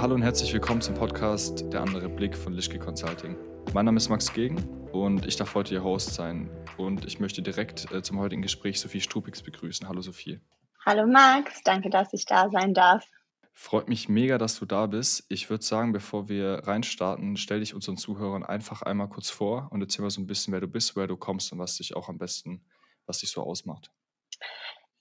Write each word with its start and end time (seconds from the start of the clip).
Hallo 0.00 0.14
und 0.14 0.22
herzlich 0.22 0.50
willkommen 0.54 0.80
zum 0.80 0.94
Podcast 0.94 1.70
Der 1.74 1.82
andere 1.82 2.08
Blick 2.08 2.34
von 2.34 2.54
Lischke 2.54 2.78
Consulting. 2.78 3.36
Mein 3.74 3.84
Name 3.84 3.98
ist 3.98 4.08
Max 4.08 4.32
Gegen 4.32 4.56
und 4.92 5.26
ich 5.26 5.36
darf 5.36 5.54
heute 5.54 5.74
Ihr 5.74 5.84
Host 5.84 6.14
sein. 6.14 6.48
Und 6.78 7.04
ich 7.04 7.20
möchte 7.20 7.42
direkt 7.42 7.92
äh, 7.92 8.00
zum 8.00 8.18
heutigen 8.18 8.40
Gespräch 8.40 8.80
Sophie 8.80 9.02
Strupix 9.02 9.42
begrüßen. 9.42 9.86
Hallo 9.86 10.00
Sophie. 10.00 10.40
Hallo 10.86 11.06
Max, 11.06 11.60
danke, 11.64 11.90
dass 11.90 12.14
ich 12.14 12.24
da 12.24 12.48
sein 12.48 12.72
darf. 12.72 13.04
Freut 13.52 13.90
mich 13.90 14.08
mega, 14.08 14.38
dass 14.38 14.58
du 14.58 14.64
da 14.64 14.86
bist. 14.86 15.26
Ich 15.28 15.50
würde 15.50 15.62
sagen, 15.62 15.92
bevor 15.92 16.30
wir 16.30 16.66
reinstarten, 16.66 17.36
stell 17.36 17.60
dich 17.60 17.74
unseren 17.74 17.98
Zuhörern 17.98 18.42
einfach 18.42 18.80
einmal 18.80 19.10
kurz 19.10 19.28
vor 19.28 19.68
und 19.70 19.82
erzähl 19.82 20.00
mal 20.02 20.10
so 20.10 20.22
ein 20.22 20.26
bisschen, 20.26 20.54
wer 20.54 20.62
du 20.62 20.66
bist, 20.66 20.96
woher 20.96 21.08
du 21.08 21.18
kommst 21.18 21.52
und 21.52 21.58
was 21.58 21.76
dich 21.76 21.94
auch 21.94 22.08
am 22.08 22.16
besten, 22.16 22.64
was 23.04 23.18
dich 23.18 23.30
so 23.30 23.42
ausmacht. 23.42 23.92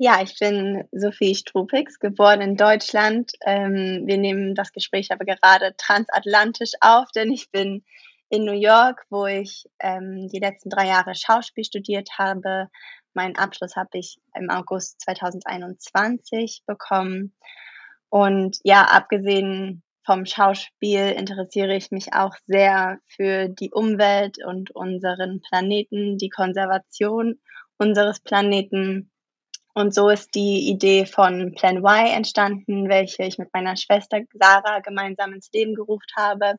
Ja, 0.02 0.22
ich 0.22 0.40
bin 0.40 0.88
Sophie 0.94 1.36
Strupix, 1.36 2.00
geboren 2.00 2.40
in 2.40 2.56
Deutschland. 2.56 3.34
Ähm, 3.46 4.04
wir 4.06 4.18
nehmen 4.18 4.56
das 4.56 4.72
Gespräch 4.72 5.12
aber 5.12 5.26
gerade 5.26 5.76
transatlantisch 5.76 6.72
auf, 6.80 7.12
denn 7.14 7.34
ich 7.34 7.52
bin 7.52 7.84
in 8.30 8.46
New 8.46 8.58
York, 8.58 9.06
wo 9.10 9.26
ich 9.26 9.66
ähm, 9.82 10.30
die 10.30 10.40
letzten 10.40 10.70
drei 10.70 10.88
Jahre 10.88 11.16
Schauspiel 11.16 11.66
studiert 11.66 12.12
habe. 12.18 12.70
Meinen 13.14 13.36
Abschluss 13.36 13.76
habe 13.76 13.98
ich 13.98 14.22
im 14.36 14.50
August 14.50 15.02
2021 15.02 16.64
bekommen. 16.66 17.36
Und 18.08 18.60
ja, 18.64 18.84
abgesehen 18.86 19.84
vom 20.06 20.26
Schauspiel 20.26 21.10
interessiere 21.10 21.76
ich 21.76 21.92
mich 21.92 22.14
auch 22.14 22.36
sehr 22.48 23.00
für 23.06 23.50
die 23.50 23.72
Umwelt 23.74 24.38
und 24.46 24.72
unseren 24.72 25.42
Planeten, 25.42 26.18
die 26.18 26.30
Konservation 26.30 27.42
unseres 27.78 28.22
Planeten 28.22 29.12
und 29.80 29.94
so 29.94 30.10
ist 30.10 30.36
die 30.36 30.70
Idee 30.70 31.06
von 31.06 31.54
Plan 31.56 31.78
Y 31.78 32.08
entstanden, 32.08 32.90
welche 32.90 33.24
ich 33.24 33.38
mit 33.38 33.54
meiner 33.54 33.78
Schwester 33.78 34.22
Sarah 34.34 34.80
gemeinsam 34.80 35.34
ins 35.34 35.50
Leben 35.54 35.74
gerufen 35.74 36.08
habe. 36.16 36.56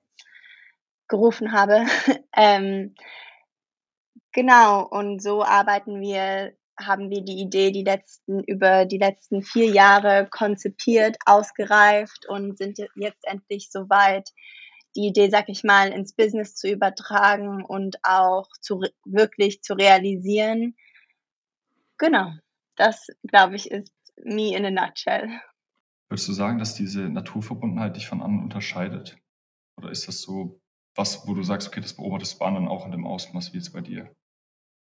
Gerufen 1.08 1.52
habe. 1.52 1.84
ähm, 2.36 2.94
genau, 4.32 4.86
und 4.86 5.22
so 5.22 5.44
arbeiten 5.44 6.00
wir, 6.00 6.54
haben 6.78 7.10
wir 7.10 7.22
die 7.22 7.40
Idee 7.40 7.70
die 7.70 7.84
letzten, 7.84 8.42
über 8.44 8.86
die 8.86 8.98
letzten 8.98 9.42
vier 9.42 9.66
Jahre 9.66 10.26
konzipiert, 10.30 11.16
ausgereift 11.26 12.26
und 12.26 12.56
sind 12.56 12.78
jetzt 12.96 13.26
endlich 13.26 13.70
soweit, 13.70 14.30
die 14.96 15.06
Idee, 15.06 15.28
sag 15.30 15.48
ich 15.48 15.62
mal, 15.62 15.92
ins 15.92 16.14
Business 16.14 16.56
zu 16.56 16.68
übertragen 16.68 17.64
und 17.64 17.98
auch 18.02 18.48
zu, 18.60 18.82
wirklich 19.04 19.62
zu 19.62 19.74
realisieren. 19.74 20.74
Genau 21.98 22.32
das, 22.76 23.08
glaube 23.26 23.56
ich, 23.56 23.70
ist 23.70 23.92
me 24.22 24.54
in 24.56 24.64
a 24.64 24.70
nutshell. 24.70 25.40
Würdest 26.08 26.28
du 26.28 26.32
sagen, 26.32 26.58
dass 26.58 26.74
diese 26.74 27.08
Naturverbundenheit 27.08 27.96
dich 27.96 28.08
von 28.08 28.20
anderen 28.20 28.44
unterscheidet? 28.44 29.18
Oder 29.76 29.90
ist 29.90 30.08
das 30.08 30.20
so 30.20 30.60
was, 30.96 31.26
wo 31.26 31.34
du 31.34 31.42
sagst, 31.42 31.68
okay, 31.68 31.80
das 31.80 31.94
beobachtest 31.94 32.34
du 32.34 32.38
bei 32.40 32.46
anderen 32.46 32.68
auch 32.68 32.84
in 32.84 32.92
dem 32.92 33.06
Ausmaß 33.06 33.52
wie 33.52 33.58
jetzt 33.58 33.72
bei 33.72 33.80
dir? 33.80 34.14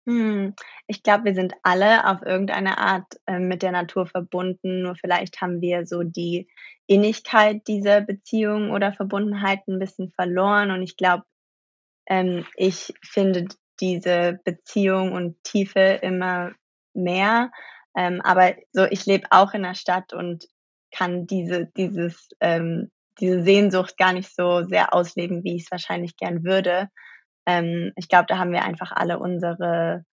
Hm, 0.06 0.54
ich 0.86 1.02
glaube, 1.02 1.26
wir 1.26 1.34
sind 1.34 1.52
alle 1.62 2.06
auf 2.06 2.22
irgendeine 2.22 2.78
Art 2.78 3.20
äh, 3.26 3.38
mit 3.38 3.62
der 3.62 3.72
Natur 3.72 4.06
verbunden. 4.06 4.82
Nur 4.82 4.96
vielleicht 4.96 5.40
haben 5.40 5.60
wir 5.60 5.86
so 5.86 6.02
die 6.02 6.48
Innigkeit 6.86 7.66
dieser 7.68 8.00
Beziehung 8.00 8.70
oder 8.70 8.92
Verbundenheit 8.92 9.60
ein 9.68 9.78
bisschen 9.78 10.10
verloren. 10.10 10.70
Und 10.70 10.82
ich 10.82 10.96
glaube, 10.96 11.24
ähm, 12.06 12.46
ich 12.56 12.94
finde 13.02 13.48
diese 13.78 14.40
Beziehung 14.44 15.12
und 15.12 15.42
Tiefe 15.44 16.00
immer 16.02 16.52
mehr. 16.94 17.50
Ähm, 17.96 18.20
aber 18.22 18.54
so, 18.72 18.84
ich 18.84 19.06
lebe 19.06 19.26
auch 19.30 19.52
in 19.54 19.62
der 19.62 19.74
Stadt 19.74 20.12
und 20.12 20.46
kann 20.90 21.26
diese, 21.26 21.66
dieses, 21.76 22.30
ähm, 22.40 22.90
diese 23.20 23.42
Sehnsucht 23.42 23.96
gar 23.96 24.12
nicht 24.12 24.34
so 24.34 24.62
sehr 24.62 24.94
ausleben, 24.94 25.44
wie 25.44 25.56
ich 25.56 25.64
es 25.64 25.70
wahrscheinlich 25.70 26.16
gern 26.16 26.44
würde. 26.44 26.88
Ähm, 27.46 27.92
ich 27.96 28.08
glaube, 28.08 28.26
da 28.28 28.38
haben 28.38 28.52
wir 28.52 28.64
einfach 28.64 28.92
alle 28.92 29.18
unsere, 29.18 30.04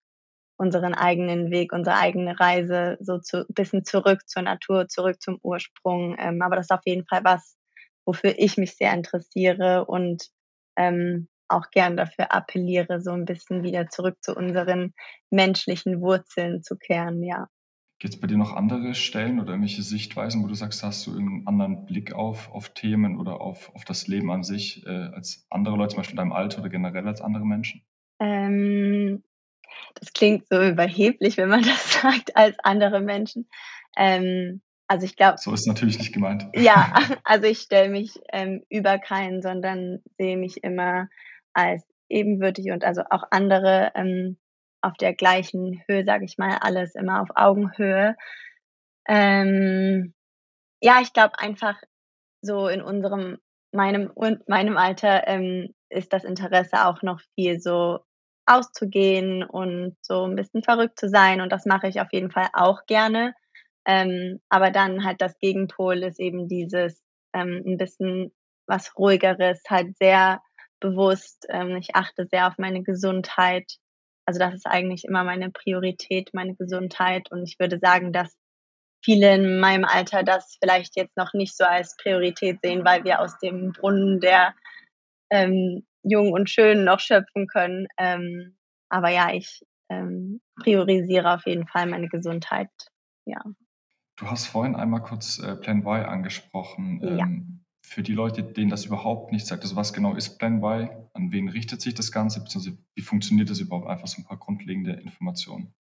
unseren 0.56 0.94
eigenen 0.94 1.50
Weg, 1.50 1.72
unsere 1.72 1.96
eigene 1.96 2.38
Reise, 2.38 2.96
so 3.00 3.18
zu, 3.18 3.46
bisschen 3.48 3.84
zurück 3.84 4.28
zur 4.28 4.42
Natur, 4.42 4.88
zurück 4.88 5.20
zum 5.22 5.38
Ursprung. 5.42 6.16
Ähm, 6.18 6.42
aber 6.42 6.56
das 6.56 6.66
ist 6.66 6.72
auf 6.72 6.84
jeden 6.84 7.06
Fall 7.06 7.22
was, 7.24 7.56
wofür 8.04 8.34
ich 8.36 8.56
mich 8.56 8.76
sehr 8.76 8.92
interessiere 8.92 9.84
und 9.86 10.28
ähm, 10.76 11.28
auch 11.48 11.70
gern 11.70 11.96
dafür 11.96 12.32
appelliere, 12.32 13.00
so 13.00 13.10
ein 13.12 13.24
bisschen 13.24 13.62
wieder 13.62 13.88
zurück 13.88 14.16
zu 14.20 14.34
unseren 14.34 14.94
menschlichen 15.30 16.00
Wurzeln 16.00 16.62
zu 16.62 16.76
kehren, 16.76 17.22
ja. 17.22 17.48
Gibt 18.00 18.14
es 18.14 18.20
bei 18.20 18.28
dir 18.28 18.38
noch 18.38 18.54
andere 18.54 18.94
Stellen 18.94 19.40
oder 19.40 19.50
irgendwelche 19.50 19.82
Sichtweisen, 19.82 20.44
wo 20.44 20.46
du 20.46 20.54
sagst, 20.54 20.84
hast 20.84 21.06
du 21.06 21.18
einen 21.18 21.46
anderen 21.48 21.84
Blick 21.84 22.12
auf, 22.12 22.52
auf 22.52 22.68
Themen 22.68 23.18
oder 23.18 23.40
auf, 23.40 23.74
auf 23.74 23.84
das 23.84 24.06
Leben 24.06 24.30
an 24.30 24.44
sich 24.44 24.86
äh, 24.86 24.90
als 24.90 25.46
andere 25.50 25.76
Leute, 25.76 25.90
zum 25.90 25.98
Beispiel 25.98 26.12
in 26.12 26.18
deinem 26.18 26.32
Alter 26.32 26.60
oder 26.60 26.68
generell 26.68 27.08
als 27.08 27.20
andere 27.20 27.44
Menschen? 27.44 27.82
Ähm, 28.20 29.24
das 29.94 30.12
klingt 30.12 30.46
so 30.48 30.62
überheblich, 30.62 31.36
wenn 31.38 31.48
man 31.48 31.62
das 31.64 31.94
sagt, 31.94 32.36
als 32.36 32.56
andere 32.62 33.00
Menschen. 33.00 33.48
Ähm, 33.96 34.60
also 34.86 35.04
ich 35.04 35.16
glaube. 35.16 35.38
So 35.38 35.52
ist 35.52 35.66
natürlich 35.66 35.98
nicht 35.98 36.12
gemeint. 36.12 36.46
Ja, 36.54 36.92
also 37.24 37.46
ich 37.46 37.58
stelle 37.58 37.90
mich 37.90 38.18
ähm, 38.32 38.62
über 38.68 38.98
keinen, 38.98 39.42
sondern 39.42 40.02
sehe 40.16 40.36
mich 40.36 40.62
immer 40.62 41.08
als 41.58 41.84
ebenwürdig 42.08 42.70
und 42.70 42.84
also 42.84 43.02
auch 43.10 43.24
andere 43.30 43.90
ähm, 43.94 44.38
auf 44.80 44.94
der 44.94 45.12
gleichen 45.14 45.82
Höhe, 45.88 46.04
sage 46.04 46.24
ich 46.24 46.38
mal, 46.38 46.58
alles 46.60 46.94
immer 46.94 47.20
auf 47.20 47.30
Augenhöhe. 47.34 48.16
Ähm, 49.08 50.14
ja, 50.80 51.00
ich 51.02 51.12
glaube 51.12 51.38
einfach 51.38 51.76
so 52.42 52.68
in 52.68 52.80
unserem, 52.80 53.38
meinem 53.72 54.10
und 54.14 54.48
meinem 54.48 54.76
Alter 54.76 55.26
ähm, 55.26 55.74
ist 55.90 56.12
das 56.12 56.24
Interesse 56.24 56.86
auch 56.86 57.02
noch 57.02 57.20
viel 57.34 57.60
so 57.60 58.00
auszugehen 58.46 59.42
und 59.42 59.96
so 60.00 60.24
ein 60.24 60.36
bisschen 60.36 60.62
verrückt 60.62 60.98
zu 60.98 61.08
sein 61.08 61.40
und 61.40 61.50
das 61.50 61.66
mache 61.66 61.88
ich 61.88 62.00
auf 62.00 62.08
jeden 62.12 62.30
Fall 62.30 62.48
auch 62.52 62.86
gerne. 62.86 63.34
Ähm, 63.86 64.40
aber 64.48 64.70
dann 64.70 65.04
halt 65.04 65.20
das 65.20 65.38
Gegenpol 65.38 66.02
ist 66.04 66.20
eben 66.20 66.48
dieses 66.48 67.02
ähm, 67.34 67.62
ein 67.66 67.76
bisschen 67.78 68.32
was 68.66 68.96
ruhigeres, 68.98 69.62
halt 69.68 69.96
sehr 69.98 70.40
bewusst. 70.80 71.46
Ähm, 71.48 71.76
ich 71.76 71.94
achte 71.94 72.26
sehr 72.30 72.46
auf 72.46 72.58
meine 72.58 72.82
Gesundheit. 72.82 73.70
Also 74.26 74.38
das 74.38 74.54
ist 74.54 74.66
eigentlich 74.66 75.04
immer 75.04 75.24
meine 75.24 75.50
Priorität, 75.50 76.30
meine 76.32 76.54
Gesundheit. 76.54 77.30
Und 77.30 77.44
ich 77.44 77.58
würde 77.58 77.78
sagen, 77.78 78.12
dass 78.12 78.36
viele 79.04 79.34
in 79.34 79.60
meinem 79.60 79.84
Alter 79.84 80.22
das 80.22 80.56
vielleicht 80.62 80.96
jetzt 80.96 81.16
noch 81.16 81.32
nicht 81.32 81.56
so 81.56 81.64
als 81.64 81.96
Priorität 81.96 82.60
sehen, 82.62 82.84
weil 82.84 83.04
wir 83.04 83.20
aus 83.20 83.38
dem 83.38 83.72
Brunnen 83.72 84.20
der 84.20 84.54
ähm, 85.30 85.86
Jungen 86.02 86.32
und 86.32 86.50
Schönen 86.50 86.84
noch 86.84 87.00
schöpfen 87.00 87.46
können. 87.46 87.86
Ähm, 87.96 88.56
aber 88.88 89.10
ja, 89.10 89.32
ich 89.32 89.62
ähm, 89.88 90.40
priorisiere 90.60 91.34
auf 91.34 91.46
jeden 91.46 91.66
Fall 91.66 91.86
meine 91.86 92.08
Gesundheit. 92.08 92.70
Ja. 93.24 93.42
Du 94.16 94.30
hast 94.30 94.46
vorhin 94.46 94.74
einmal 94.74 95.02
kurz 95.02 95.38
äh, 95.38 95.54
Plan 95.56 95.80
Y 95.80 96.04
angesprochen. 96.04 97.00
Ja. 97.02 97.24
Ähm, 97.24 97.64
für 97.88 98.02
die 98.02 98.12
Leute, 98.12 98.42
denen 98.42 98.70
das 98.70 98.84
überhaupt 98.84 99.32
nicht 99.32 99.46
sagt, 99.46 99.62
also 99.62 99.74
was 99.74 99.92
genau 99.92 100.14
ist 100.14 100.38
Plan 100.38 100.62
Y, 100.62 100.90
an 101.14 101.32
wen 101.32 101.48
richtet 101.48 101.80
sich 101.80 101.94
das 101.94 102.12
Ganze, 102.12 102.40
beziehungsweise 102.40 102.78
wie 102.94 103.02
funktioniert 103.02 103.50
das 103.50 103.60
überhaupt? 103.60 103.88
Einfach 103.88 104.06
so 104.06 104.20
ein 104.20 104.24
paar 104.24 104.36
grundlegende 104.36 104.92
Informationen. 104.92 105.74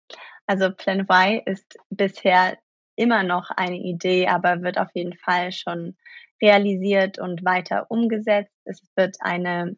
Also 0.45 0.71
Plan 0.71 1.01
Y 1.09 1.41
ist 1.45 1.77
bisher 1.89 2.57
immer 2.95 3.23
noch 3.23 3.49
eine 3.49 3.77
Idee, 3.77 4.27
aber 4.27 4.61
wird 4.61 4.77
auf 4.77 4.89
jeden 4.93 5.17
Fall 5.17 5.51
schon 5.51 5.97
realisiert 6.41 7.17
und 7.19 7.43
weiter 7.43 7.89
umgesetzt. 7.89 8.53
Es 8.65 8.81
wird 8.95 9.17
eine 9.19 9.75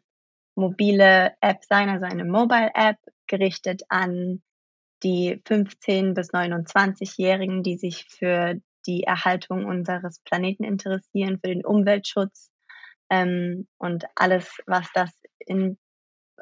mobile 0.54 1.32
App 1.40 1.64
sein, 1.64 1.88
also 1.88 2.04
eine 2.04 2.24
Mobile 2.24 2.72
App 2.74 2.98
gerichtet 3.26 3.82
an 3.88 4.42
die 5.02 5.36
15- 5.36 6.14
bis 6.14 6.32
29-Jährigen, 6.32 7.62
die 7.62 7.78
sich 7.78 8.04
für 8.08 8.60
die 8.88 9.04
Erhaltung 9.04 9.66
unseres 9.66 10.20
Planeten 10.24 10.64
interessieren, 10.64 11.38
für 11.38 11.48
den 11.48 11.64
Umweltschutz 11.64 12.50
ähm, 13.10 13.68
und 13.78 14.06
alles, 14.16 14.50
was 14.66 14.90
das 14.94 15.10
in 15.38 15.78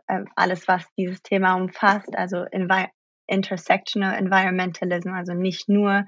äh, 0.07 0.25
alles, 0.37 0.69
was 0.69 0.85
dieses 0.97 1.23
Thema 1.23 1.55
umfasst, 1.55 2.17
also 2.17 2.45
Envi 2.51 2.87
Intersectional 3.29 4.17
Environmentalism, 4.17 5.09
also 5.09 5.35
nicht 5.35 5.69
nur 5.69 6.07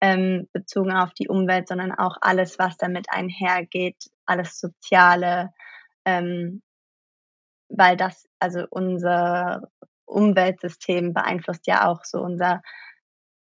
ähm, 0.00 0.48
bezogen 0.52 0.92
auf 0.92 1.12
die 1.12 1.28
Umwelt, 1.28 1.68
sondern 1.68 1.92
auch 1.92 2.16
alles, 2.20 2.58
was 2.58 2.76
damit 2.76 3.06
einhergeht, 3.10 3.96
alles 4.26 4.58
Soziale, 4.58 5.52
ähm, 6.04 6.62
weil 7.68 7.96
das, 7.96 8.26
also 8.40 8.64
unser 8.70 9.68
Umweltsystem 10.04 11.12
beeinflusst 11.14 11.68
ja 11.68 11.86
auch 11.86 12.04
so 12.04 12.20
unser 12.20 12.62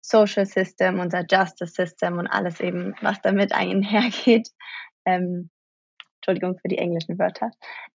Social 0.01 0.47
System, 0.47 1.01
unser 1.01 1.25
Justice 1.29 1.73
System 1.73 2.19
und 2.19 2.27
alles 2.27 2.61
eben, 2.61 2.95
was 3.03 3.21
damit 3.23 3.53
einhergeht. 3.53 4.49
Ähm, 5.05 5.51
Entschuldigung 6.17 6.59
für 6.59 6.69
die 6.69 6.79
englischen 6.79 7.19
Wörter. 7.19 7.51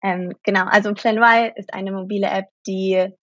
Ähm, 0.04 0.34
genau, 0.44 0.66
also 0.66 0.94
Plan 0.94 1.18
Y 1.18 1.52
ist 1.56 1.74
eine 1.74 1.92
mobile 1.92 2.28
App, 2.28 2.48
die 2.68 3.14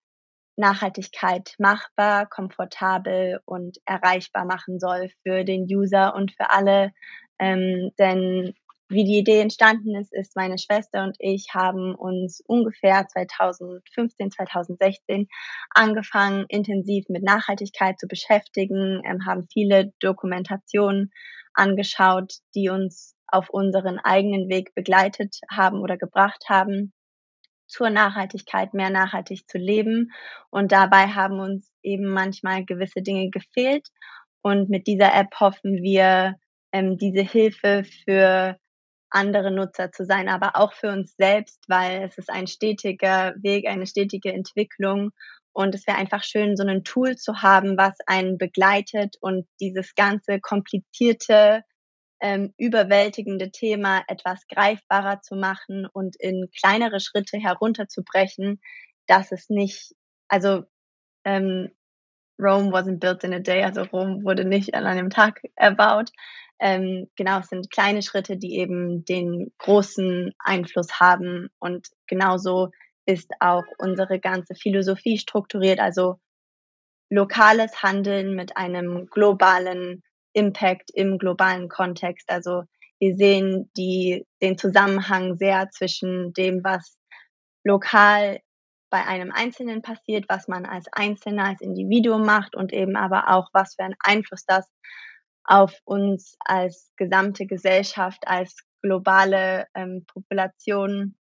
Nachhaltigkeit 0.56 1.54
machbar, 1.58 2.26
komfortabel 2.26 3.40
und 3.44 3.78
erreichbar 3.84 4.46
machen 4.46 4.80
soll 4.80 5.10
für 5.22 5.44
den 5.44 5.64
User 5.64 6.14
und 6.14 6.32
für 6.32 6.50
alle. 6.50 6.92
Ähm, 7.38 7.92
denn 7.98 8.54
wie 8.88 9.04
die 9.04 9.18
Idee 9.18 9.40
entstanden 9.40 9.96
ist, 9.96 10.12
ist 10.12 10.36
meine 10.36 10.58
Schwester 10.58 11.02
und 11.04 11.16
ich 11.18 11.48
haben 11.54 11.94
uns 11.94 12.40
ungefähr 12.46 13.06
2015, 13.08 14.30
2016 14.30 15.28
angefangen, 15.70 16.46
intensiv 16.48 17.08
mit 17.08 17.24
Nachhaltigkeit 17.24 17.98
zu 17.98 18.06
beschäftigen, 18.06 19.02
ähm, 19.04 19.26
haben 19.26 19.48
viele 19.52 19.92
Dokumentationen 20.00 21.10
angeschaut, 21.54 22.34
die 22.54 22.68
uns 22.68 23.14
auf 23.26 23.50
unseren 23.50 23.98
eigenen 23.98 24.48
Weg 24.48 24.74
begleitet 24.74 25.40
haben 25.50 25.80
oder 25.80 25.96
gebracht 25.96 26.44
haben 26.48 26.92
zur 27.66 27.90
Nachhaltigkeit, 27.90 28.74
mehr 28.74 28.90
nachhaltig 28.90 29.48
zu 29.48 29.58
leben. 29.58 30.12
Und 30.50 30.70
dabei 30.70 31.08
haben 31.08 31.40
uns 31.40 31.72
eben 31.82 32.06
manchmal 32.06 32.64
gewisse 32.64 33.02
Dinge 33.02 33.30
gefehlt. 33.30 33.88
Und 34.42 34.68
mit 34.68 34.86
dieser 34.86 35.12
App 35.12 35.34
hoffen 35.40 35.82
wir, 35.82 36.36
ähm, 36.72 36.96
diese 36.98 37.22
Hilfe 37.22 37.82
für 38.04 38.56
andere 39.16 39.50
Nutzer 39.50 39.90
zu 39.90 40.04
sein, 40.04 40.28
aber 40.28 40.56
auch 40.56 40.72
für 40.72 40.90
uns 40.90 41.16
selbst, 41.16 41.64
weil 41.68 42.02
es 42.04 42.18
ist 42.18 42.30
ein 42.30 42.46
stetiger 42.46 43.34
Weg, 43.38 43.66
eine 43.66 43.86
stetige 43.86 44.32
Entwicklung. 44.32 45.10
Und 45.52 45.74
es 45.74 45.86
wäre 45.86 45.96
einfach 45.96 46.22
schön, 46.22 46.56
so 46.56 46.64
ein 46.64 46.84
Tool 46.84 47.16
zu 47.16 47.40
haben, 47.42 47.78
was 47.78 47.94
einen 48.06 48.36
begleitet 48.36 49.16
und 49.20 49.48
dieses 49.58 49.94
ganze 49.94 50.38
komplizierte, 50.38 51.62
ähm, 52.20 52.52
überwältigende 52.58 53.50
Thema 53.50 54.02
etwas 54.06 54.46
greifbarer 54.48 55.22
zu 55.22 55.34
machen 55.34 55.86
und 55.92 56.16
in 56.16 56.50
kleinere 56.58 57.00
Schritte 57.00 57.38
herunterzubrechen, 57.38 58.60
dass 59.06 59.32
es 59.32 59.48
nicht, 59.48 59.94
also 60.28 60.64
ähm, 61.24 61.70
Rome 62.38 62.70
wasn't 62.70 63.00
built 63.00 63.24
in 63.24 63.32
a 63.32 63.38
day, 63.40 63.62
also 63.62 63.82
Rom 63.82 64.24
wurde 64.24 64.44
nicht 64.44 64.74
an 64.74 64.84
einem 64.84 65.10
Tag 65.10 65.40
erbaut, 65.56 66.10
ähm, 66.58 67.08
genau, 67.16 67.40
es 67.40 67.48
sind 67.48 67.70
kleine 67.70 68.02
Schritte, 68.02 68.36
die 68.36 68.56
eben 68.56 69.04
den 69.04 69.52
großen 69.58 70.32
Einfluss 70.38 71.00
haben. 71.00 71.48
Und 71.58 71.88
genauso 72.06 72.70
ist 73.04 73.30
auch 73.40 73.64
unsere 73.78 74.18
ganze 74.18 74.54
Philosophie 74.54 75.18
strukturiert, 75.18 75.80
also 75.80 76.18
lokales 77.10 77.82
Handeln 77.82 78.34
mit 78.34 78.56
einem 78.56 79.06
globalen 79.06 80.02
Impact 80.32 80.90
im 80.92 81.18
globalen 81.18 81.68
Kontext. 81.68 82.28
Also 82.30 82.62
wir 82.98 83.14
sehen 83.16 83.70
die, 83.76 84.26
den 84.42 84.58
Zusammenhang 84.58 85.36
sehr 85.36 85.70
zwischen 85.70 86.32
dem, 86.32 86.64
was 86.64 86.96
lokal 87.64 88.40
bei 88.90 89.04
einem 89.04 89.32
Einzelnen 89.32 89.82
passiert, 89.82 90.26
was 90.28 90.48
man 90.48 90.66
als 90.66 90.86
Einzelner, 90.92 91.44
als 91.44 91.60
Individuum 91.60 92.24
macht 92.24 92.54
und 92.54 92.72
eben 92.72 92.96
aber 92.96 93.30
auch, 93.30 93.48
was 93.52 93.74
für 93.74 93.84
einen 93.84 93.96
Einfluss 93.98 94.44
das 94.46 94.70
auf 95.44 95.80
uns 95.84 96.36
als 96.40 96.92
gesamte 96.96 97.46
Gesellschaft, 97.46 98.26
als 98.26 98.56
globale 98.82 99.66
ähm, 99.74 100.04
Population 100.06 101.16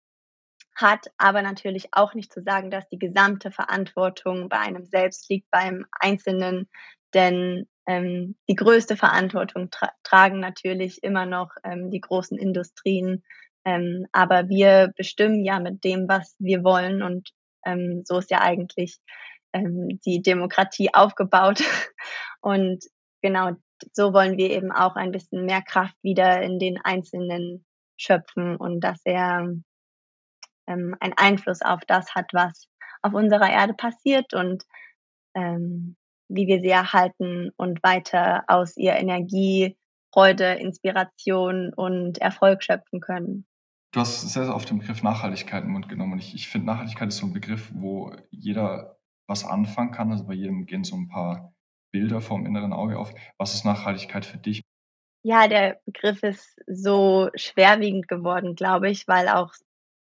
hat, 0.75 1.07
aber 1.18 1.42
natürlich 1.42 1.89
auch 1.92 2.13
nicht 2.13 2.33
zu 2.33 2.42
sagen, 2.42 2.71
dass 2.71 2.88
die 2.89 3.00
gesamte 3.00 3.51
Verantwortung 3.51 4.50
bei 4.50 4.57
einem 4.57 4.86
selbst 4.86 5.30
liegt, 5.30 5.50
beim 5.51 5.86
Einzelnen, 5.92 6.69
denn 7.13 7.68
ähm, 7.86 8.36
die 8.50 8.56
größte 8.56 8.98
Verantwortung 8.98 9.69
tra 9.69 9.92
tragen 10.04 10.39
natürlich 10.39 11.04
immer 11.04 11.25
noch 11.25 11.51
ähm, 11.63 11.92
die 11.92 12.01
großen 12.01 12.38
Industrien, 12.38 13.24
ähm, 13.65 14.07
aber 14.12 14.50
wir 14.50 14.92
bestimmen 14.95 15.44
ja 15.45 15.60
mit 15.60 15.83
dem, 15.83 16.07
was 16.07 16.36
wir 16.39 16.63
wollen 16.63 17.01
und 17.04 17.30
ähm, 17.65 18.04
so 18.06 18.18
ist 18.19 18.31
ja 18.31 18.42
eigentlich 18.42 19.00
ähm, 19.54 20.00
die 20.06 20.21
Demokratie 20.21 20.94
aufgebaut 20.94 21.62
und 22.42 22.83
genau 23.21 23.51
so 23.92 24.13
wollen 24.13 24.38
wir 24.38 24.51
eben 24.51 24.71
auch 24.71 24.95
ein 24.95 25.12
bisschen 25.12 25.45
mehr 25.45 25.62
Kraft 25.62 25.95
wieder 26.01 26.42
in 26.42 26.60
den 26.60 26.80
Einzelnen 26.83 27.65
schöpfen 27.98 28.56
und 28.56 28.81
dass 28.81 29.01
er 29.06 29.50
ähm, 30.68 30.95
einen 31.00 31.13
Einfluss 31.18 31.62
auf 31.62 31.81
das 31.88 32.15
hat, 32.15 32.30
was 32.33 32.68
auf 33.01 33.13
unserer 33.13 33.50
Erde 33.50 33.74
passiert 33.74 34.33
und 34.33 34.63
ähm, 35.36 35.95
wie 36.30 36.48
wir 36.48 36.62
sie 36.62 36.69
erhalten 36.69 37.51
und 37.57 37.83
weiter 37.83 38.44
aus 38.48 38.77
ihr 38.77 38.94
Energie, 38.94 39.77
Freude, 40.13 40.54
Inspiration 40.54 41.74
und 41.74 42.19
Erfolg 42.19 42.63
schöpfen 42.63 43.01
können. 43.01 43.45
Du 43.93 43.99
hast 43.99 44.21
sehr, 44.21 44.45
sehr 44.45 44.55
oft 44.55 44.67
den 44.67 44.79
Begriff 44.79 45.03
Nachhaltigkeit 45.03 45.63
im 45.63 45.71
Mund 45.71 45.87
genommen 45.87 46.13
und 46.13 46.19
ich, 46.19 46.33
ich 46.33 46.49
finde, 46.49 46.65
Nachhaltigkeit 46.65 47.09
ist 47.09 47.17
so 47.17 47.27
ein 47.27 47.33
Begriff, 47.33 47.71
wo 47.75 48.11
jeder 48.31 48.97
was 49.27 49.45
anfangen 49.45 49.91
kann. 49.91 50.11
Also 50.11 50.25
bei 50.25 50.33
jedem 50.33 50.65
gehen 50.65 50.83
so 50.83 50.95
ein 50.95 51.09
paar 51.09 51.53
Bilder 51.91 52.19
vom 52.19 52.47
inneren 52.47 52.73
Auge 52.73 52.97
auf. 52.97 53.13
Was 53.37 53.53
ist 53.53 53.65
Nachhaltigkeit 53.65 54.25
für 54.25 54.39
dich? 54.39 54.63
Ja, 55.21 55.47
der 55.47 55.79
Begriff 55.85 56.23
ist 56.23 56.59
so 56.65 57.29
schwerwiegend 57.35 58.07
geworden, 58.07 58.55
glaube 58.55 58.89
ich, 58.89 59.07
weil 59.07 59.29
auch, 59.29 59.53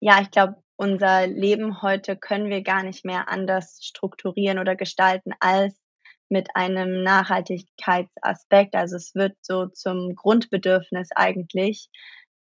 ja, 0.01 0.21
ich 0.21 0.29
glaube, 0.29 0.61
unser 0.75 1.25
Leben 1.25 1.81
heute 1.81 2.17
können 2.17 2.49
wir 2.49 2.61
gar 2.63 2.83
nicht 2.83 3.05
mehr 3.05 3.29
anders 3.29 3.79
strukturieren 3.81 4.59
oder 4.59 4.75
gestalten 4.75 5.31
als 5.39 5.79
mit 6.27 6.49
einem 6.53 7.01
Nachhaltigkeitsaspekt. 7.01 8.75
Also 8.75 8.97
es 8.97 9.15
wird 9.15 9.37
so 9.41 9.67
zum 9.67 10.15
Grundbedürfnis 10.15 11.09
eigentlich. 11.15 11.89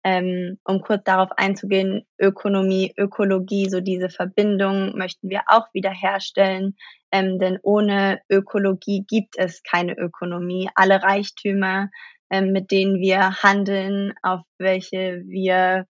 Ähm, 0.05 0.59
um 0.65 0.81
kurz 0.81 1.05
darauf 1.05 1.31
einzugehen, 1.37 2.07
Ökonomie, 2.19 2.95
Ökologie, 2.97 3.69
so 3.69 3.81
diese 3.81 4.09
Verbindung 4.09 4.97
möchten 4.97 5.29
wir 5.29 5.43
auch 5.49 5.67
wieder 5.75 5.91
herstellen. 5.91 6.77
Ähm, 7.11 7.39
denn 7.39 7.59
ohne 7.63 8.21
Ökologie 8.31 9.05
gibt 9.09 9.37
es 9.37 9.63
keine 9.63 9.97
Ökonomie. 9.97 10.71
Alle 10.75 11.03
Reichtümer, 11.03 11.91
ähm, 12.31 12.53
mit 12.53 12.71
denen 12.71 13.01
wir 13.01 13.43
handeln, 13.43 14.15
auf 14.23 14.43
welche 14.59 15.23
wir 15.27 15.87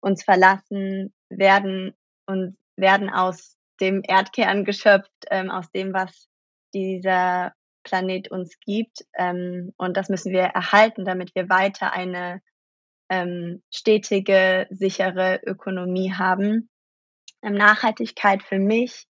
uns 0.00 0.22
verlassen, 0.24 1.12
werden 1.28 1.94
und 2.26 2.56
werden 2.76 3.10
aus 3.10 3.56
dem 3.80 4.02
Erdkern 4.06 4.64
geschöpft, 4.64 5.10
ähm, 5.30 5.50
aus 5.50 5.70
dem, 5.72 5.92
was 5.92 6.28
dieser 6.74 7.52
Planet 7.82 8.30
uns 8.30 8.58
gibt. 8.60 9.04
Ähm, 9.16 9.72
und 9.76 9.96
das 9.96 10.08
müssen 10.08 10.32
wir 10.32 10.42
erhalten, 10.42 11.04
damit 11.04 11.34
wir 11.34 11.48
weiter 11.48 11.92
eine 11.92 12.40
ähm, 13.10 13.62
stetige, 13.70 14.66
sichere 14.70 15.40
Ökonomie 15.44 16.12
haben. 16.12 16.70
Ähm, 17.42 17.54
Nachhaltigkeit 17.54 18.42
für 18.42 18.58
mich 18.58 19.06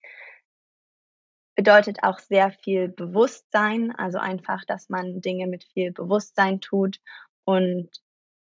bedeutet 1.55 2.03
auch 2.03 2.19
sehr 2.19 2.51
viel 2.51 2.87
Bewusstsein, 2.87 3.93
also 3.93 4.17
einfach, 4.17 4.63
dass 4.65 4.87
man 4.87 5.19
Dinge 5.19 5.45
mit 5.45 5.65
viel 5.65 5.91
Bewusstsein 5.91 6.61
tut 6.61 6.99
und 7.43 7.89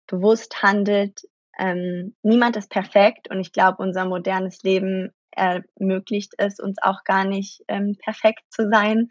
bewusst 0.07 0.63
handelt. 0.63 1.21
Ähm, 1.59 2.17
niemand 2.23 2.57
ist 2.57 2.71
perfekt 2.71 3.31
und 3.31 3.41
ich 3.41 3.53
glaube, 3.53 3.83
unser 3.83 4.07
modernes 4.07 4.63
Leben 4.63 5.13
ermöglicht 5.31 6.33
es 6.39 6.59
uns 6.59 6.79
auch 6.81 7.05
gar 7.05 7.25
nicht 7.25 7.63
ähm, 7.69 7.97
perfekt 8.03 8.45
zu 8.49 8.69
sein, 8.71 9.09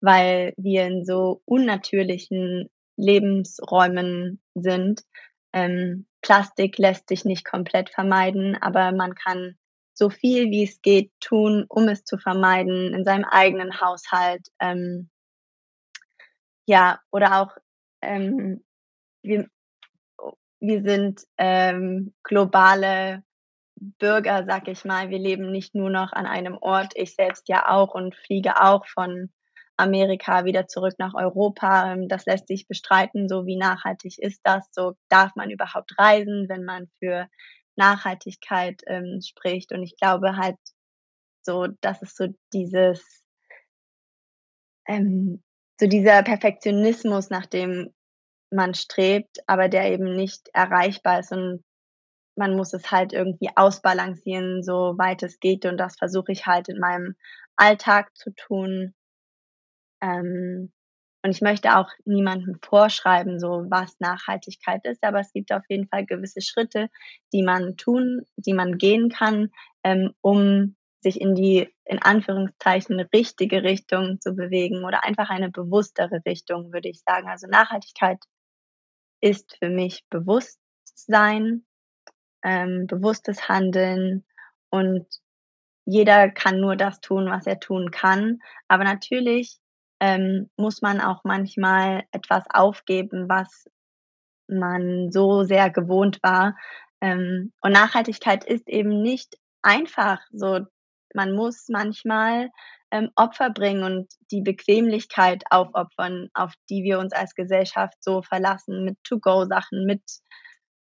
weil 0.00 0.52
wir 0.56 0.86
in 0.86 1.04
so 1.04 1.40
unnatürlichen 1.46 2.68
Lebensräumen 2.96 4.42
sind, 4.54 5.02
ähm, 5.52 6.06
Plastik 6.22 6.78
lässt 6.78 7.08
sich 7.08 7.24
nicht 7.24 7.44
komplett 7.44 7.90
vermeiden, 7.90 8.56
aber 8.60 8.92
man 8.92 9.14
kann 9.14 9.56
so 9.94 10.10
viel 10.10 10.50
wie 10.50 10.64
es 10.64 10.80
geht 10.82 11.12
tun, 11.20 11.66
um 11.68 11.88
es 11.88 12.04
zu 12.04 12.16
vermeiden 12.18 12.94
in 12.94 13.04
seinem 13.04 13.24
eigenen 13.24 13.80
Haushalt. 13.80 14.48
Ähm, 14.58 15.10
ja, 16.66 17.00
oder 17.10 17.40
auch 17.40 17.56
ähm, 18.00 18.64
wir, 19.22 19.48
wir 20.60 20.82
sind 20.82 21.22
ähm, 21.36 22.14
globale 22.22 23.22
Bürger, 23.76 24.44
sag 24.46 24.68
ich 24.68 24.84
mal. 24.84 25.10
Wir 25.10 25.18
leben 25.18 25.50
nicht 25.50 25.74
nur 25.74 25.90
noch 25.90 26.12
an 26.12 26.26
einem 26.26 26.56
Ort. 26.58 26.92
Ich 26.94 27.14
selbst 27.14 27.48
ja 27.48 27.68
auch 27.68 27.94
und 27.94 28.14
fliege 28.14 28.62
auch 28.62 28.86
von 28.86 29.30
Amerika 29.80 30.44
wieder 30.44 30.66
zurück 30.68 30.94
nach 30.98 31.14
Europa. 31.14 31.92
Ähm, 31.92 32.08
das 32.08 32.26
lässt 32.26 32.48
sich 32.48 32.68
bestreiten, 32.68 33.28
so 33.28 33.46
wie 33.46 33.56
nachhaltig 33.56 34.18
ist 34.18 34.40
das, 34.44 34.68
so 34.72 34.94
darf 35.08 35.34
man 35.36 35.50
überhaupt 35.50 35.98
reisen, 35.98 36.48
wenn 36.48 36.64
man 36.64 36.88
für 36.98 37.28
Nachhaltigkeit 37.76 38.82
ähm, 38.86 39.20
spricht. 39.22 39.72
Und 39.72 39.82
ich 39.82 39.96
glaube 39.96 40.36
halt 40.36 40.58
so, 41.42 41.66
das 41.80 42.02
ist 42.02 42.16
so 42.16 42.26
dieses, 42.52 43.24
ähm, 44.86 45.42
so 45.80 45.86
dieser 45.86 46.22
Perfektionismus, 46.22 47.30
nach 47.30 47.46
dem 47.46 47.92
man 48.52 48.74
strebt, 48.74 49.38
aber 49.46 49.68
der 49.68 49.90
eben 49.92 50.16
nicht 50.16 50.50
erreichbar 50.52 51.20
ist 51.20 51.32
und 51.32 51.64
man 52.36 52.56
muss 52.56 52.72
es 52.72 52.90
halt 52.90 53.12
irgendwie 53.12 53.50
ausbalancieren, 53.54 54.62
so 54.62 54.94
weit 54.96 55.22
es 55.22 55.40
geht. 55.40 55.66
Und 55.66 55.76
das 55.76 55.96
versuche 55.96 56.32
ich 56.32 56.46
halt 56.46 56.68
in 56.68 56.78
meinem 56.78 57.14
Alltag 57.56 58.16
zu 58.16 58.30
tun. 58.34 58.94
Ähm, 60.00 60.72
und 61.22 61.30
ich 61.32 61.42
möchte 61.42 61.76
auch 61.76 61.90
niemandem 62.04 62.58
vorschreiben, 62.62 63.38
so 63.38 63.66
was 63.68 64.00
Nachhaltigkeit 64.00 64.84
ist, 64.86 65.04
aber 65.04 65.20
es 65.20 65.32
gibt 65.32 65.52
auf 65.52 65.62
jeden 65.68 65.86
Fall 65.88 66.06
gewisse 66.06 66.40
Schritte, 66.40 66.88
die 67.32 67.42
man 67.42 67.76
tun, 67.76 68.22
die 68.36 68.54
man 68.54 68.78
gehen 68.78 69.10
kann, 69.10 69.50
ähm, 69.84 70.14
um 70.22 70.76
sich 71.00 71.20
in 71.20 71.34
die, 71.34 71.68
in 71.84 72.00
Anführungszeichen, 72.00 73.00
richtige 73.00 73.62
Richtung 73.62 74.20
zu 74.20 74.34
bewegen 74.34 74.84
oder 74.84 75.04
einfach 75.04 75.30
eine 75.30 75.50
bewusstere 75.50 76.22
Richtung, 76.26 76.72
würde 76.72 76.88
ich 76.88 77.02
sagen. 77.02 77.28
Also 77.28 77.46
Nachhaltigkeit 77.46 78.18
ist 79.20 79.56
für 79.58 79.68
mich 79.68 80.04
Bewusstsein 80.08 81.64
ähm, 82.42 82.86
bewusstes 82.86 83.48
Handeln 83.48 84.24
und 84.70 85.06
jeder 85.84 86.30
kann 86.30 86.60
nur 86.60 86.76
das 86.76 87.00
tun, 87.00 87.26
was 87.26 87.46
er 87.46 87.60
tun 87.60 87.90
kann. 87.90 88.40
Aber 88.68 88.84
natürlich 88.84 89.58
ähm, 90.00 90.50
muss 90.56 90.82
man 90.82 91.00
auch 91.00 91.20
manchmal 91.24 92.04
etwas 92.12 92.44
aufgeben, 92.52 93.28
was 93.28 93.68
man 94.48 95.10
so 95.12 95.44
sehr 95.44 95.70
gewohnt 95.70 96.18
war. 96.22 96.56
Ähm, 97.00 97.52
und 97.60 97.72
Nachhaltigkeit 97.72 98.44
ist 98.44 98.68
eben 98.68 99.02
nicht 99.02 99.36
einfach. 99.62 100.20
So, 100.32 100.60
man 101.14 101.34
muss 101.34 101.66
manchmal 101.68 102.50
ähm, 102.90 103.10
Opfer 103.14 103.50
bringen 103.50 103.84
und 103.84 104.08
die 104.30 104.42
Bequemlichkeit 104.42 105.44
aufopfern, 105.50 106.28
auf 106.34 106.54
die 106.68 106.82
wir 106.82 106.98
uns 106.98 107.12
als 107.12 107.34
Gesellschaft 107.34 107.96
so 108.00 108.22
verlassen, 108.22 108.84
mit 108.84 108.98
To-Go-Sachen, 109.04 109.84
mit 109.84 110.02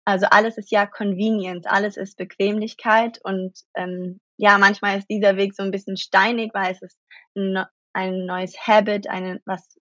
also 0.03 0.25
alles 0.31 0.57
ist 0.57 0.71
ja 0.71 0.87
Convenience, 0.87 1.67
alles 1.67 1.95
ist 1.95 2.17
Bequemlichkeit 2.17 3.19
und 3.23 3.53
ähm, 3.75 4.19
ja, 4.37 4.57
manchmal 4.57 4.97
ist 4.97 5.09
dieser 5.09 5.37
Weg 5.37 5.53
so 5.53 5.61
ein 5.61 5.69
bisschen 5.69 5.95
steinig, 5.95 6.51
weil 6.53 6.71
es 6.71 6.81
ist 6.81 6.97
ein, 7.35 7.63
ein 7.93 8.25
neues 8.25 8.55
Habit, 8.67 9.09
eine, 9.09 9.41
was, 9.45 9.77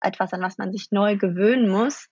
etwas, 0.00 0.32
an 0.32 0.42
was 0.42 0.58
man 0.58 0.72
sich 0.72 0.90
neu 0.90 1.16
gewöhnen 1.16 1.68
muss. 1.68 2.08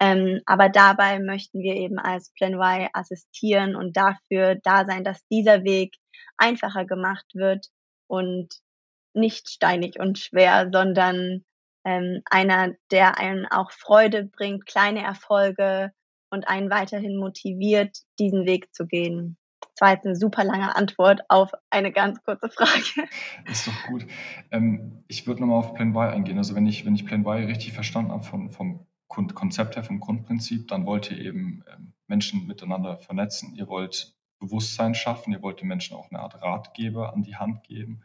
Ähm, 0.00 0.40
aber 0.46 0.68
dabei 0.70 1.18
möchten 1.20 1.60
wir 1.60 1.74
eben 1.74 1.98
als 1.98 2.32
Plan 2.32 2.54
Y 2.54 2.88
assistieren 2.92 3.76
und 3.76 3.96
dafür 3.96 4.56
da 4.62 4.86
sein, 4.86 5.04
dass 5.04 5.26
dieser 5.28 5.62
Weg 5.64 5.94
einfacher 6.38 6.86
gemacht 6.86 7.26
wird 7.34 7.66
und 8.06 8.48
nicht 9.12 9.50
steinig 9.50 9.98
und 9.98 10.18
schwer, 10.18 10.70
sondern 10.72 11.44
ähm, 11.84 12.22
einer, 12.24 12.74
der 12.90 13.18
einen 13.18 13.46
auch 13.46 13.72
Freude 13.72 14.24
bringt, 14.24 14.66
kleine 14.66 15.02
Erfolge 15.02 15.92
und 16.30 16.48
einen 16.48 16.70
weiterhin 16.70 17.16
motiviert, 17.16 17.98
diesen 18.18 18.46
Weg 18.46 18.72
zu 18.74 18.86
gehen. 18.86 19.36
Das 19.60 19.80
war 19.80 19.92
jetzt 19.92 20.06
eine 20.06 20.16
super 20.16 20.44
lange 20.44 20.74
Antwort 20.74 21.22
auf 21.28 21.52
eine 21.70 21.92
ganz 21.92 22.22
kurze 22.22 22.48
Frage. 22.48 23.08
Ist 23.46 23.66
doch 23.66 23.86
gut. 23.88 24.06
Ähm, 24.50 25.04
ich 25.08 25.26
würde 25.26 25.40
nochmal 25.40 25.58
auf 25.58 25.74
Plan 25.74 25.90
Y 25.90 26.12
eingehen. 26.12 26.38
Also 26.38 26.54
wenn 26.54 26.66
ich, 26.66 26.84
wenn 26.84 26.94
ich 26.94 27.06
Plan 27.06 27.24
Y 27.24 27.46
richtig 27.46 27.72
verstanden 27.72 28.12
habe 28.12 28.24
vom, 28.24 28.50
vom 28.50 28.86
Konzept 29.08 29.76
her, 29.76 29.84
vom 29.84 30.00
Grundprinzip, 30.00 30.68
dann 30.68 30.86
wollt 30.86 31.10
ihr 31.10 31.18
eben 31.18 31.64
ähm, 31.72 31.92
Menschen 32.06 32.46
miteinander 32.46 32.98
vernetzen. 32.98 33.54
Ihr 33.54 33.68
wollt 33.68 34.14
Bewusstsein 34.38 34.94
schaffen. 34.94 35.32
Ihr 35.32 35.42
wollt 35.42 35.60
den 35.60 35.68
Menschen 35.68 35.96
auch 35.96 36.10
eine 36.10 36.20
Art 36.20 36.40
Ratgeber 36.40 37.12
an 37.12 37.22
die 37.22 37.36
Hand 37.36 37.64
geben 37.64 38.02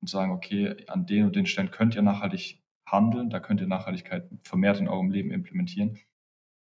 und 0.00 0.08
sagen, 0.08 0.32
okay, 0.32 0.84
an 0.88 1.06
den 1.06 1.24
und 1.24 1.36
den 1.36 1.46
Stellen 1.46 1.70
könnt 1.70 1.94
ihr 1.94 2.02
nachhaltig 2.02 2.62
handeln, 2.86 3.30
da 3.30 3.40
könnt 3.40 3.60
ihr 3.60 3.66
Nachhaltigkeit 3.66 4.28
vermehrt 4.42 4.78
in 4.78 4.88
eurem 4.88 5.10
Leben 5.10 5.30
implementieren. 5.30 5.98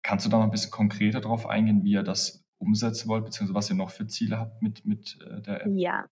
Kannst 0.03 0.27
du 0.27 0.31
da 0.31 0.39
noch 0.39 0.45
ein 0.45 0.51
bisschen 0.51 0.71
konkreter 0.71 1.21
darauf 1.21 1.49
eingehen, 1.49 1.83
wie 1.85 1.93
ihr 1.93 2.03
das 2.03 2.44
umsetzen 2.59 3.09
wollt, 3.09 3.25
beziehungsweise 3.25 3.55
was 3.55 3.71
ihr 3.71 3.77
noch 3.77 3.91
für 3.91 4.07
Ziele 4.07 4.39
habt 4.39 4.63
mit, 4.63 4.85
mit 4.85 5.19
äh, 5.21 5.41
der 5.43 5.67
App? 5.67 5.73
Ja, 5.75 6.07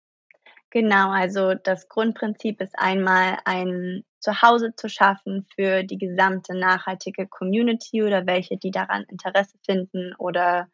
genau. 0.70 1.10
Also 1.10 1.54
das 1.54 1.88
Grundprinzip 1.88 2.60
ist 2.60 2.74
einmal 2.78 3.38
ein 3.44 4.04
Zuhause 4.20 4.74
zu 4.76 4.88
schaffen 4.88 5.46
für 5.54 5.82
die 5.82 5.98
gesamte 5.98 6.56
nachhaltige 6.56 7.26
Community 7.26 8.02
oder 8.02 8.26
welche, 8.26 8.56
die 8.56 8.70
daran 8.70 9.04
Interesse 9.08 9.58
finden 9.64 10.14
oder 10.18 10.68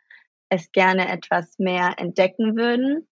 es 0.49 0.73
gerne 0.73 1.09
etwas 1.09 1.59
mehr 1.59 1.95
entdecken 1.99 2.57
würden. 2.57 3.07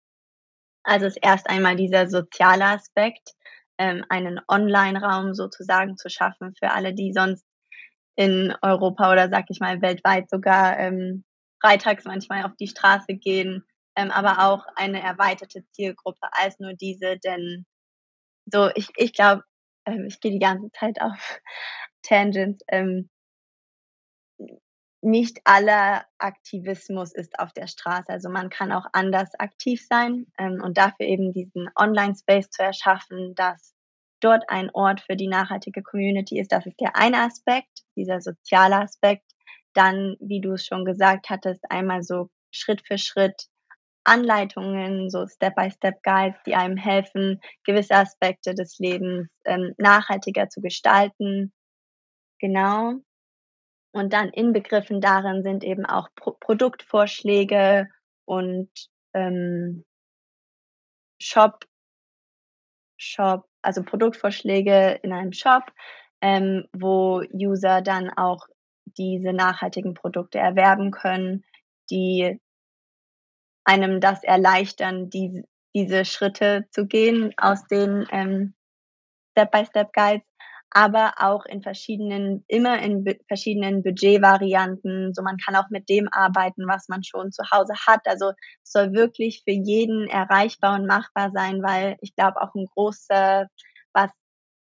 Also 0.84 1.06
ist 1.06 1.18
erst 1.20 1.48
einmal 1.48 1.76
dieser 1.76 2.08
soziale 2.08 2.64
Aspekt, 2.64 3.34
ähm, 3.78 4.04
einen 4.08 4.40
Online-Raum 4.48 5.34
sozusagen 5.34 5.96
zu 5.96 6.08
schaffen 6.08 6.54
für 6.54 6.70
alle, 6.70 6.94
die 6.94 7.12
sonst 7.12 7.44
in 8.16 8.54
Europa 8.62 9.10
oder 9.12 9.28
sag 9.30 9.46
ich 9.48 9.60
mal 9.60 9.80
weltweit 9.80 10.28
sogar 10.28 10.78
ähm, 10.78 11.24
freitags 11.62 12.04
manchmal 12.04 12.44
auf 12.44 12.56
die 12.56 12.68
Straße 12.68 13.14
gehen, 13.14 13.64
ähm, 13.96 14.10
aber 14.10 14.46
auch 14.46 14.66
eine 14.76 15.02
erweiterte 15.02 15.64
Zielgruppe 15.72 16.28
als 16.32 16.58
nur 16.58 16.74
diese, 16.74 17.18
denn 17.18 17.66
so 18.46 18.70
ich, 18.74 18.88
ich 18.96 19.12
glaube, 19.12 19.44
ähm, 19.86 20.06
ich 20.06 20.20
gehe 20.20 20.32
die 20.32 20.38
ganze 20.38 20.70
Zeit 20.72 21.00
auf 21.00 21.40
Tangents. 22.02 22.62
Ähm, 22.68 23.08
nicht 25.04 25.40
aller 25.44 26.06
Aktivismus 26.18 27.12
ist 27.12 27.38
auf 27.40 27.52
der 27.52 27.66
Straße. 27.66 28.08
Also 28.08 28.28
man 28.30 28.50
kann 28.50 28.70
auch 28.70 28.86
anders 28.92 29.34
aktiv 29.38 29.84
sein 29.84 30.26
ähm, 30.38 30.60
und 30.62 30.78
dafür 30.78 31.06
eben 31.06 31.32
diesen 31.32 31.68
Online-Space 31.74 32.50
zu 32.50 32.62
erschaffen, 32.62 33.34
dass 33.34 33.74
dort 34.20 34.48
ein 34.48 34.70
Ort 34.72 35.00
für 35.00 35.16
die 35.16 35.26
nachhaltige 35.26 35.82
Community 35.82 36.38
ist. 36.38 36.52
Das 36.52 36.66
ist 36.66 36.80
der 36.80 36.94
eine 36.96 37.18
Aspekt, 37.18 37.82
dieser 37.96 38.20
soziale 38.20 38.76
Aspekt. 38.76 39.31
Dann, 39.74 40.16
wie 40.20 40.40
du 40.40 40.52
es 40.52 40.66
schon 40.66 40.84
gesagt 40.84 41.30
hattest, 41.30 41.64
einmal 41.70 42.02
so 42.02 42.30
Schritt 42.50 42.82
für 42.86 42.98
Schritt 42.98 43.48
Anleitungen, 44.04 45.10
so 45.10 45.26
Step-by-Step-Guides, 45.26 46.42
die 46.44 46.54
einem 46.54 46.76
helfen, 46.76 47.40
gewisse 47.64 47.94
Aspekte 47.94 48.54
des 48.54 48.78
Lebens 48.78 49.28
ähm, 49.44 49.74
nachhaltiger 49.78 50.48
zu 50.48 50.60
gestalten. 50.60 51.52
Genau. 52.40 52.94
Und 53.94 54.12
dann 54.12 54.30
inbegriffen 54.30 55.00
darin 55.00 55.42
sind 55.42 55.64
eben 55.64 55.86
auch 55.86 56.08
Pro 56.16 56.32
Produktvorschläge 56.40 57.88
und 58.24 58.70
ähm, 59.14 59.84
Shop, 61.20 61.64
Shop, 62.98 63.46
also 63.62 63.84
Produktvorschläge 63.84 64.98
in 65.02 65.12
einem 65.12 65.32
Shop, 65.32 65.70
ähm, 66.20 66.66
wo 66.72 67.22
User 67.32 67.82
dann 67.82 68.10
auch 68.10 68.46
diese 68.84 69.32
nachhaltigen 69.32 69.94
Produkte 69.94 70.38
erwerben 70.38 70.90
können, 70.90 71.44
die 71.90 72.40
einem 73.64 74.00
das 74.00 74.24
erleichtern, 74.24 75.10
die, 75.10 75.44
diese 75.74 76.04
Schritte 76.04 76.66
zu 76.70 76.86
gehen 76.86 77.32
aus 77.36 77.66
den 77.66 78.06
ähm, 78.10 78.54
Step-by-Step-Guides 79.32 80.26
aber 80.74 81.14
auch 81.18 81.44
in 81.44 81.62
verschiedenen, 81.62 82.44
immer 82.48 82.80
in 82.80 83.04
verschiedenen 83.28 83.82
Budgetvarianten. 83.82 85.12
So 85.12 85.22
man 85.22 85.36
kann 85.36 85.54
auch 85.56 85.68
mit 85.70 85.88
dem 85.88 86.08
arbeiten, 86.10 86.66
was 86.66 86.88
man 86.88 87.04
schon 87.04 87.30
zu 87.30 87.42
Hause 87.50 87.74
hat. 87.86 88.00
Also 88.06 88.30
es 88.62 88.72
soll 88.72 88.92
wirklich 88.92 89.42
für 89.44 89.52
jeden 89.52 90.08
erreichbar 90.08 90.76
und 90.76 90.86
machbar 90.86 91.30
sein, 91.34 91.62
weil 91.62 91.96
ich 92.00 92.14
glaube 92.14 92.40
auch 92.40 92.54
ein 92.54 92.66
großer, 92.74 93.48
was 93.92 94.10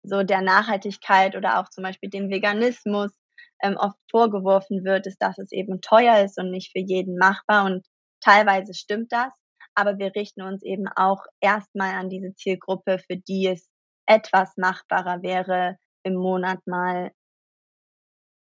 so 0.03 0.23
der 0.23 0.41
Nachhaltigkeit 0.41 1.35
oder 1.35 1.59
auch 1.59 1.69
zum 1.69 1.83
Beispiel 1.83 2.09
dem 2.09 2.29
Veganismus 2.29 3.11
ähm, 3.61 3.77
oft 3.77 3.97
vorgeworfen 4.09 4.83
wird, 4.83 5.07
ist, 5.07 5.21
dass 5.21 5.37
es 5.37 5.51
eben 5.51 5.81
teuer 5.81 6.23
ist 6.23 6.37
und 6.37 6.51
nicht 6.51 6.71
für 6.71 6.79
jeden 6.79 7.17
machbar. 7.17 7.65
Und 7.65 7.85
teilweise 8.21 8.73
stimmt 8.73 9.11
das, 9.11 9.31
aber 9.75 9.97
wir 9.97 10.15
richten 10.15 10.41
uns 10.41 10.63
eben 10.63 10.87
auch 10.95 11.23
erstmal 11.39 11.93
an 11.93 12.09
diese 12.09 12.33
Zielgruppe, 12.35 12.99
für 12.99 13.17
die 13.17 13.47
es 13.47 13.69
etwas 14.07 14.55
machbarer 14.57 15.21
wäre, 15.21 15.77
im 16.03 16.15
Monat 16.15 16.59
mal 16.65 17.11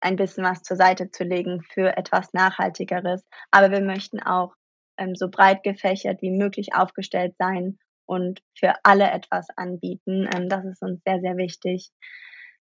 ein 0.00 0.16
bisschen 0.16 0.45
was 0.45 0.62
zur 0.62 0.76
Seite 0.76 1.11
zu 1.11 1.25
legen 1.25 1.62
für 1.62 1.97
etwas 1.97 2.33
Nachhaltigeres. 2.33 3.25
Aber 3.50 3.71
wir 3.71 3.81
möchten 3.81 4.21
auch 4.21 4.54
ähm, 4.99 5.14
so 5.14 5.28
breit 5.31 5.62
gefächert 5.62 6.21
wie 6.23 6.31
möglich 6.31 6.75
aufgestellt 6.75 7.35
sein 7.38 7.78
und 8.07 8.40
für 8.59 8.75
alle 8.83 9.11
etwas 9.11 9.47
anbieten. 9.57 10.28
Ähm, 10.35 10.49
das 10.49 10.64
ist 10.64 10.83
uns 10.83 11.00
sehr, 11.07 11.21
sehr 11.21 11.37
wichtig. 11.37 11.90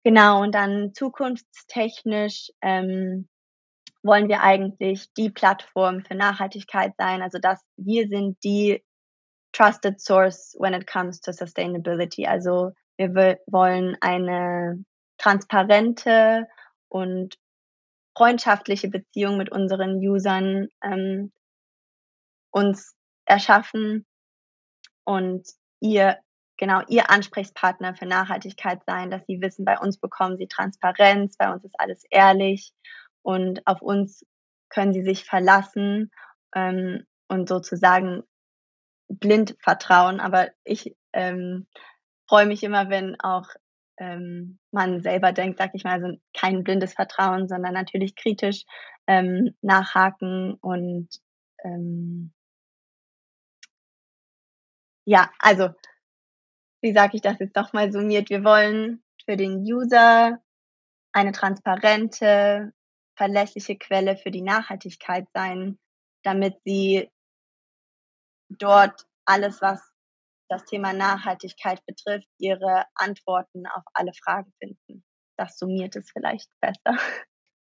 Genau, 0.06 0.42
und 0.42 0.54
dann 0.54 0.92
zukunftstechnisch 0.92 2.50
ähm, 2.60 3.26
wollen 4.02 4.28
wir 4.28 4.42
eigentlich 4.42 5.10
die 5.14 5.30
Plattform 5.30 6.04
für 6.04 6.14
Nachhaltigkeit 6.14 6.92
sein. 6.98 7.22
Also 7.22 7.38
dass 7.38 7.60
wir 7.76 8.06
sind 8.08 8.36
die 8.44 8.84
trusted 9.52 10.00
source 10.00 10.54
when 10.58 10.74
it 10.74 10.86
comes 10.86 11.20
to 11.22 11.32
sustainability. 11.32 12.26
Also 12.26 12.72
wir 12.98 13.38
wollen 13.46 13.96
eine 14.02 14.84
transparente 15.16 16.46
und 16.88 17.36
freundschaftliche 18.16 18.88
Beziehung 18.88 19.38
mit 19.38 19.50
unseren 19.50 19.96
Usern 19.96 20.68
ähm, 20.82 21.32
uns 22.52 22.94
erschaffen 23.26 24.04
und 25.04 25.48
ihr 25.80 26.18
genau 26.56 26.82
ihr 26.88 27.10
Ansprechpartner 27.10 27.94
für 27.94 28.06
Nachhaltigkeit 28.06 28.82
sein, 28.86 29.10
dass 29.10 29.24
sie 29.26 29.40
wissen, 29.40 29.64
bei 29.64 29.78
uns 29.78 29.98
bekommen 29.98 30.36
sie 30.36 30.46
Transparenz, 30.46 31.36
bei 31.36 31.52
uns 31.52 31.64
ist 31.64 31.78
alles 31.78 32.04
ehrlich 32.10 32.72
und 33.22 33.66
auf 33.66 33.82
uns 33.82 34.24
können 34.68 34.92
sie 34.92 35.02
sich 35.02 35.24
verlassen 35.24 36.10
ähm, 36.54 37.04
und 37.28 37.48
sozusagen 37.48 38.22
blind 39.08 39.56
vertrauen. 39.60 40.20
Aber 40.20 40.50
ich 40.64 40.94
ähm, 41.12 41.66
freue 42.28 42.46
mich 42.46 42.62
immer, 42.62 42.90
wenn 42.90 43.18
auch 43.20 43.48
ähm, 43.98 44.58
man 44.72 45.02
selber 45.02 45.32
denkt, 45.32 45.58
sag 45.58 45.74
ich 45.74 45.84
mal, 45.84 46.02
also 46.02 46.18
kein 46.36 46.64
blindes 46.64 46.94
Vertrauen, 46.94 47.48
sondern 47.48 47.74
natürlich 47.74 48.16
kritisch 48.16 48.64
ähm, 49.06 49.54
nachhaken 49.62 50.54
und 50.54 51.08
ähm, 51.62 52.32
ja, 55.06 55.30
also 55.38 55.68
wie 56.84 56.92
sage 56.92 57.16
ich 57.16 57.22
das 57.22 57.38
jetzt 57.38 57.56
nochmal 57.56 57.90
summiert? 57.90 58.28
Wir 58.28 58.44
wollen 58.44 59.02
für 59.24 59.38
den 59.38 59.60
User 59.60 60.38
eine 61.12 61.32
transparente, 61.32 62.74
verlässliche 63.16 63.78
Quelle 63.78 64.18
für 64.18 64.30
die 64.30 64.42
Nachhaltigkeit 64.42 65.26
sein, 65.32 65.78
damit 66.24 66.60
sie 66.66 67.10
dort 68.50 69.06
alles, 69.24 69.62
was 69.62 69.80
das 70.50 70.66
Thema 70.66 70.92
Nachhaltigkeit 70.92 71.82
betrifft, 71.86 72.28
ihre 72.38 72.84
Antworten 72.94 73.66
auf 73.66 73.84
alle 73.94 74.12
Fragen 74.12 74.52
finden. 74.58 75.02
Das 75.38 75.56
summiert 75.56 75.96
es 75.96 76.10
vielleicht 76.12 76.50
besser. 76.60 76.98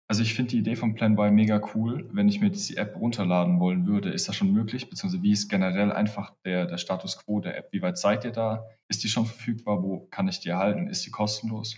Also 0.09 0.23
ich 0.23 0.33
finde 0.33 0.49
die 0.49 0.57
Idee 0.57 0.75
von 0.75 0.95
Plan 0.95 1.13
Y 1.13 1.35
mega 1.35 1.61
cool. 1.75 2.09
Wenn 2.11 2.27
ich 2.27 2.41
mir 2.41 2.49
die 2.49 2.77
App 2.77 2.95
runterladen 2.95 3.59
wollen 3.59 3.85
würde, 3.85 4.09
ist 4.09 4.27
das 4.27 4.35
schon 4.35 4.51
möglich? 4.51 4.89
Beziehungsweise 4.89 5.21
wie 5.21 5.33
ist 5.33 5.49
generell 5.49 5.91
einfach 5.91 6.33
der, 6.43 6.65
der 6.65 6.79
Status 6.79 7.23
quo 7.23 7.39
der 7.41 7.55
App? 7.55 7.67
Wie 7.71 7.83
weit 7.83 7.99
seid 7.99 8.25
ihr 8.25 8.31
da? 8.31 8.65
Ist 8.87 9.03
die 9.03 9.07
schon 9.07 9.27
verfügbar? 9.27 9.83
Wo 9.83 10.07
kann 10.09 10.27
ich 10.27 10.39
die 10.39 10.49
erhalten? 10.49 10.87
Ist 10.87 11.03
sie 11.03 11.11
kostenlos? 11.11 11.75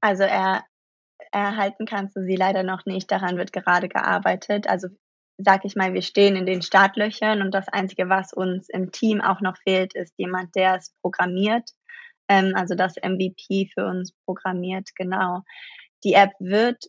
Also 0.00 0.22
er, 0.22 0.64
erhalten 1.32 1.84
kannst 1.84 2.16
du 2.16 2.24
sie 2.24 2.34
leider 2.34 2.62
noch 2.62 2.86
nicht. 2.86 3.10
Daran 3.12 3.36
wird 3.36 3.52
gerade 3.52 3.90
gearbeitet. 3.90 4.66
Also 4.66 4.88
sag 5.36 5.66
ich 5.66 5.76
mal, 5.76 5.92
wir 5.92 6.02
stehen 6.02 6.36
in 6.36 6.46
den 6.46 6.62
Startlöchern 6.62 7.42
und 7.42 7.52
das 7.52 7.68
Einzige, 7.68 8.08
was 8.08 8.32
uns 8.32 8.70
im 8.70 8.90
Team 8.90 9.20
auch 9.20 9.42
noch 9.42 9.58
fehlt, 9.58 9.94
ist 9.94 10.14
jemand, 10.16 10.54
der 10.54 10.76
es 10.76 10.94
programmiert. 11.02 11.68
Ähm, 12.26 12.54
also 12.54 12.74
das 12.74 12.94
MVP 12.96 13.70
für 13.74 13.84
uns 13.84 14.14
programmiert, 14.24 14.88
genau. 14.94 15.42
Die 16.04 16.14
App 16.14 16.32
wird 16.38 16.86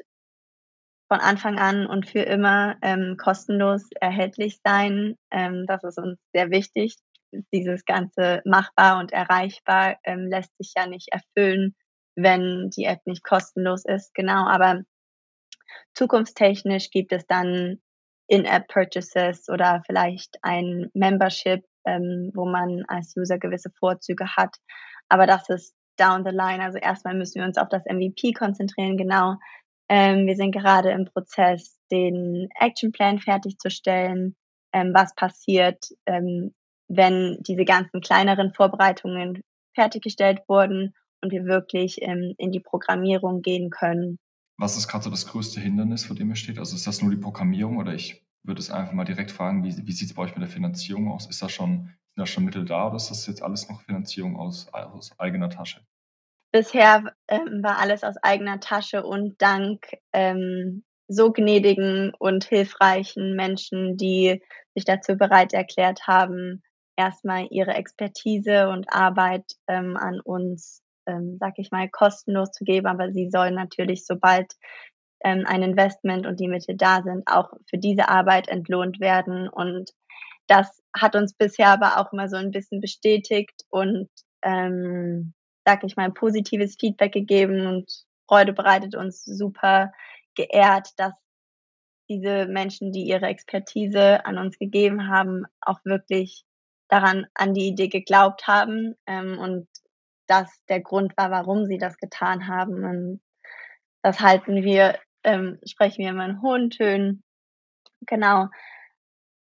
von 1.12 1.20
Anfang 1.20 1.60
an 1.60 1.88
und 1.88 2.08
für 2.08 2.22
immer 2.22 2.78
ähm, 2.82 3.18
kostenlos 3.18 3.86
erhältlich 4.00 4.62
sein. 4.64 5.18
Ähm, 5.30 5.66
das 5.68 5.84
ist 5.84 5.98
uns 5.98 6.18
sehr 6.34 6.52
wichtig. 6.52 6.96
Dieses 7.52 7.84
ganze 7.84 8.42
machbar 8.46 8.98
und 8.98 9.12
erreichbar 9.12 9.98
ähm, 10.06 10.28
lässt 10.28 10.56
sich 10.58 10.72
ja 10.74 10.88
nicht 10.88 11.10
erfüllen, 11.12 11.76
wenn 12.16 12.70
die 12.70 12.86
App 12.86 13.00
nicht 13.04 13.26
kostenlos 13.26 13.84
ist. 13.84 14.14
Genau, 14.14 14.48
aber 14.48 14.84
zukunftstechnisch 15.96 16.92
gibt 16.92 17.12
es 17.12 17.28
dann 17.28 17.82
In-App-Purchases 18.28 19.50
oder 19.50 19.84
vielleicht 19.86 20.38
ein 20.44 20.92
Membership, 20.94 21.66
ähm, 21.86 22.32
wo 22.34 22.46
man 22.46 22.86
als 22.88 23.18
User 23.18 23.38
gewisse 23.38 23.70
Vorzüge 23.78 24.38
hat. 24.38 24.56
Aber 25.10 25.28
das 25.28 25.50
ist 25.50 25.76
down 25.98 26.24
the 26.24 26.32
line. 26.32 26.64
Also 26.64 26.78
erstmal 26.78 27.16
müssen 27.16 27.42
wir 27.42 27.46
uns 27.46 27.58
auf 27.58 27.68
das 27.68 27.84
MVP 27.84 28.32
konzentrieren, 28.32 28.96
genau 28.96 29.36
ähm, 29.92 30.26
wir 30.26 30.38
sind 30.38 30.54
gerade 30.54 30.92
im 30.92 31.04
Prozess, 31.04 31.78
den 31.92 32.48
Actionplan 32.58 33.20
fertigzustellen, 33.20 34.38
ähm, 34.72 34.94
was 34.94 35.14
passiert, 35.16 35.90
ähm, 36.06 36.54
wenn 36.88 37.40
diese 37.42 37.66
ganzen 37.66 38.00
kleineren 38.00 38.54
Vorbereitungen 38.54 39.42
fertiggestellt 39.76 40.44
wurden 40.48 40.96
und 41.22 41.34
wir 41.34 41.44
wirklich 41.44 42.02
ähm, 42.04 42.36
in 42.38 42.54
die 42.54 42.62
Programmierung 42.62 43.42
gehen 43.42 43.70
können. 43.70 44.18
Was 44.58 44.78
ist 44.78 44.88
gerade 44.88 45.04
so 45.04 45.10
das 45.10 45.28
größte 45.28 45.60
Hindernis, 45.60 46.06
vor 46.06 46.16
dem 46.16 46.30
ihr 46.30 46.38
steht? 46.38 46.58
Also 46.58 46.74
ist 46.78 46.88
das 46.88 47.02
nur 47.02 47.12
die 47.12 47.18
Programmierung 47.18 47.76
oder 47.76 47.94
ich 47.94 48.26
würde 48.44 48.62
es 48.62 48.72
einfach 48.72 48.94
mal 48.94 49.04
direkt 49.04 49.32
fragen, 49.32 49.66
wie, 49.66 49.76
wie 49.86 49.92
sieht 49.92 50.08
es 50.08 50.16
bei 50.16 50.22
euch 50.22 50.36
mit 50.36 50.42
der 50.42 50.48
Finanzierung 50.48 51.12
aus? 51.12 51.28
Ist 51.28 51.42
da 51.42 51.50
schon, 51.50 51.80
sind 51.80 52.16
da 52.16 52.26
schon 52.26 52.46
Mittel 52.46 52.64
da 52.64 52.88
oder 52.88 52.96
ist 52.96 53.10
das 53.10 53.28
jetzt 53.28 53.44
alles 53.44 53.68
noch 53.68 53.82
Finanzierung 53.82 54.38
aus, 54.38 54.70
aus 54.74 55.12
eigener 55.20 55.50
Tasche? 55.50 55.82
Bisher 56.52 57.14
ähm, 57.28 57.64
war 57.64 57.80
alles 57.80 58.04
aus 58.04 58.16
eigener 58.22 58.60
Tasche 58.60 59.04
und 59.04 59.42
dank 59.42 59.86
ähm, 60.14 60.84
so 61.08 61.32
gnädigen 61.32 62.14
und 62.18 62.46
hilfreichen 62.46 63.36
Menschen, 63.36 63.98
die 63.98 64.42
sich 64.74 64.86
dazu 64.86 65.18
bereit 65.18 65.54
erklärt 65.54 66.08
haben, 66.08 66.64
erstmal 66.96 67.48
ihre 67.50 67.74
Expertise 67.74 68.70
und 68.70 68.94
Arbeit 68.94 69.46
ähm, 69.68 69.98
an 69.98 70.20
uns, 70.22 70.82
ähm, 71.06 71.38
sag 71.40 71.54
ich 71.58 71.72
mal, 71.72 71.90
kostenlos 71.90 72.52
zu 72.52 72.64
geben. 72.64 72.88
Aber 72.88 73.12
sie 73.12 73.30
sollen 73.30 73.56
natürlich, 73.56 74.06
sobald 74.06 74.54
ähm, 75.24 75.44
ein 75.46 75.64
Investment 75.64 76.26
und 76.26 76.40
die 76.40 76.48
Mittel 76.48 76.78
da 76.78 77.02
sind, 77.04 77.28
auch 77.28 77.52
für 77.70 77.78
diese 77.78 78.10
Arbeit 78.10 78.48
entlohnt 78.48 79.00
werden. 79.00 79.50
Und 79.50 79.92
das 80.48 80.82
hat 80.96 81.16
uns 81.16 81.34
bisher 81.34 81.70
aber 81.70 81.98
auch 81.98 82.14
immer 82.14 82.30
so 82.30 82.38
ein 82.38 82.52
bisschen 82.52 82.82
bestätigt 82.82 83.64
und 83.70 84.10
ähm, 84.44 85.34
sag 85.66 85.84
ich 85.84 85.96
mal, 85.96 86.12
positives 86.12 86.76
Feedback 86.80 87.14
gegeben 87.14 87.68
und 87.68 88.06
Freude 88.28 88.54
bereitet 88.54 88.96
uns 88.96 89.24
super 89.24 89.92
geehrt, 90.36 90.90
dass 90.98 91.14
diese 92.10 92.46
Menschen, 92.46 92.92
die 92.92 93.04
ihre 93.04 93.28
Expertise 93.28 94.26
an 94.26 94.38
uns 94.38 94.58
gegeben 94.58 95.08
haben, 95.08 95.46
auch 95.62 95.80
wirklich 95.86 96.44
daran 96.90 97.26
an 97.34 97.54
die 97.54 97.68
Idee 97.68 97.88
geglaubt 97.88 98.48
haben 98.48 98.96
ähm, 99.06 99.38
und 99.40 99.68
das 100.28 100.64
der 100.68 100.82
Grund 100.82 101.16
war, 101.18 101.32
warum 101.32 101.66
sie 101.66 101.78
das 101.78 101.98
getan 101.98 102.48
haben. 102.48 102.84
Und 102.84 103.22
das 104.02 104.20
halten 104.20 104.64
wir, 104.64 105.00
ähm, 105.24 105.60
sprechen 105.66 106.00
wir 106.00 106.10
immer 106.10 106.26
in 106.26 106.42
hohen 106.42 106.70
Tönen. 106.70 107.24
Genau. 108.02 108.48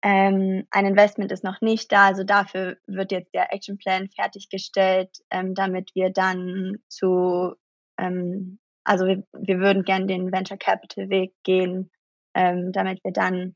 Ähm, 0.04 0.68
ein 0.70 0.86
Investment 0.86 1.32
ist 1.32 1.44
noch 1.44 1.62
nicht 1.62 1.92
da, 1.92 2.08
also 2.08 2.24
dafür 2.24 2.78
wird 2.86 3.12
jetzt 3.12 3.34
der 3.34 3.54
Actionplan 3.54 4.10
fertiggestellt, 4.10 5.10
ähm, 5.32 5.56
damit 5.56 5.92
wir 5.96 6.12
dann 6.12 6.78
zu, 6.88 7.56
ähm, 7.98 8.60
also 8.84 9.06
wir, 9.08 9.24
wir 9.34 9.60
würden 9.60 9.84
gerne 9.84 10.06
den 10.06 10.32
Venture 10.32 10.58
Capital 10.58 11.10
Weg 11.10 11.34
gehen, 11.44 11.90
ähm, 12.36 12.72
damit 12.72 13.04
wir 13.04 13.14
dann 13.14 13.56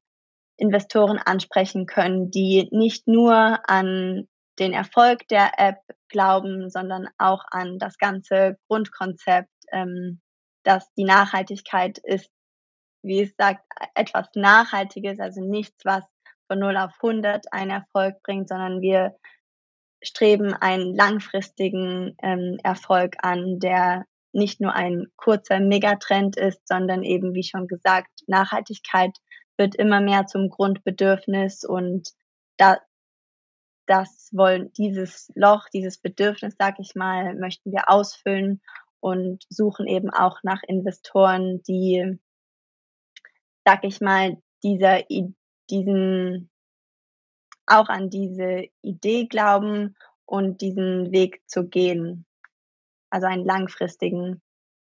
Investoren 0.57 1.19
ansprechen 1.19 1.85
können, 1.85 2.31
die 2.31 2.67
nicht 2.71 3.07
nur 3.07 3.59
an 3.69 4.27
den 4.59 4.73
Erfolg 4.73 5.27
der 5.29 5.51
App 5.57 5.79
glauben, 6.09 6.69
sondern 6.69 7.07
auch 7.17 7.43
an 7.51 7.79
das 7.79 7.97
ganze 7.97 8.57
Grundkonzept, 8.67 9.49
ähm, 9.71 10.19
dass 10.63 10.91
die 10.95 11.05
Nachhaltigkeit 11.05 11.97
ist, 11.99 12.29
wie 13.01 13.21
es 13.21 13.33
sagt, 13.37 13.63
etwas 13.95 14.27
Nachhaltiges, 14.35 15.19
also 15.19 15.41
nichts, 15.41 15.85
was 15.85 16.03
von 16.49 16.59
0 16.59 16.77
auf 16.77 16.91
100 17.01 17.53
einen 17.53 17.71
Erfolg 17.71 18.21
bringt, 18.23 18.49
sondern 18.49 18.81
wir 18.81 19.15
streben 20.01 20.53
einen 20.53 20.95
langfristigen 20.95 22.15
ähm, 22.21 22.57
Erfolg 22.63 23.15
an, 23.21 23.59
der 23.59 24.05
nicht 24.31 24.61
nur 24.61 24.73
ein 24.73 25.07
kurzer 25.15 25.59
Megatrend 25.59 26.37
ist, 26.37 26.67
sondern 26.67 27.03
eben, 27.03 27.33
wie 27.33 27.43
schon 27.43 27.67
gesagt, 27.67 28.09
Nachhaltigkeit 28.27 29.17
wird 29.57 29.75
immer 29.75 30.01
mehr 30.01 30.25
zum 30.25 30.49
Grundbedürfnis 30.49 31.63
und 31.63 32.09
da, 32.57 32.77
das 33.87 34.29
wollen 34.31 34.71
dieses 34.73 35.31
Loch, 35.35 35.65
dieses 35.73 35.97
Bedürfnis, 35.97 36.55
sag 36.57 36.79
ich 36.79 36.95
mal, 36.95 37.35
möchten 37.35 37.71
wir 37.71 37.89
ausfüllen 37.89 38.61
und 38.99 39.43
suchen 39.49 39.87
eben 39.87 40.09
auch 40.09 40.39
nach 40.43 40.61
Investoren, 40.67 41.61
die, 41.63 42.19
sag 43.65 43.83
ich 43.83 43.99
mal, 43.99 44.37
dieser 44.63 45.09
diesen, 45.69 46.49
auch 47.65 47.89
an 47.89 48.09
diese 48.09 48.67
Idee 48.81 49.27
glauben 49.27 49.95
und 50.25 50.61
diesen 50.61 51.11
Weg 51.11 51.41
zu 51.47 51.67
gehen. 51.67 52.25
Also 53.09 53.27
einen 53.27 53.45
langfristigen, 53.45 54.41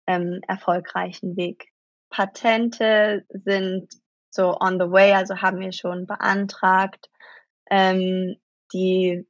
ähm, 0.07 0.41
erfolgreichen 0.47 1.37
Weg. 1.37 1.69
Patente 2.11 3.25
sind 3.29 3.89
so 4.31 4.59
on 4.59 4.79
the 4.81 4.91
way, 4.91 5.13
also 5.13 5.37
haben 5.37 5.61
wir 5.61 5.73
schon 5.73 6.07
beantragt. 6.07 7.09
Ähm, 7.71 8.37
die 8.73 9.27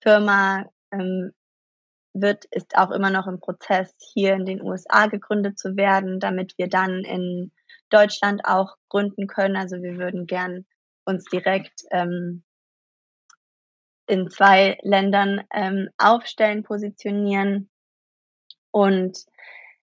Firma 0.00 0.66
ähm, 0.90 1.32
wird, 2.14 2.44
ist 2.46 2.76
auch 2.76 2.90
immer 2.90 3.10
noch 3.10 3.26
im 3.26 3.40
Prozess, 3.40 3.94
hier 4.12 4.34
in 4.34 4.44
den 4.44 4.62
USA 4.62 5.06
gegründet 5.06 5.58
zu 5.58 5.76
werden, 5.76 6.20
damit 6.20 6.56
wir 6.58 6.68
dann 6.68 7.04
in 7.04 7.52
Deutschland 7.90 8.42
auch 8.44 8.76
gründen 8.88 9.26
können. 9.26 9.56
Also 9.56 9.82
wir 9.82 9.96
würden 9.96 10.26
gern 10.26 10.66
uns 11.04 11.24
direkt 11.24 11.82
ähm, 11.90 12.44
in 14.06 14.30
zwei 14.30 14.78
Ländern 14.82 15.42
ähm, 15.52 15.88
aufstellen, 15.98 16.62
positionieren. 16.62 17.70
Und 18.70 19.18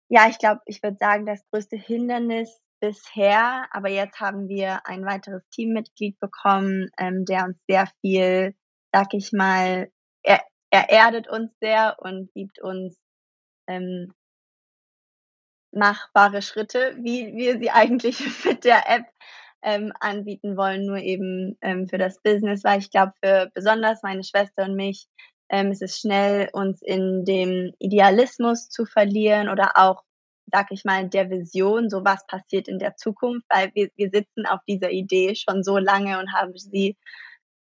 ja, 0.09 0.27
ich 0.29 0.37
glaube, 0.37 0.61
ich 0.65 0.83
würde 0.83 0.97
sagen, 0.97 1.25
das 1.25 1.43
größte 1.51 1.77
Hindernis 1.77 2.61
bisher, 2.79 3.67
aber 3.71 3.89
jetzt 3.89 4.19
haben 4.19 4.49
wir 4.49 4.85
ein 4.85 5.05
weiteres 5.05 5.41
Teammitglied 5.49 6.19
bekommen, 6.19 6.89
ähm, 6.97 7.25
der 7.25 7.45
uns 7.45 7.57
sehr 7.67 7.87
viel, 8.01 8.55
sag 8.91 9.13
ich 9.13 9.31
mal, 9.31 9.89
er, 10.21 10.41
er 10.69 10.89
erdet 10.89 11.29
uns 11.29 11.51
sehr 11.61 11.95
und 11.99 12.31
gibt 12.33 12.61
uns 12.61 12.97
ähm, 13.67 14.13
machbare 15.71 16.41
Schritte, 16.41 16.95
wie 16.99 17.33
wir 17.35 17.57
sie 17.59 17.71
eigentlich 17.71 18.45
mit 18.45 18.63
der 18.65 18.89
App 18.89 19.05
ähm, 19.63 19.93
anbieten 19.99 20.57
wollen, 20.57 20.85
nur 20.85 20.97
eben 20.97 21.57
ähm, 21.61 21.87
für 21.87 21.97
das 21.97 22.21
Business, 22.21 22.63
weil 22.63 22.79
ich 22.79 22.91
glaube, 22.91 23.13
für 23.23 23.49
besonders 23.53 24.03
meine 24.03 24.23
Schwester 24.23 24.65
und 24.65 24.75
mich 24.75 25.07
ähm, 25.49 25.71
ist 25.71 25.81
es 25.81 25.99
schnell, 25.99 26.49
uns 26.53 26.81
in 26.81 27.25
dem 27.25 27.73
Idealismus 27.79 28.69
zu 28.69 28.85
verlieren 28.85 29.49
oder 29.49 29.73
auch, 29.75 30.03
sag 30.51 30.71
ich 30.71 30.83
mal, 30.83 31.07
der 31.09 31.29
Vision, 31.29 31.89
so 31.89 32.03
was 32.03 32.25
passiert 32.27 32.67
in 32.67 32.79
der 32.79 32.95
Zukunft, 32.95 33.45
weil 33.49 33.71
wir, 33.73 33.89
wir 33.95 34.09
sitzen 34.09 34.45
auf 34.45 34.59
dieser 34.67 34.91
Idee 34.91 35.35
schon 35.35 35.63
so 35.63 35.77
lange 35.77 36.19
und 36.19 36.33
haben 36.33 36.57
sie 36.57 36.97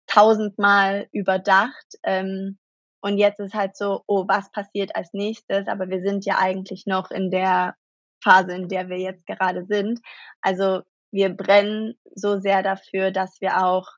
tausendmal 0.07 1.09
überdacht. 1.13 1.97
Ähm, 2.03 2.59
und 3.03 3.19
jetzt 3.19 3.41
ist 3.41 3.55
halt 3.55 3.77
so, 3.77 4.03
oh, 4.07 4.25
was 4.29 4.51
passiert 4.53 4.95
als 4.95 5.13
nächstes? 5.13 5.69
Aber 5.69 5.89
wir 5.89 6.03
sind 6.03 6.25
ja 6.27 6.39
eigentlich 6.39 6.87
noch 6.87 7.11
in 7.11 7.31
der 7.31 7.75
Phase, 8.23 8.53
in 8.53 8.69
der 8.69 8.89
wir 8.89 8.99
jetzt 8.99 9.27
gerade 9.27 9.65
sind. 9.65 10.01
Also 10.43 10.83
wir 11.13 11.31
brennen 11.31 11.95
so 12.15 12.39
sehr 12.41 12.63
dafür, 12.63 13.11
dass 13.11 13.41
wir 13.41 13.65
auch, 13.65 13.89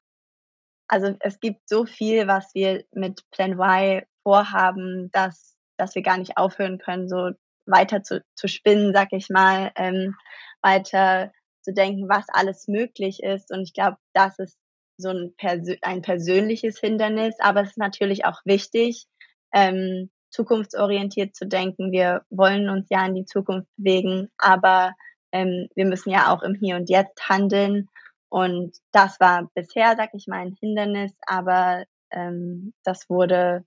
also 0.88 1.14
es 1.20 1.40
gibt 1.40 1.68
so 1.68 1.84
viel, 1.84 2.26
was 2.26 2.54
wir 2.54 2.84
mit 2.92 3.22
Plan 3.30 3.52
Y 3.52 4.02
vorhaben, 4.22 5.10
dass, 5.12 5.56
dass 5.76 5.94
wir 5.94 6.02
gar 6.02 6.18
nicht 6.18 6.36
aufhören 6.36 6.78
können, 6.78 7.08
so 7.08 7.30
weiter 7.66 8.02
zu, 8.02 8.24
zu 8.34 8.48
spinnen, 8.48 8.92
sag 8.92 9.12
ich 9.12 9.28
mal, 9.28 9.72
ähm, 9.76 10.14
weiter 10.62 11.32
zu 11.62 11.72
denken, 11.72 12.08
was 12.08 12.26
alles 12.28 12.68
möglich 12.68 13.22
ist. 13.22 13.52
Und 13.52 13.62
ich 13.62 13.72
glaube, 13.72 13.96
das 14.12 14.38
ist 14.38 14.58
so 14.96 15.10
ein, 15.10 15.34
Persö 15.36 15.76
ein 15.82 16.02
persönliches 16.02 16.78
Hindernis, 16.78 17.34
aber 17.40 17.62
es 17.62 17.70
ist 17.70 17.78
natürlich 17.78 18.24
auch 18.24 18.40
wichtig, 18.44 19.06
ähm, 19.52 20.10
zukunftsorientiert 20.30 21.34
zu 21.34 21.46
denken. 21.46 21.92
Wir 21.92 22.22
wollen 22.30 22.68
uns 22.68 22.86
ja 22.90 23.04
in 23.06 23.14
die 23.14 23.26
Zukunft 23.26 23.68
bewegen, 23.76 24.28
aber 24.38 24.94
ähm, 25.32 25.68
wir 25.74 25.86
müssen 25.86 26.10
ja 26.10 26.32
auch 26.32 26.42
im 26.42 26.54
Hier 26.54 26.76
und 26.76 26.88
Jetzt 26.88 27.28
handeln. 27.28 27.88
Und 28.28 28.76
das 28.92 29.20
war 29.20 29.50
bisher, 29.54 29.94
sag 29.96 30.14
ich 30.14 30.26
mal, 30.26 30.40
ein 30.40 30.56
Hindernis, 30.60 31.12
aber 31.26 31.84
ähm, 32.10 32.72
das 32.84 33.10
wurde 33.10 33.64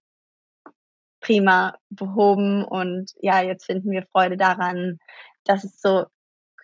prima 1.19 1.75
behoben 1.89 2.63
und 2.63 3.11
ja, 3.19 3.41
jetzt 3.41 3.65
finden 3.65 3.91
wir 3.91 4.05
Freude 4.11 4.37
daran, 4.37 4.99
dass 5.43 5.63
es 5.63 5.81
so 5.81 6.05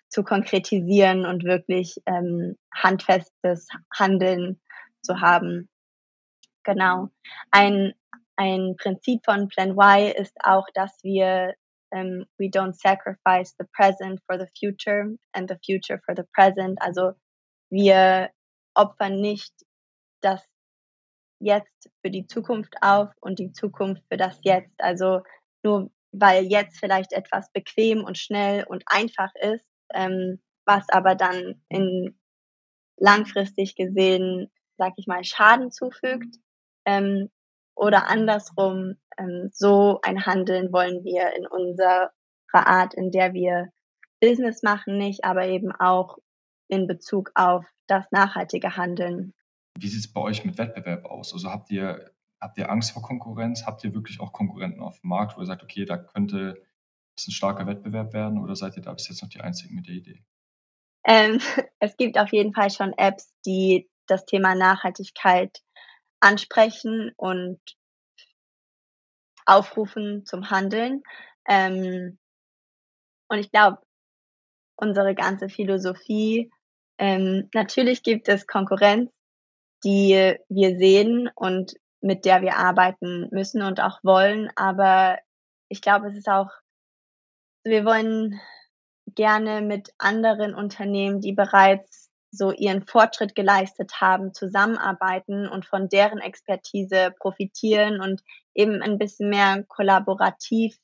zu 0.08 0.22
konkretisieren 0.22 1.26
und 1.26 1.44
wirklich 1.44 1.96
ähm, 2.06 2.56
handfestes 2.72 3.66
Handeln 3.92 4.60
zu 5.00 5.20
haben. 5.20 5.68
Genau. 6.64 7.08
Ein, 7.50 7.94
ein 8.36 8.76
Prinzip 8.78 9.24
von 9.24 9.48
Plan 9.48 9.70
Y 9.70 10.12
ist 10.12 10.36
auch, 10.44 10.66
dass 10.74 10.96
wir 11.02 11.54
ähm, 11.92 12.26
we 12.38 12.46
don't 12.46 12.74
sacrifice 12.74 13.54
the 13.58 13.66
present 13.72 14.20
for 14.26 14.38
the 14.38 14.48
future 14.58 15.14
and 15.32 15.48
the 15.48 15.58
future 15.64 16.00
for 16.04 16.14
the 16.16 16.24
present. 16.34 16.80
Also 16.80 17.12
wir 17.70 18.30
opfern 18.74 19.20
nicht 19.20 19.52
das 20.22 20.42
Jetzt 21.40 21.90
für 22.00 22.10
die 22.10 22.26
Zukunft 22.26 22.74
auf 22.82 23.10
und 23.20 23.38
die 23.38 23.52
Zukunft 23.52 24.02
für 24.08 24.16
das 24.16 24.38
Jetzt. 24.42 24.80
Also 24.80 25.22
nur 25.64 25.90
weil 26.12 26.44
jetzt 26.44 26.78
vielleicht 26.78 27.12
etwas 27.12 27.50
bequem 27.52 28.04
und 28.04 28.18
schnell 28.18 28.64
und 28.64 28.84
einfach 28.86 29.30
ist, 29.40 29.66
ähm, 29.94 30.40
was 30.66 30.88
aber 30.90 31.14
dann 31.14 31.60
in 31.68 32.18
langfristig 32.98 33.74
gesehen, 33.74 34.50
sag 34.78 34.92
ich 34.96 35.06
mal, 35.06 35.24
Schaden 35.24 35.72
zufügt. 35.72 36.36
Ähm, 36.84 37.30
oder 37.74 38.08
andersrum, 38.08 38.96
ähm, 39.18 39.50
so 39.52 40.00
ein 40.02 40.26
Handeln 40.26 40.72
wollen 40.72 41.04
wir 41.04 41.34
in 41.36 41.46
unserer 41.46 42.12
Art, 42.52 42.94
in 42.94 43.10
der 43.10 43.32
wir 43.32 43.72
Business 44.20 44.62
machen, 44.62 44.98
nicht, 44.98 45.24
aber 45.24 45.46
eben 45.46 45.72
auch 45.72 46.18
in 46.68 46.86
Bezug 46.86 47.32
auf 47.34 47.64
das 47.86 48.04
nachhaltige 48.10 48.76
Handeln. 48.76 49.34
Wie 49.78 49.88
sieht 49.88 50.00
es 50.00 50.12
bei 50.12 50.20
euch 50.20 50.44
mit 50.44 50.58
Wettbewerb 50.58 51.06
aus? 51.06 51.32
Also 51.32 51.50
habt 51.50 51.70
ihr, 51.70 52.12
habt 52.40 52.58
ihr 52.58 52.70
Angst 52.70 52.92
vor 52.92 53.02
Konkurrenz? 53.02 53.66
Habt 53.66 53.84
ihr 53.84 53.94
wirklich 53.94 54.20
auch 54.20 54.32
Konkurrenten 54.32 54.80
auf 54.80 55.00
dem 55.00 55.08
Markt, 55.08 55.36
wo 55.36 55.40
ihr 55.40 55.46
sagt, 55.46 55.62
okay, 55.62 55.84
da 55.84 55.96
könnte 55.96 56.62
es 57.16 57.26
ein 57.26 57.32
starker 57.32 57.66
Wettbewerb 57.66 58.12
werden 58.12 58.38
oder 58.38 58.54
seid 58.54 58.76
ihr 58.76 58.82
da 58.82 58.92
bis 58.92 59.08
jetzt 59.08 59.22
noch 59.22 59.28
die 59.28 59.40
Einzigen 59.40 59.74
mit 59.74 59.88
der 59.88 59.94
Idee? 59.94 60.24
Ähm, 61.04 61.40
es 61.78 61.96
gibt 61.96 62.18
auf 62.18 62.32
jeden 62.32 62.54
Fall 62.54 62.70
schon 62.70 62.92
Apps, 62.96 63.34
die 63.44 63.90
das 64.06 64.24
Thema 64.24 64.54
Nachhaltigkeit 64.54 65.62
ansprechen 66.22 67.12
und 67.16 67.60
aufrufen 69.44 70.24
zum 70.24 70.50
Handeln. 70.50 71.02
Ähm, 71.48 72.18
und 73.28 73.38
ich 73.38 73.50
glaube, 73.50 73.78
unsere 74.76 75.14
ganze 75.14 75.48
Philosophie, 75.48 76.50
ähm, 76.98 77.48
natürlich 77.54 78.02
gibt 78.02 78.28
es 78.28 78.46
Konkurrenz, 78.46 79.10
die 79.84 80.36
wir 80.48 80.78
sehen 80.78 81.28
und 81.34 81.74
mit 82.00 82.24
der 82.24 82.42
wir 82.42 82.56
arbeiten 82.56 83.28
müssen 83.30 83.62
und 83.62 83.80
auch 83.80 84.02
wollen, 84.02 84.50
aber 84.56 85.18
ich 85.68 85.80
glaube, 85.80 86.08
es 86.08 86.16
ist 86.16 86.28
auch 86.28 86.50
wir 87.64 87.84
wollen 87.84 88.40
gerne 89.14 89.60
mit 89.60 89.92
anderen 89.98 90.54
Unternehmen, 90.54 91.20
die 91.20 91.32
bereits 91.32 92.01
so 92.32 92.50
ihren 92.50 92.86
Fortschritt 92.86 93.34
geleistet 93.34 94.00
haben, 94.00 94.32
zusammenarbeiten 94.32 95.46
und 95.46 95.66
von 95.66 95.88
deren 95.88 96.18
Expertise 96.18 97.14
profitieren 97.18 98.00
und 98.00 98.22
eben 98.54 98.82
ein 98.82 98.98
bisschen 98.98 99.28
mehr 99.28 99.62
kollaborativ 99.68 100.78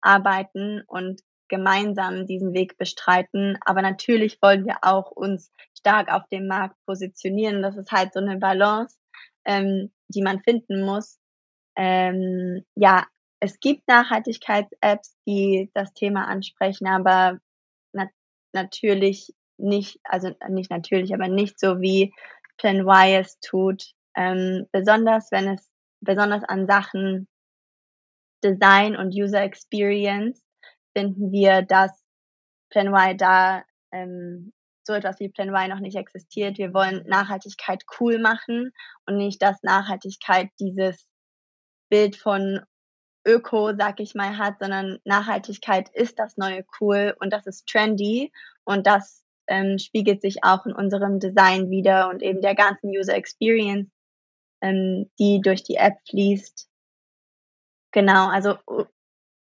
arbeiten 0.00 0.82
und 0.86 1.20
gemeinsam 1.48 2.26
diesen 2.26 2.54
Weg 2.54 2.78
bestreiten. 2.78 3.58
Aber 3.64 3.82
natürlich 3.82 4.40
wollen 4.40 4.64
wir 4.64 4.78
auch 4.82 5.10
uns 5.10 5.50
stark 5.76 6.10
auf 6.10 6.26
dem 6.28 6.46
Markt 6.46 6.76
positionieren. 6.86 7.62
Das 7.62 7.76
ist 7.76 7.90
halt 7.90 8.12
so 8.14 8.20
eine 8.20 8.38
Balance, 8.38 8.96
ähm, 9.44 9.92
die 10.08 10.22
man 10.22 10.40
finden 10.40 10.82
muss. 10.84 11.18
Ähm, 11.76 12.64
ja, 12.76 13.06
es 13.40 13.58
gibt 13.58 13.88
Nachhaltigkeits-Apps, 13.88 15.16
die 15.26 15.68
das 15.74 15.92
Thema 15.94 16.28
ansprechen, 16.28 16.86
aber 16.86 17.38
na 17.92 18.08
natürlich 18.52 19.34
nicht, 19.62 20.00
also 20.04 20.34
nicht 20.48 20.70
natürlich, 20.70 21.14
aber 21.14 21.28
nicht 21.28 21.58
so 21.58 21.80
wie 21.80 22.12
Plan 22.58 22.80
Y 22.80 23.14
es 23.20 23.38
tut. 23.40 23.92
Ähm, 24.14 24.66
besonders 24.72 25.30
wenn 25.30 25.48
es, 25.48 25.70
besonders 26.00 26.44
an 26.44 26.66
Sachen 26.66 27.28
Design 28.44 28.96
und 28.96 29.14
User 29.14 29.42
Experience 29.42 30.42
finden 30.96 31.30
wir, 31.30 31.62
dass 31.62 31.90
Plan 32.70 32.88
Y 32.88 33.16
da 33.16 33.64
ähm, 33.92 34.52
so 34.84 34.94
etwas 34.94 35.20
wie 35.20 35.28
Plan 35.28 35.50
Y 35.50 35.68
noch 35.68 35.80
nicht 35.80 35.96
existiert. 35.96 36.58
Wir 36.58 36.74
wollen 36.74 37.04
Nachhaltigkeit 37.06 37.84
cool 38.00 38.18
machen 38.18 38.72
und 39.06 39.16
nicht, 39.16 39.40
dass 39.40 39.62
Nachhaltigkeit 39.62 40.50
dieses 40.58 41.06
Bild 41.88 42.16
von 42.16 42.60
Öko, 43.24 43.74
sag 43.76 44.00
ich 44.00 44.14
mal, 44.14 44.38
hat, 44.38 44.58
sondern 44.58 44.98
Nachhaltigkeit 45.04 45.88
ist 45.94 46.18
das 46.18 46.36
neue 46.36 46.64
Cool 46.80 47.14
und 47.20 47.32
das 47.32 47.46
ist 47.46 47.66
trendy 47.68 48.32
und 48.64 48.86
das 48.86 49.21
ähm, 49.48 49.78
spiegelt 49.78 50.22
sich 50.22 50.44
auch 50.44 50.66
in 50.66 50.72
unserem 50.72 51.20
Design 51.20 51.70
wieder 51.70 52.08
und 52.08 52.22
eben 52.22 52.40
der 52.40 52.54
ganzen 52.54 52.90
User 52.90 53.14
Experience, 53.14 53.90
ähm, 54.60 55.10
die 55.18 55.40
durch 55.40 55.62
die 55.62 55.76
App 55.76 55.94
fließt. 56.08 56.68
Genau, 57.92 58.28
also 58.28 58.56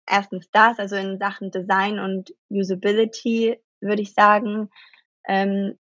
erstens 0.08 0.48
das, 0.52 0.78
also 0.78 0.96
in 0.96 1.18
Sachen 1.18 1.50
Design 1.50 1.98
und 1.98 2.34
Usability 2.50 3.58
würde 3.80 4.02
ich 4.02 4.14
sagen, 4.14 4.70
ähm, 5.26 5.78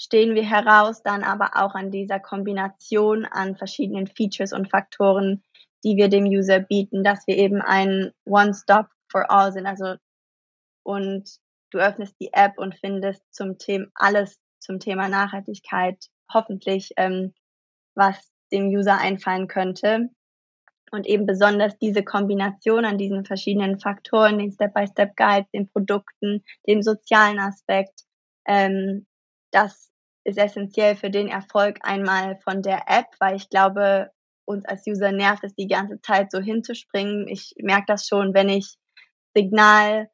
stehen 0.00 0.34
wir 0.34 0.44
heraus, 0.44 1.02
dann 1.02 1.22
aber 1.22 1.50
auch 1.54 1.74
an 1.74 1.90
dieser 1.90 2.20
Kombination 2.20 3.24
an 3.24 3.56
verschiedenen 3.56 4.06
Features 4.06 4.52
und 4.52 4.70
Faktoren, 4.70 5.42
die 5.84 5.96
wir 5.96 6.08
dem 6.08 6.24
User 6.24 6.60
bieten, 6.60 7.04
dass 7.04 7.26
wir 7.26 7.36
eben 7.36 7.60
ein 7.60 8.12
One-Stop 8.24 8.86
for 9.08 9.30
All 9.30 9.52
sind. 9.52 9.66
Also 9.66 9.96
und 10.82 11.38
du 11.74 11.78
öffnest 11.78 12.14
die 12.20 12.32
App 12.32 12.58
und 12.58 12.74
findest 12.74 13.22
zum 13.34 13.58
Thema 13.58 13.86
alles 13.94 14.38
zum 14.60 14.80
Thema 14.80 15.08
Nachhaltigkeit 15.08 16.06
hoffentlich, 16.32 16.92
ähm, 16.96 17.34
was 17.94 18.16
dem 18.52 18.68
User 18.68 18.98
einfallen 18.98 19.46
könnte. 19.46 20.08
Und 20.90 21.06
eben 21.06 21.26
besonders 21.26 21.76
diese 21.78 22.04
Kombination 22.04 22.84
an 22.84 22.98
diesen 22.98 23.24
verschiedenen 23.24 23.80
Faktoren, 23.80 24.38
den 24.38 24.52
Step-by-Step-Guides, 24.52 25.50
den 25.50 25.68
Produkten, 25.68 26.44
dem 26.68 26.82
sozialen 26.82 27.40
Aspekt, 27.40 28.02
ähm, 28.46 29.06
das 29.50 29.90
ist 30.24 30.38
essentiell 30.38 30.96
für 30.96 31.10
den 31.10 31.28
Erfolg 31.28 31.78
einmal 31.82 32.38
von 32.38 32.62
der 32.62 32.84
App, 32.86 33.06
weil 33.18 33.36
ich 33.36 33.48
glaube, 33.48 34.10
uns 34.46 34.64
als 34.66 34.86
User 34.86 35.12
nervt 35.12 35.44
es 35.44 35.54
die 35.54 35.68
ganze 35.68 36.00
Zeit 36.00 36.30
so 36.30 36.40
hinzuspringen. 36.40 37.28
Ich 37.28 37.54
merke 37.58 37.86
das 37.88 38.06
schon, 38.06 38.34
wenn 38.34 38.48
ich 38.48 38.76
Signal, 39.34 40.08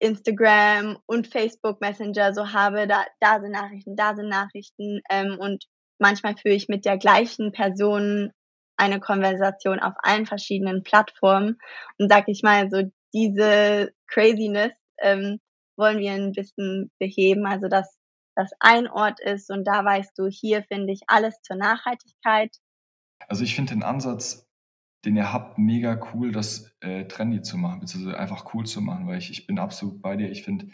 Instagram 0.00 0.98
und 1.06 1.28
Facebook 1.28 1.80
Messenger 1.80 2.34
so 2.34 2.52
habe, 2.52 2.86
da, 2.86 3.04
da 3.20 3.40
sind 3.40 3.52
Nachrichten, 3.52 3.96
da 3.96 4.14
sind 4.16 4.28
Nachrichten 4.28 5.00
ähm, 5.10 5.36
und 5.38 5.66
manchmal 5.98 6.36
führe 6.36 6.54
ich 6.54 6.68
mit 6.68 6.84
der 6.84 6.98
gleichen 6.98 7.52
Person 7.52 8.32
eine 8.76 8.98
Konversation 8.98 9.78
auf 9.78 9.94
allen 9.98 10.26
verschiedenen 10.26 10.82
Plattformen 10.82 11.58
und 11.98 12.10
sag 12.10 12.28
ich 12.28 12.42
mal 12.42 12.70
so 12.70 12.90
diese 13.12 13.92
Craziness 14.08 14.72
ähm, 15.00 15.38
wollen 15.76 15.98
wir 15.98 16.12
ein 16.12 16.32
bisschen 16.32 16.90
beheben, 16.98 17.46
also 17.46 17.68
dass 17.68 17.94
das 18.34 18.50
ein 18.60 18.88
Ort 18.88 19.20
ist 19.20 19.50
und 19.50 19.64
da 19.64 19.84
weißt 19.84 20.12
du, 20.16 20.28
hier 20.28 20.62
finde 20.64 20.92
ich 20.92 21.02
alles 21.08 21.40
zur 21.42 21.56
Nachhaltigkeit, 21.56 22.50
also 23.28 23.44
ich 23.44 23.54
finde 23.54 23.74
den 23.74 23.82
Ansatz, 23.82 24.46
den 25.04 25.16
ihr 25.16 25.32
habt, 25.32 25.58
mega 25.58 26.00
cool, 26.12 26.32
das 26.32 26.72
äh, 26.80 27.04
trendy 27.06 27.42
zu 27.42 27.56
machen, 27.56 27.80
beziehungsweise 27.80 28.18
einfach 28.18 28.54
cool 28.54 28.66
zu 28.66 28.80
machen, 28.80 29.06
weil 29.06 29.18
ich, 29.18 29.30
ich 29.30 29.46
bin 29.46 29.58
absolut 29.58 30.02
bei 30.02 30.16
dir. 30.16 30.30
Ich 30.30 30.42
finde, 30.42 30.68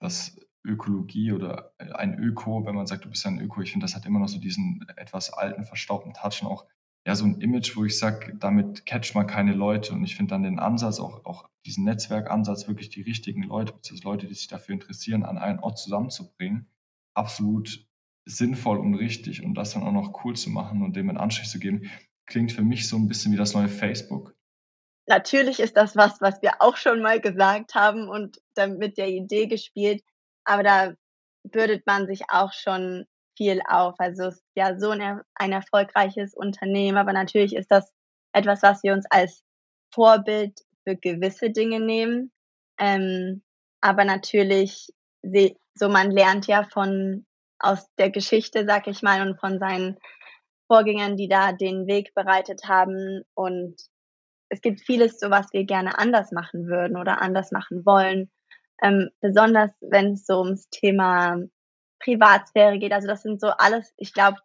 dass 0.00 0.38
Ökologie 0.64 1.32
oder 1.32 1.72
äh, 1.78 1.92
ein 1.92 2.18
Öko, 2.18 2.64
wenn 2.64 2.74
man 2.74 2.86
sagt, 2.86 3.04
du 3.04 3.10
bist 3.10 3.26
ein 3.26 3.40
Öko, 3.40 3.60
ich 3.60 3.72
finde, 3.72 3.84
das 3.84 3.94
hat 3.94 4.06
immer 4.06 4.18
noch 4.18 4.28
so 4.28 4.38
diesen 4.38 4.86
etwas 4.96 5.32
alten, 5.32 5.64
verstaubten 5.64 6.14
Touch 6.14 6.42
und 6.42 6.48
auch 6.48 6.66
ja, 7.06 7.14
so 7.14 7.24
ein 7.24 7.40
Image, 7.40 7.76
wo 7.76 7.84
ich 7.84 7.96
sage, 7.98 8.34
damit 8.36 8.84
catcht 8.84 9.14
man 9.14 9.28
keine 9.28 9.54
Leute. 9.54 9.92
Und 9.92 10.02
ich 10.02 10.16
finde 10.16 10.30
dann 10.30 10.42
den 10.42 10.58
Ansatz, 10.58 10.98
auch, 10.98 11.24
auch 11.24 11.48
diesen 11.64 11.84
Netzwerkansatz, 11.84 12.66
wirklich 12.66 12.88
die 12.88 13.02
richtigen 13.02 13.44
Leute, 13.44 13.72
beziehungsweise 13.72 14.08
Leute, 14.08 14.26
die 14.26 14.34
sich 14.34 14.48
dafür 14.48 14.72
interessieren, 14.74 15.22
an 15.22 15.38
einen 15.38 15.60
Ort 15.60 15.78
zusammenzubringen, 15.78 16.66
absolut 17.14 17.86
sinnvoll 18.24 18.78
und 18.78 18.96
richtig 18.96 19.44
und 19.44 19.54
das 19.54 19.72
dann 19.72 19.84
auch 19.84 19.92
noch 19.92 20.24
cool 20.24 20.34
zu 20.34 20.50
machen 20.50 20.82
und 20.82 20.96
dem 20.96 21.08
einen 21.08 21.18
Anstrich 21.18 21.48
zu 21.48 21.60
geben, 21.60 21.88
klingt 22.26 22.52
für 22.52 22.62
mich 22.62 22.88
so 22.88 22.96
ein 22.96 23.08
bisschen 23.08 23.32
wie 23.32 23.36
das 23.36 23.54
neue 23.54 23.68
Facebook. 23.68 24.34
Natürlich 25.06 25.60
ist 25.60 25.76
das 25.76 25.96
was, 25.96 26.20
was 26.20 26.42
wir 26.42 26.54
auch 26.60 26.76
schon 26.76 27.00
mal 27.00 27.20
gesagt 27.20 27.74
haben 27.74 28.08
und 28.08 28.38
dann 28.54 28.78
mit 28.78 28.98
der 28.98 29.08
Idee 29.08 29.46
gespielt, 29.46 30.02
aber 30.44 30.62
da 30.62 30.94
bürdet 31.44 31.86
man 31.86 32.06
sich 32.06 32.22
auch 32.28 32.52
schon 32.52 33.06
viel 33.36 33.60
auf. 33.68 33.94
Also 33.98 34.24
es 34.24 34.36
ist 34.36 34.44
ja 34.56 34.78
so 34.78 34.90
ein, 34.90 35.20
ein 35.34 35.52
erfolgreiches 35.52 36.34
Unternehmen, 36.34 36.98
aber 36.98 37.12
natürlich 37.12 37.54
ist 37.54 37.70
das 37.70 37.92
etwas, 38.32 38.62
was 38.62 38.82
wir 38.82 38.94
uns 38.94 39.06
als 39.10 39.42
Vorbild 39.94 40.60
für 40.84 40.96
gewisse 40.96 41.50
Dinge 41.50 41.80
nehmen. 41.80 42.32
Ähm, 42.78 43.42
aber 43.80 44.04
natürlich, 44.04 44.88
so 45.74 45.88
man 45.88 46.10
lernt 46.10 46.46
ja 46.46 46.64
von 46.64 47.26
aus 47.58 47.86
der 47.96 48.10
Geschichte, 48.10 48.64
sag 48.66 48.86
ich 48.86 49.02
mal, 49.02 49.26
und 49.26 49.38
von 49.38 49.58
seinen 49.58 49.98
Vorgängern, 50.66 51.16
die 51.16 51.28
da 51.28 51.52
den 51.52 51.86
Weg 51.86 52.14
bereitet 52.14 52.62
haben. 52.66 53.22
Und 53.34 53.76
es 54.48 54.60
gibt 54.60 54.80
vieles, 54.80 55.18
so 55.18 55.30
was 55.30 55.52
wir 55.52 55.64
gerne 55.64 55.98
anders 55.98 56.32
machen 56.32 56.66
würden 56.66 56.96
oder 56.96 57.22
anders 57.22 57.52
machen 57.52 57.84
wollen. 57.84 58.30
Ähm, 58.82 59.10
besonders 59.20 59.70
wenn 59.80 60.12
es 60.12 60.26
so 60.26 60.40
ums 60.40 60.68
Thema 60.70 61.38
Privatsphäre 62.00 62.78
geht. 62.78 62.92
Also 62.92 63.08
das 63.08 63.22
sind 63.22 63.40
so 63.40 63.48
alles, 63.48 63.92
ich 63.96 64.12
glaube, 64.12 64.38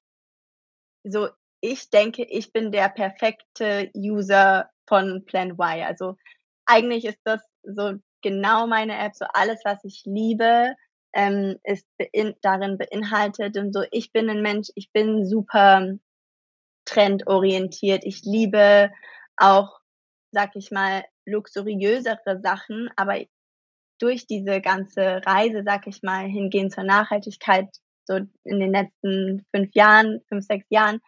so 1.03 1.29
ich 1.61 1.89
denke, 1.89 2.23
ich 2.23 2.51
bin 2.51 2.71
der 2.71 2.89
perfekte 2.89 3.91
User 3.95 4.69
von 4.87 5.23
Plan 5.25 5.51
Y. 5.51 5.83
Also 5.83 6.17
eigentlich 6.65 7.05
ist 7.05 7.19
das 7.23 7.41
so 7.63 7.93
genau 8.21 8.67
meine 8.67 8.97
App, 8.97 9.15
so 9.15 9.25
alles, 9.33 9.61
was 9.63 9.83
ich 9.83 10.03
liebe, 10.05 10.73
ähm, 11.13 11.57
ist 11.63 11.85
bein 11.97 12.35
darin 12.41 12.77
beinhaltet. 12.77 13.57
Und 13.57 13.73
so, 13.73 13.83
ich 13.91 14.11
bin 14.11 14.29
ein 14.29 14.41
Mensch, 14.41 14.69
ich 14.75 14.91
bin 14.91 15.27
super 15.27 15.93
trendorientiert. 16.85 18.03
Ich 18.05 18.23
liebe 18.23 18.91
auch, 19.37 19.79
sag 20.31 20.55
ich 20.55 20.71
mal, 20.71 21.03
luxuriösere 21.25 22.39
Sachen, 22.41 22.89
aber 22.95 23.19
durch 23.99 24.25
diese 24.25 24.61
ganze 24.61 25.21
Reise, 25.25 25.63
sag 25.65 25.87
ich 25.87 26.01
mal, 26.01 26.25
hingehen 26.25 26.71
zur 26.71 26.83
Nachhaltigkeit, 26.83 27.69
so 28.05 28.15
in 28.43 28.59
den 28.59 28.71
letzten 28.71 29.45
fünf 29.53 29.69
Jahren, 29.73 30.21
fünf, 30.27 30.45
sechs 30.45 30.65
Jahren, 30.69 30.99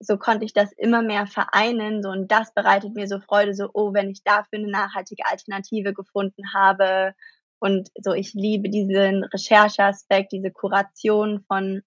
so 0.00 0.16
konnte 0.16 0.44
ich 0.44 0.52
das 0.52 0.72
immer 0.72 1.02
mehr 1.02 1.26
vereinen, 1.26 2.02
so 2.02 2.10
und 2.10 2.30
das 2.30 2.52
bereitet 2.54 2.94
mir 2.94 3.08
so 3.08 3.20
Freude, 3.20 3.54
so 3.54 3.68
oh, 3.72 3.92
wenn 3.94 4.10
ich 4.10 4.22
dafür 4.22 4.58
eine 4.58 4.70
nachhaltige 4.70 5.24
Alternative 5.26 5.92
gefunden 5.92 6.52
habe 6.54 7.14
und 7.58 7.88
so 8.00 8.12
ich 8.12 8.34
liebe 8.34 8.68
diesen 8.68 9.24
Rechercheaspekt, 9.24 10.32
diese 10.32 10.50
Kuration 10.50 11.44
von 11.48 11.82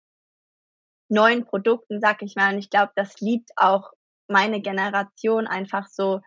neuen 1.09 1.45
Produkten, 1.45 1.99
sag 2.01 2.21
ich 2.21 2.35
mal, 2.35 2.53
und 2.53 2.59
ich 2.59 2.69
glaube, 2.69 2.91
das 2.95 3.19
liebt 3.21 3.51
auch 3.55 3.91
meine 4.27 4.61
Generation 4.61 5.47
einfach 5.47 5.87
so 5.87 6.21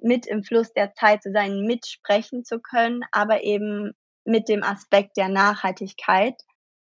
mit 0.00 0.26
im 0.26 0.42
Fluss 0.42 0.72
der 0.72 0.94
Zeit 0.94 1.22
zu 1.22 1.32
sein, 1.32 1.62
mitsprechen 1.62 2.44
zu 2.44 2.60
können, 2.60 3.02
aber 3.12 3.42
eben 3.44 3.92
mit 4.24 4.48
dem 4.48 4.62
Aspekt 4.62 5.16
der 5.16 5.28
Nachhaltigkeit. 5.28 6.34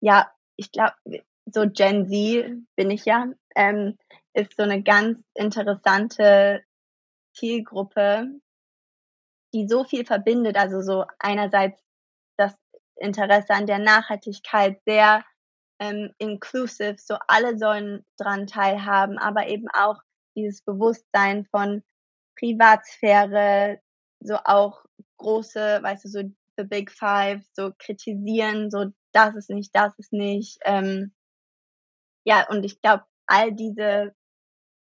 Ja, 0.02 0.32
ich 0.56 0.72
glaube, 0.72 0.96
so 1.46 1.66
Gen 1.70 2.08
Z 2.08 2.68
bin 2.76 2.92
ich 2.92 3.06
ja, 3.06 3.28
ähm, 3.56 3.98
ist 4.34 4.56
so 4.58 4.64
eine 4.64 4.84
ganz 4.84 5.20
interessante 5.34 6.64
Zielgruppe, 7.34 8.28
die 9.54 9.68
so 9.68 9.84
viel 9.84 10.06
verbindet. 10.06 10.58
Also 10.58 10.82
so 10.82 11.06
einerseits 11.20 11.82
das 12.38 12.54
Interesse 12.96 13.54
an 13.54 13.68
der 13.68 13.80
Nachhaltigkeit, 13.80 14.80
sehr 14.86 15.24
ähm, 15.80 16.14
inclusive, 16.18 16.96
so 16.98 17.16
alle 17.28 17.58
sollen 17.58 18.06
dran 18.18 18.48
teilhaben, 18.48 19.18
aber 19.18 19.48
eben 19.48 19.68
auch 19.74 20.02
dieses 20.36 20.62
Bewusstsein 20.62 21.46
von 21.46 21.84
Privatsphäre, 22.38 23.80
so 24.20 24.36
auch 24.44 24.84
große, 25.18 25.80
weißt 25.82 26.06
du, 26.06 26.10
so 26.10 26.22
the 26.58 26.64
Big 26.64 26.92
Five, 26.92 27.42
so 27.54 27.72
kritisieren, 27.78 28.70
so 28.70 28.92
das 29.12 29.36
ist 29.36 29.50
nicht, 29.50 29.74
das 29.74 29.98
ist 29.98 30.14
nicht. 30.14 30.60
Ähm, 30.64 31.14
ja, 32.26 32.48
und 32.50 32.64
ich 32.64 32.82
glaube, 32.82 33.06
all 33.26 33.54
diese 33.54 34.14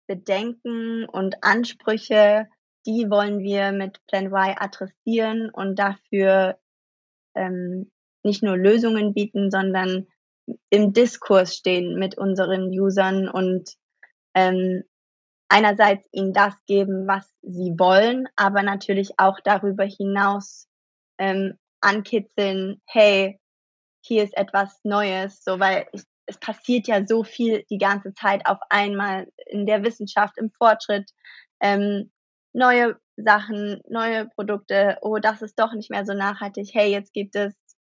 Bedenken 0.06 1.04
und 1.04 1.42
Ansprüche, 1.42 2.48
die 2.86 3.10
wollen 3.10 3.40
wir 3.40 3.72
mit 3.72 4.04
Plan 4.06 4.26
Y 4.26 4.56
adressieren 4.58 5.50
und 5.50 5.78
dafür 5.78 6.58
ähm, 7.34 7.90
nicht 8.22 8.42
nur 8.42 8.56
Lösungen 8.56 9.14
bieten, 9.14 9.50
sondern 9.50 10.06
im 10.70 10.92
Diskurs 10.92 11.56
stehen 11.56 11.98
mit 11.98 12.16
unseren 12.18 12.68
Usern 12.78 13.28
und 13.28 13.70
ähm, 14.34 14.84
einerseits 15.48 16.06
ihnen 16.12 16.32
das 16.32 16.54
geben, 16.66 17.06
was 17.06 17.32
sie 17.42 17.74
wollen, 17.78 18.28
aber 18.36 18.62
natürlich 18.62 19.18
auch 19.18 19.38
darüber 19.44 19.84
hinaus 19.84 20.68
ähm, 21.18 21.58
ankitzeln, 21.80 22.82
hey, 22.86 23.38
hier 24.04 24.24
ist 24.24 24.36
etwas 24.36 24.80
Neues, 24.84 25.42
so 25.42 25.58
weil 25.58 25.86
ich, 25.92 26.02
es 26.26 26.38
passiert 26.38 26.88
ja 26.88 27.06
so 27.06 27.22
viel 27.22 27.64
die 27.70 27.78
ganze 27.78 28.12
Zeit 28.14 28.46
auf 28.46 28.58
einmal 28.70 29.28
in 29.46 29.66
der 29.66 29.84
Wissenschaft, 29.84 30.36
im 30.38 30.50
Fortschritt, 30.50 31.10
ähm, 31.60 32.10
neue 32.52 32.96
Sachen, 33.16 33.80
neue 33.88 34.28
Produkte, 34.28 34.98
oh, 35.02 35.18
das 35.18 35.42
ist 35.42 35.58
doch 35.58 35.72
nicht 35.72 35.90
mehr 35.90 36.04
so 36.04 36.14
nachhaltig, 36.14 36.70
hey, 36.72 36.90
jetzt 36.90 37.12
gibt 37.12 37.36
es 37.36 37.54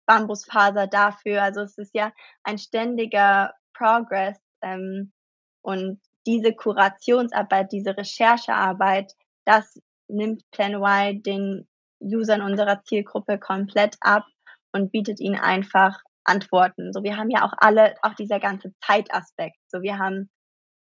Bambusfaser 0.09 0.87
dafür. 0.87 1.43
Also 1.43 1.61
es 1.61 1.77
ist 1.77 1.93
ja 1.93 2.11
ein 2.43 2.57
ständiger 2.57 3.53
Progress 3.75 4.39
ähm, 4.63 5.13
und 5.61 6.01
diese 6.25 6.53
Kurationsarbeit, 6.53 7.71
diese 7.71 7.95
Recherchearbeit, 7.95 9.13
das 9.45 9.79
nimmt 10.07 10.49
Plan 10.49 10.73
Y 10.73 11.21
den 11.21 11.67
Usern 11.99 12.41
unserer 12.41 12.81
Zielgruppe 12.83 13.37
komplett 13.37 13.97
ab 14.01 14.25
und 14.71 14.91
bietet 14.91 15.19
ihnen 15.19 15.39
einfach 15.39 16.01
Antworten. 16.23 16.91
So, 16.91 17.03
wir 17.03 17.15
haben 17.17 17.29
ja 17.29 17.45
auch 17.45 17.53
alle, 17.57 17.93
auch 18.01 18.15
dieser 18.15 18.39
ganze 18.39 18.73
Zeitaspekt. 18.83 19.57
So, 19.67 19.83
wir 19.83 19.99
haben, 19.99 20.31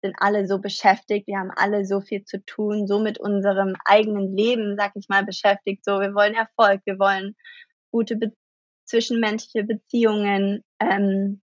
sind 0.03 0.17
alle 0.19 0.47
so 0.47 0.61
beschäftigt, 0.61 1.27
wir 1.27 1.39
haben 1.39 1.53
alle 1.55 1.85
so 1.85 2.01
viel 2.01 2.25
zu 2.25 2.43
tun, 2.47 2.87
so 2.87 3.01
mit 3.01 3.21
unserem 3.21 3.75
eigenen 3.85 4.35
Leben, 4.35 4.77
sag 4.79 4.93
ich 4.95 5.11
mal, 5.11 5.25
beschäftigt. 5.27 5.85
So, 5.85 6.01
wir 6.01 6.15
wollen 6.15 6.35
Erfolg, 6.35 6.81
wir 6.87 6.99
wollen 6.99 7.37
gute 7.91 8.17
be 8.17 8.33
zwischenmenschliche 8.91 9.65
Beziehungen. 9.65 10.65
Ähm, 10.81 11.41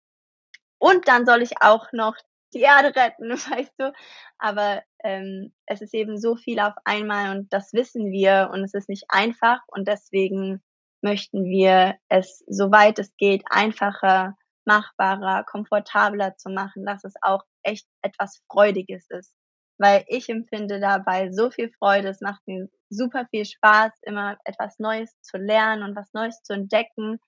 und 0.79 1.09
dann 1.09 1.26
soll 1.26 1.42
ich 1.42 1.62
auch 1.62 1.92
noch 1.92 2.16
die 2.55 2.61
Erde 2.61 2.94
retten, 2.94 3.31
weißt 3.33 3.74
du. 3.79 3.92
Aber 4.38 4.83
ähm, 5.03 5.53
es 5.66 5.81
ist 5.81 5.94
eben 5.94 6.18
so 6.18 6.37
viel 6.37 6.61
auf 6.61 6.74
einmal 6.85 7.37
und 7.37 7.53
das 7.53 7.72
wissen 7.72 8.11
wir 8.11 8.50
und 8.53 8.62
es 8.64 8.74
ist 8.74 8.88
nicht 8.88 9.05
einfach 9.09 9.61
und 9.68 9.88
deswegen 9.88 10.62
möchten 11.03 11.44
wir 11.44 11.96
es, 12.09 12.44
soweit 12.46 12.98
es 12.98 13.16
geht, 13.16 13.42
einfacher, 13.48 14.37
machbarer, 14.66 15.44
komfortabler 15.44 16.37
zu 16.37 16.50
machen, 16.50 16.85
dass 16.85 17.05
es 17.05 17.14
auch 17.22 17.42
echt 17.62 17.87
etwas 18.03 18.42
Freudiges 18.50 19.09
ist. 19.09 19.35
Weil 19.81 20.05
ich 20.09 20.29
empfinde 20.29 20.79
dabei 20.79 21.33
so 21.33 21.51
viel 21.51 21.73
Freude, 21.79 22.09
es 22.09 22.21
macht 22.21 22.47
mir 22.47 22.69
super 22.90 23.27
viel 23.31 23.47
Spaß, 23.47 23.93
immer 24.03 24.37
etwas 24.45 24.79
Neues 24.79 25.19
zu 25.23 25.38
lernen 25.38 25.83
und 25.83 25.97
was 25.97 26.12
Neues 26.12 26.43
zu 26.43 26.53
entdecken. 26.53 27.19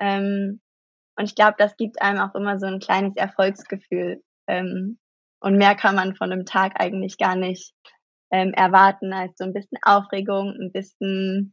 Ähm, 0.00 0.62
und 1.16 1.24
ich 1.24 1.34
glaube, 1.34 1.56
das 1.58 1.76
gibt 1.76 2.00
einem 2.00 2.20
auch 2.20 2.34
immer 2.34 2.58
so 2.58 2.66
ein 2.66 2.80
kleines 2.80 3.16
Erfolgsgefühl. 3.16 4.22
Ähm, 4.48 4.98
und 5.40 5.56
mehr 5.56 5.74
kann 5.74 5.94
man 5.94 6.16
von 6.16 6.32
einem 6.32 6.46
Tag 6.46 6.80
eigentlich 6.80 7.18
gar 7.18 7.36
nicht 7.36 7.74
ähm, 8.30 8.54
erwarten 8.54 9.12
als 9.12 9.36
so 9.36 9.44
ein 9.44 9.52
bisschen 9.52 9.78
Aufregung, 9.82 10.54
ein 10.58 10.72
bisschen 10.72 11.52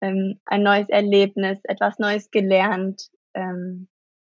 ähm, 0.00 0.40
ein 0.46 0.64
neues 0.64 0.88
Erlebnis, 0.88 1.60
etwas 1.64 2.00
Neues 2.00 2.32
gelernt, 2.32 3.10
ähm, 3.34 3.88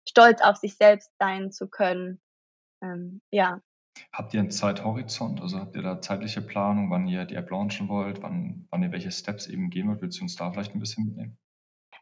stolz 0.08 0.42
auf 0.42 0.58
sich 0.58 0.76
selbst 0.76 1.10
sein 1.20 1.52
zu 1.52 1.70
können. 1.70 2.22
Ähm, 2.82 3.22
ja. 3.32 3.62
Habt 4.12 4.34
ihr 4.34 4.40
einen 4.40 4.52
Zeithorizont? 4.52 5.42
Also 5.42 5.60
habt 5.60 5.76
ihr 5.76 5.82
da 5.82 6.02
zeitliche 6.02 6.42
Planung, 6.42 6.90
wann 6.90 7.08
ihr 7.08 7.26
die 7.26 7.36
App 7.36 7.50
launchen 7.50 7.90
wollt, 7.90 8.22
wann, 8.22 8.68
wann 8.70 8.84
ihr 8.84 8.92
welche 8.92 9.12
Steps 9.12 9.48
eben 9.48 9.70
gehen 9.70 9.88
wollt? 9.88 10.02
Willst 10.02 10.20
du 10.20 10.24
uns 10.24 10.36
da 10.36 10.52
vielleicht 10.52 10.76
ein 10.76 10.80
bisschen 10.80 11.06
mitnehmen? 11.06 11.38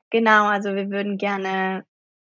Genau, 0.09 0.47
also 0.47 0.75
wir 0.75 0.89
würden 0.89 1.17
gerne 1.17 1.85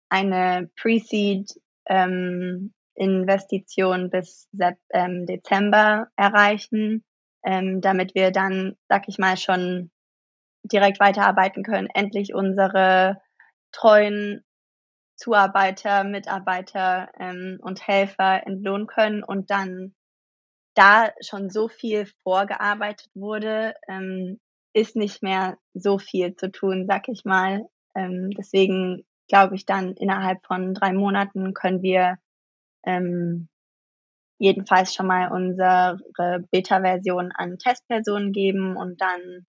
eine 0.10 0.70
Pre-Seed 0.78 1.60
ähm, 1.88 2.74
Investition 2.96 4.10
bis 4.10 4.48
ähm, 4.92 5.26
Dezember 5.26 6.08
erreichen, 6.16 7.04
ähm, 7.44 7.82
damit 7.82 8.16
wir 8.16 8.32
dann, 8.32 8.76
sag 8.88 9.08
ich 9.08 9.18
mal, 9.18 9.36
schon 9.36 9.92
direkt 10.64 11.00
weiterarbeiten 11.00 11.64
können, 11.64 11.88
endlich 11.94 12.34
unsere 12.34 13.22
treuen 13.74 14.46
Zuarbeiter, 15.24 16.04
Mitarbeiter 16.04 17.10
ähm, 17.18 17.58
und 17.62 17.88
Helfer 17.88 18.46
entlohnen 18.46 18.88
können 18.88 19.24
und 19.24 19.50
dann 19.52 19.96
da 20.76 21.12
schon 21.22 21.50
so 21.50 21.70
viel 21.70 22.08
vorgearbeitet 22.24 23.10
wurde, 23.14 23.74
ähm, 23.88 24.40
ist 24.74 24.96
nicht 24.98 25.24
mehr 25.24 25.58
so 25.74 25.98
viel 25.98 26.36
zu 26.36 26.52
tun, 26.52 26.88
sag 26.90 27.08
ich 27.08 27.24
mal. 27.24 27.70
Ähm, 27.96 28.32
deswegen 28.32 29.06
glaube 29.30 29.56
ich, 29.56 29.66
dann 29.66 29.94
innerhalb 29.94 30.46
von 30.46 30.74
drei 30.74 30.92
Monaten 30.92 31.54
können 31.54 31.82
wir 31.82 32.18
ähm, 32.86 33.48
jedenfalls 34.40 34.94
schon 34.94 35.08
mal 35.08 35.32
unsere 35.32 36.00
Beta-Version 36.52 37.32
an 37.32 37.58
Testpersonen 37.60 38.34
geben 38.34 38.76
und 38.76 39.00
dann 39.00 39.46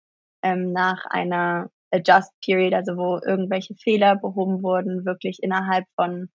ähm, 0.43 0.73
nach 0.73 1.05
einer 1.07 1.71
Adjust 1.91 2.33
Period, 2.45 2.75
also 2.75 2.97
wo 2.97 3.19
irgendwelche 3.25 3.75
Fehler 3.75 4.17
behoben 4.17 4.63
wurden, 4.63 5.05
wirklich 5.05 5.43
innerhalb 5.43 5.87
von 5.97 6.29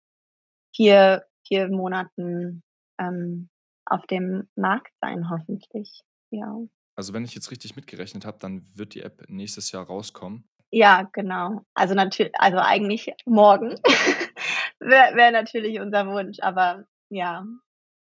vier, 0.75 1.25
vier 1.47 1.69
Monaten 1.69 2.63
ähm, 2.99 3.49
auf 3.87 4.07
dem 4.07 4.49
Markt 4.57 4.93
sein, 5.01 5.31
hoffentlich. 5.31 6.03
Ja. 6.31 6.59
Also 6.97 7.13
wenn 7.13 7.25
ich 7.25 7.35
jetzt 7.35 7.51
richtig 7.51 7.77
mitgerechnet 7.77 8.25
habe, 8.25 8.39
dann 8.39 8.67
wird 8.75 8.95
die 8.95 9.03
App 9.03 9.25
nächstes 9.29 9.73
Jahr 9.73 9.87
rauskommen. 9.87 10.49
Ja, 10.71 11.09
genau. 11.13 11.65
Also 11.75 11.95
natürlich, 11.95 12.33
also 12.37 12.59
eigentlich 12.59 13.13
morgen 13.27 13.79
wäre 14.81 15.15
wär 15.15 15.31
natürlich 15.31 15.79
unser 15.79 16.07
Wunsch, 16.07 16.41
aber 16.41 16.85
ja, 17.11 17.47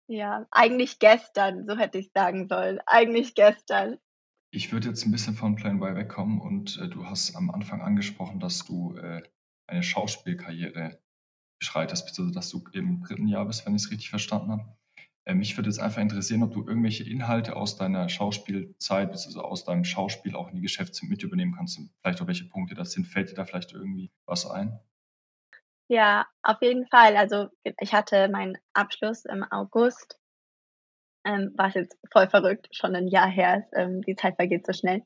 ja, 0.07 0.47
eigentlich 0.51 0.99
gestern, 0.99 1.67
so 1.67 1.77
hätte 1.77 1.99
ich 1.99 2.11
sagen 2.13 2.49
sollen. 2.49 2.81
Eigentlich 2.87 3.35
gestern. 3.35 3.99
Ich 4.55 4.71
würde 4.73 4.89
jetzt 4.89 5.05
ein 5.05 5.11
bisschen 5.11 5.35
von 5.35 5.57
Plan 5.57 5.83
Y 5.83 5.97
wegkommen 5.97 6.41
und 6.41 6.79
äh, 6.79 6.89
du 6.89 7.07
hast 7.07 7.35
am 7.35 7.51
Anfang 7.51 7.83
angesprochen, 7.83 8.39
dass 8.39 8.65
du 8.65 8.97
äh, 8.97 9.21
eine 9.67 9.83
Schauspielkarriere 9.83 11.01
beschreitest, 11.59 12.07
beziehungsweise 12.07 12.37
dass 12.37 12.51
du 12.51 12.63
im 12.73 13.03
dritten 13.03 13.27
Jahr 13.27 13.47
bist, 13.47 13.67
wenn 13.67 13.75
ich 13.75 13.83
es 13.83 13.91
richtig 13.91 14.11
verstanden 14.11 14.53
habe. 14.53 14.77
Äh, 15.25 15.35
mich 15.35 15.57
würde 15.57 15.71
jetzt 15.71 15.81
einfach 15.81 16.01
interessieren, 16.01 16.45
ob 16.45 16.53
du 16.53 16.65
irgendwelche 16.65 17.03
Inhalte 17.03 17.57
aus 17.57 17.77
deiner 17.77 18.09
Schauspielzeit, 18.09 19.11
beziehungsweise 19.11 19.45
aus 19.45 19.65
deinem 19.65 19.83
Schauspiel 19.83 20.37
auch 20.37 20.51
in 20.51 20.55
die 20.55 20.63
Geschäfte 20.63 21.05
mit 21.05 21.25
übernehmen 21.25 21.57
kannst 21.57 21.77
und 21.79 21.91
vielleicht 22.01 22.23
auch 22.23 22.29
welche 22.29 22.45
Punkte 22.45 22.77
das 22.77 22.93
sind. 22.93 23.09
Fällt 23.09 23.33
dir 23.33 23.35
da 23.35 23.45
vielleicht 23.47 23.73
irgendwie 23.73 24.13
was 24.25 24.49
ein? 24.49 24.79
Ja, 25.89 26.29
auf 26.45 26.63
jeden 26.63 26.87
Fall. 26.87 27.17
Also 27.17 27.49
ich 27.81 27.93
hatte 27.93 28.29
meinen 28.29 28.57
Abschluss 28.73 29.25
im 29.25 29.43
August, 29.51 30.21
ähm, 31.25 31.53
was 31.57 31.75
jetzt 31.75 31.99
voll 32.13 32.29
verrückt, 32.29 32.69
schon 32.73 32.95
ein 32.95 33.09
Jahr 33.09 33.29
her 33.29 33.59
ist. 33.59 33.73
Ähm, 33.75 34.03
die 34.03 34.17
Zeit 34.17 34.37
vergeht 34.37 34.67
so 34.67 34.73
schnell. 34.73 35.03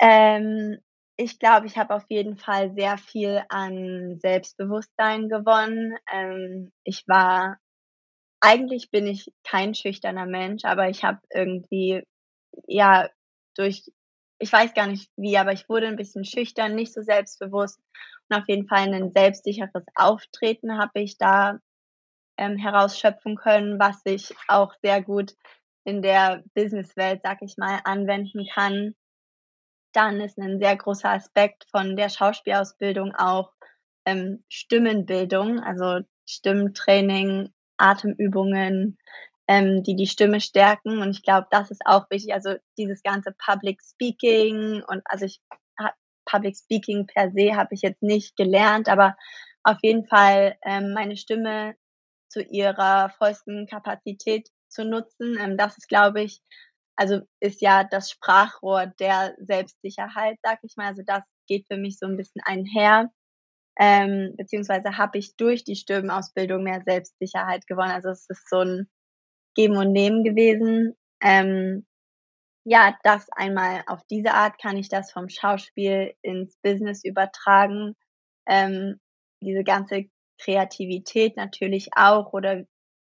Ähm, 0.00 0.78
ich 1.16 1.38
glaube, 1.38 1.66
ich 1.66 1.76
habe 1.76 1.94
auf 1.94 2.04
jeden 2.08 2.36
Fall 2.36 2.74
sehr 2.74 2.98
viel 2.98 3.42
an 3.48 4.18
Selbstbewusstsein 4.18 5.28
gewonnen. 5.28 5.96
Ähm, 6.12 6.72
ich 6.84 7.06
war, 7.06 7.58
eigentlich 8.40 8.90
bin 8.90 9.06
ich 9.06 9.32
kein 9.44 9.74
schüchterner 9.74 10.26
Mensch, 10.26 10.64
aber 10.64 10.88
ich 10.88 11.04
habe 11.04 11.20
irgendwie, 11.32 12.02
ja, 12.66 13.08
durch, 13.56 13.84
ich 14.38 14.52
weiß 14.52 14.74
gar 14.74 14.86
nicht 14.86 15.10
wie, 15.16 15.36
aber 15.38 15.52
ich 15.52 15.68
wurde 15.68 15.86
ein 15.86 15.96
bisschen 15.96 16.24
schüchtern, 16.24 16.74
nicht 16.74 16.92
so 16.92 17.02
selbstbewusst 17.02 17.80
und 18.28 18.36
auf 18.36 18.44
jeden 18.48 18.66
Fall 18.66 18.92
ein 18.92 19.12
selbstsicheres 19.12 19.84
Auftreten 19.94 20.78
habe 20.78 21.00
ich 21.00 21.18
da 21.18 21.58
ähm, 22.42 22.56
herausschöpfen 22.56 23.36
können, 23.36 23.78
was 23.78 24.00
ich 24.04 24.34
auch 24.48 24.74
sehr 24.82 25.00
gut 25.00 25.34
in 25.84 26.02
der 26.02 26.42
Businesswelt, 26.54 27.20
sag 27.22 27.38
ich 27.42 27.56
mal, 27.56 27.80
anwenden 27.84 28.46
kann. 28.52 28.94
Dann 29.92 30.20
ist 30.20 30.38
ein 30.38 30.58
sehr 30.58 30.76
großer 30.76 31.10
Aspekt 31.10 31.66
von 31.70 31.96
der 31.96 32.08
Schauspielausbildung 32.08 33.14
auch 33.14 33.52
ähm, 34.06 34.42
Stimmenbildung, 34.48 35.60
also 35.60 36.00
Stimmtraining, 36.26 37.52
Atemübungen, 37.76 38.98
ähm, 39.46 39.84
die 39.84 39.94
die 39.94 40.06
Stimme 40.06 40.40
stärken. 40.40 41.00
Und 41.00 41.10
ich 41.10 41.22
glaube, 41.22 41.46
das 41.50 41.70
ist 41.70 41.82
auch 41.84 42.10
wichtig. 42.10 42.34
Also 42.34 42.56
dieses 42.76 43.02
ganze 43.02 43.32
Public 43.32 43.80
Speaking 43.82 44.82
und 44.88 45.02
also 45.04 45.26
ich 45.26 45.40
Public 46.24 46.56
Speaking 46.56 47.06
per 47.06 47.30
se 47.30 47.54
habe 47.56 47.74
ich 47.74 47.82
jetzt 47.82 48.02
nicht 48.02 48.36
gelernt, 48.36 48.88
aber 48.88 49.16
auf 49.64 49.78
jeden 49.82 50.06
Fall 50.06 50.56
ähm, 50.64 50.92
meine 50.92 51.16
Stimme 51.16 51.74
zu 52.32 52.42
ihrer 52.42 53.10
vollsten 53.18 53.66
Kapazität 53.66 54.48
zu 54.68 54.84
nutzen. 54.84 55.36
Ähm, 55.38 55.56
das 55.56 55.76
ist, 55.76 55.88
glaube 55.88 56.22
ich, 56.22 56.40
also 56.96 57.20
ist 57.40 57.60
ja 57.62 57.84
das 57.84 58.10
Sprachrohr 58.10 58.86
der 58.98 59.34
Selbstsicherheit, 59.38 60.38
sag 60.42 60.58
ich 60.62 60.76
mal. 60.76 60.88
Also 60.88 61.02
das 61.04 61.22
geht 61.46 61.66
für 61.70 61.76
mich 61.76 61.98
so 61.98 62.06
ein 62.06 62.16
bisschen 62.16 62.42
einher. 62.44 63.10
Ähm, 63.78 64.34
beziehungsweise 64.36 64.98
habe 64.98 65.18
ich 65.18 65.36
durch 65.36 65.64
die 65.64 65.76
Stimmenausbildung 65.76 66.62
mehr 66.62 66.82
Selbstsicherheit 66.86 67.66
gewonnen. 67.66 67.92
Also 67.92 68.10
es 68.10 68.26
ist 68.28 68.48
so 68.48 68.60
ein 68.60 68.88
Geben 69.54 69.76
und 69.76 69.92
Nehmen 69.92 70.24
gewesen. 70.24 70.94
Ähm, 71.22 71.86
ja, 72.64 72.96
das 73.02 73.28
einmal 73.30 73.82
auf 73.86 74.00
diese 74.10 74.32
Art 74.32 74.60
kann 74.60 74.76
ich 74.76 74.88
das 74.88 75.10
vom 75.12 75.28
Schauspiel 75.28 76.14
ins 76.22 76.56
Business 76.62 77.04
übertragen. 77.04 77.94
Ähm, 78.46 79.00
diese 79.42 79.64
ganze 79.64 80.04
Kreativität 80.42 81.36
natürlich 81.36 81.90
auch 81.96 82.32
oder 82.32 82.64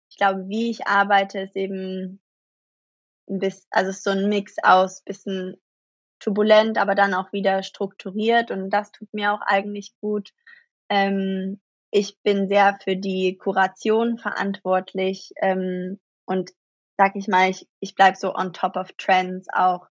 ich 0.08 0.16
glaube, 0.16 0.48
wie 0.48 0.70
ich 0.70 0.86
arbeite, 0.86 1.40
ist 1.40 1.56
eben 1.56 2.20
ein 3.28 3.38
bisschen, 3.38 3.66
also 3.70 3.92
so 3.92 4.10
ein 4.10 4.28
Mix 4.28 4.56
aus 4.62 5.02
bisschen 5.02 5.56
turbulent, 6.20 6.78
aber 6.78 6.94
dann 6.94 7.14
auch 7.14 7.32
wieder 7.32 7.62
strukturiert 7.62 8.50
und 8.50 8.70
das 8.70 8.92
tut 8.92 9.12
mir 9.12 9.32
auch 9.32 9.40
eigentlich 9.42 9.92
gut. 10.00 10.30
Ähm, 10.88 11.60
ich 11.90 12.18
bin 12.22 12.48
sehr 12.48 12.78
für 12.82 12.96
die 12.96 13.36
Kuration 13.36 14.18
verantwortlich 14.18 15.32
ähm, 15.40 16.00
und 16.24 16.50
sag 16.96 17.16
ich 17.16 17.28
mal, 17.28 17.50
ich, 17.50 17.68
ich 17.80 17.94
bleib 17.94 18.16
so 18.16 18.34
on 18.34 18.52
top 18.52 18.76
of 18.76 18.92
Trends 18.96 19.48
auch 19.52 19.86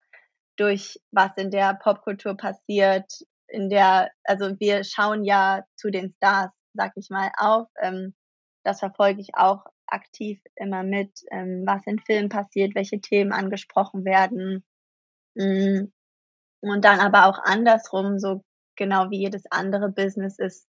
durch 0.56 1.00
was 1.10 1.32
in 1.36 1.50
der 1.50 1.74
Popkultur 1.74 2.36
passiert, 2.36 3.10
in 3.48 3.68
der, 3.68 4.10
also 4.24 4.58
wir 4.60 4.84
schauen 4.84 5.24
ja 5.24 5.64
zu 5.76 5.90
den 5.90 6.14
Stars, 6.16 6.50
sag 6.74 6.92
ich 6.96 7.10
mal, 7.10 7.30
auf. 7.38 7.68
Ähm, 7.80 8.14
das 8.64 8.80
verfolge 8.80 9.20
ich 9.20 9.34
auch 9.34 9.66
aktiv 9.86 10.40
immer 10.56 10.82
mit, 10.82 11.20
ähm, 11.30 11.64
was 11.66 11.86
in 11.86 11.98
Filmen 11.98 12.28
passiert, 12.28 12.74
welche 12.74 13.00
Themen 13.00 13.32
angesprochen 13.32 14.04
werden. 14.04 14.64
Mm. 15.34 15.92
Und 16.60 16.84
dann 16.84 17.00
aber 17.00 17.26
auch 17.26 17.38
andersrum, 17.42 18.18
so 18.18 18.42
genau 18.76 19.10
wie 19.10 19.18
jedes 19.18 19.44
andere 19.50 19.90
Business 19.90 20.38
ist 20.38 20.66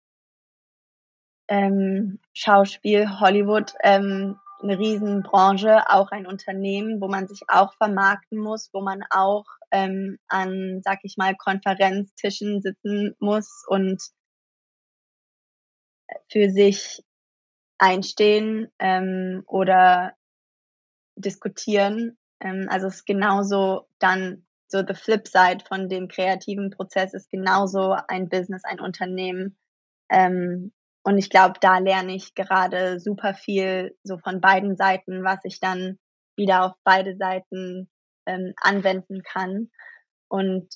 ähm, 1.48 2.20
Schauspiel, 2.34 3.20
Hollywood, 3.20 3.74
ähm, 3.84 4.38
eine 4.62 4.80
Riesenbranche, 4.80 5.90
auch 5.90 6.12
ein 6.12 6.26
Unternehmen, 6.26 7.02
wo 7.02 7.08
man 7.08 7.28
sich 7.28 7.42
auch 7.48 7.74
vermarkten 7.76 8.38
muss, 8.40 8.70
wo 8.74 8.82
man 8.82 9.04
auch 9.10 9.46
ähm, 9.72 10.18
an, 10.30 10.82
sag 10.84 11.00
ich 11.04 11.18
mal, 11.18 11.36
Konferenztischen 11.36 12.62
sitzen 12.62 13.16
muss 13.20 13.66
und 13.68 14.02
für 16.30 16.50
sich 16.50 17.04
einstehen 17.78 18.72
ähm, 18.80 19.44
oder 19.48 20.14
diskutieren. 21.16 22.18
Ähm, 22.40 22.68
also 22.70 22.88
es 22.88 22.96
ist 22.96 23.06
genauso 23.06 23.88
dann 24.00 24.46
so 24.68 24.84
the 24.88 24.96
flip 24.96 25.28
side 25.28 25.64
von 25.68 25.90
dem 25.90 26.08
kreativen 26.08 26.72
Prozess 26.72 27.14
ist 27.14 27.30
genauso 27.30 27.96
ein 28.08 28.30
Business, 28.30 28.64
ein 28.64 28.80
Unternehmen, 28.80 29.58
ähm, 30.10 30.72
und 31.04 31.18
ich 31.18 31.30
glaube, 31.30 31.56
da 31.60 31.80
lerne 31.80 32.16
ich 32.16 32.34
gerade 32.34 33.00
super 33.00 33.34
viel 33.34 33.98
so 34.04 34.18
von 34.18 34.40
beiden 34.40 34.78
Seiten, 34.78 35.24
was 35.24 35.40
ich 35.44 35.60
dann 35.60 36.00
wieder 36.38 36.66
auf 36.66 36.74
beide 36.84 37.18
Seiten 37.18 37.90
ähm, 38.26 38.54
anwenden 38.58 39.22
kann. 39.22 39.70
Und 40.30 40.74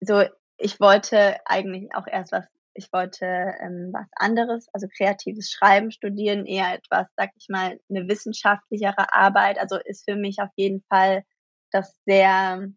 so, 0.00 0.24
ich 0.58 0.78
wollte 0.78 1.38
eigentlich 1.46 1.94
auch 1.94 2.06
erst 2.06 2.32
was, 2.32 2.44
ich 2.78 2.92
wollte 2.92 3.26
ähm, 3.26 3.90
was 3.92 4.06
anderes, 4.16 4.68
also 4.72 4.86
kreatives 4.88 5.50
Schreiben 5.50 5.90
studieren, 5.90 6.46
eher 6.46 6.72
etwas, 6.74 7.06
sag 7.16 7.30
ich 7.36 7.48
mal, 7.48 7.78
eine 7.90 8.08
wissenschaftlichere 8.08 9.12
Arbeit. 9.12 9.58
Also 9.58 9.76
ist 9.76 10.04
für 10.08 10.16
mich 10.16 10.38
auf 10.40 10.50
jeden 10.56 10.82
Fall 10.88 11.24
das 11.70 11.98
sehr 12.06 12.68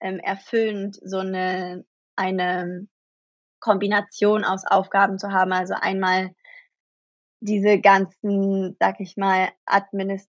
ähm, 0.00 0.18
erfüllend, 0.18 0.98
so 1.02 1.18
eine, 1.18 1.84
eine 2.16 2.88
Kombination 3.60 4.44
aus 4.44 4.64
Aufgaben 4.66 5.18
zu 5.18 5.30
haben. 5.30 5.52
Also 5.52 5.74
einmal 5.74 6.30
diese 7.40 7.80
ganzen, 7.80 8.76
sag 8.80 9.00
ich 9.00 9.16
mal, 9.16 9.50
Administ 9.66 10.28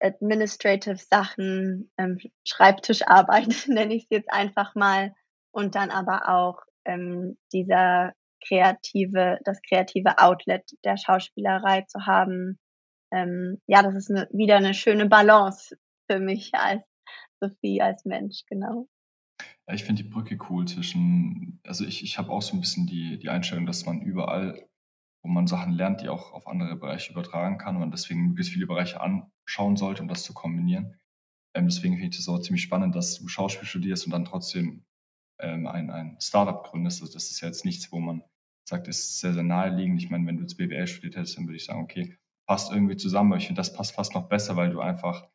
administrative 0.00 0.96
Sachen, 0.96 1.92
ähm, 1.96 2.18
Schreibtischarbeit 2.44 3.46
nenne 3.68 3.94
ich 3.94 4.04
es 4.04 4.10
jetzt 4.10 4.32
einfach 4.32 4.74
mal, 4.74 5.14
und 5.52 5.74
dann 5.74 5.90
aber 5.90 6.28
auch 6.28 6.62
ähm, 6.84 7.38
dieser 7.52 8.12
kreative, 8.46 9.38
das 9.44 9.60
kreative 9.62 10.18
Outlet 10.18 10.64
der 10.84 10.96
Schauspielerei 10.96 11.82
zu 11.82 12.06
haben. 12.06 12.58
Ähm, 13.12 13.60
ja, 13.66 13.82
das 13.82 13.94
ist 13.94 14.10
eine, 14.10 14.28
wieder 14.32 14.56
eine 14.56 14.74
schöne 14.74 15.06
Balance 15.06 15.76
für 16.10 16.18
mich 16.18 16.54
als 16.54 16.82
Sophie, 17.40 17.82
als 17.82 18.04
Mensch, 18.04 18.42
genau. 18.46 18.88
Ich 19.70 19.84
finde 19.84 20.02
die 20.02 20.08
Brücke 20.08 20.38
cool 20.50 20.66
zwischen, 20.66 21.60
also 21.64 21.84
ich, 21.84 22.02
ich 22.02 22.18
habe 22.18 22.30
auch 22.30 22.42
so 22.42 22.56
ein 22.56 22.60
bisschen 22.60 22.86
die, 22.86 23.18
die 23.18 23.28
Einstellung, 23.28 23.66
dass 23.66 23.86
man 23.86 24.02
überall, 24.02 24.68
wo 25.22 25.30
man 25.30 25.46
Sachen 25.46 25.72
lernt, 25.72 26.02
die 26.02 26.08
auch 26.08 26.32
auf 26.32 26.46
andere 26.46 26.76
Bereiche 26.76 27.12
übertragen 27.12 27.58
kann 27.58 27.76
und 27.76 27.80
man 27.80 27.90
deswegen 27.90 28.28
möglichst 28.28 28.52
viele 28.52 28.66
Bereiche 28.66 29.00
anschauen 29.00 29.76
sollte, 29.76 30.02
um 30.02 30.08
das 30.08 30.24
zu 30.24 30.34
kombinieren. 30.34 30.96
Ähm, 31.54 31.66
deswegen 31.66 31.94
finde 31.94 32.10
ich 32.10 32.16
das 32.16 32.28
auch 32.28 32.40
ziemlich 32.40 32.62
spannend, 32.62 32.94
dass 32.94 33.18
du 33.18 33.28
Schauspiel 33.28 33.66
studierst 33.66 34.06
und 34.06 34.12
dann 34.12 34.24
trotzdem 34.24 34.84
ähm, 35.38 35.66
ein, 35.66 35.90
ein 35.90 36.16
Startup 36.20 36.64
gründest. 36.64 37.02
Also 37.02 37.12
das 37.12 37.30
ist 37.30 37.40
ja 37.40 37.48
jetzt 37.48 37.64
nichts, 37.64 37.92
wo 37.92 38.00
man 38.00 38.22
sagt, 38.68 38.88
ist 38.88 39.20
sehr, 39.20 39.32
sehr 39.34 39.42
naheliegend. 39.42 40.02
Ich 40.02 40.10
meine, 40.10 40.26
wenn 40.26 40.36
du 40.36 40.42
jetzt 40.42 40.56
BWL 40.56 40.86
studiert 40.86 41.16
hättest, 41.16 41.36
dann 41.36 41.46
würde 41.46 41.56
ich 41.56 41.64
sagen, 41.64 41.82
okay, 41.82 42.16
passt 42.46 42.72
irgendwie 42.72 42.96
zusammen, 42.96 43.32
aber 43.32 43.38
ich 43.38 43.46
finde, 43.46 43.60
das 43.60 43.72
passt 43.72 43.94
fast 43.94 44.14
noch 44.14 44.28
besser, 44.28 44.56
weil 44.56 44.70
du 44.70 44.80
einfach, 44.80 45.28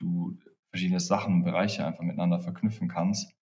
du 0.00 0.38
verschiedene 0.70 1.00
Sachen 1.00 1.34
und 1.34 1.44
Bereiche 1.44 1.86
einfach 1.86 2.02
miteinander 2.02 2.40
verknüpfen 2.40 2.88
kannst, 2.88 3.34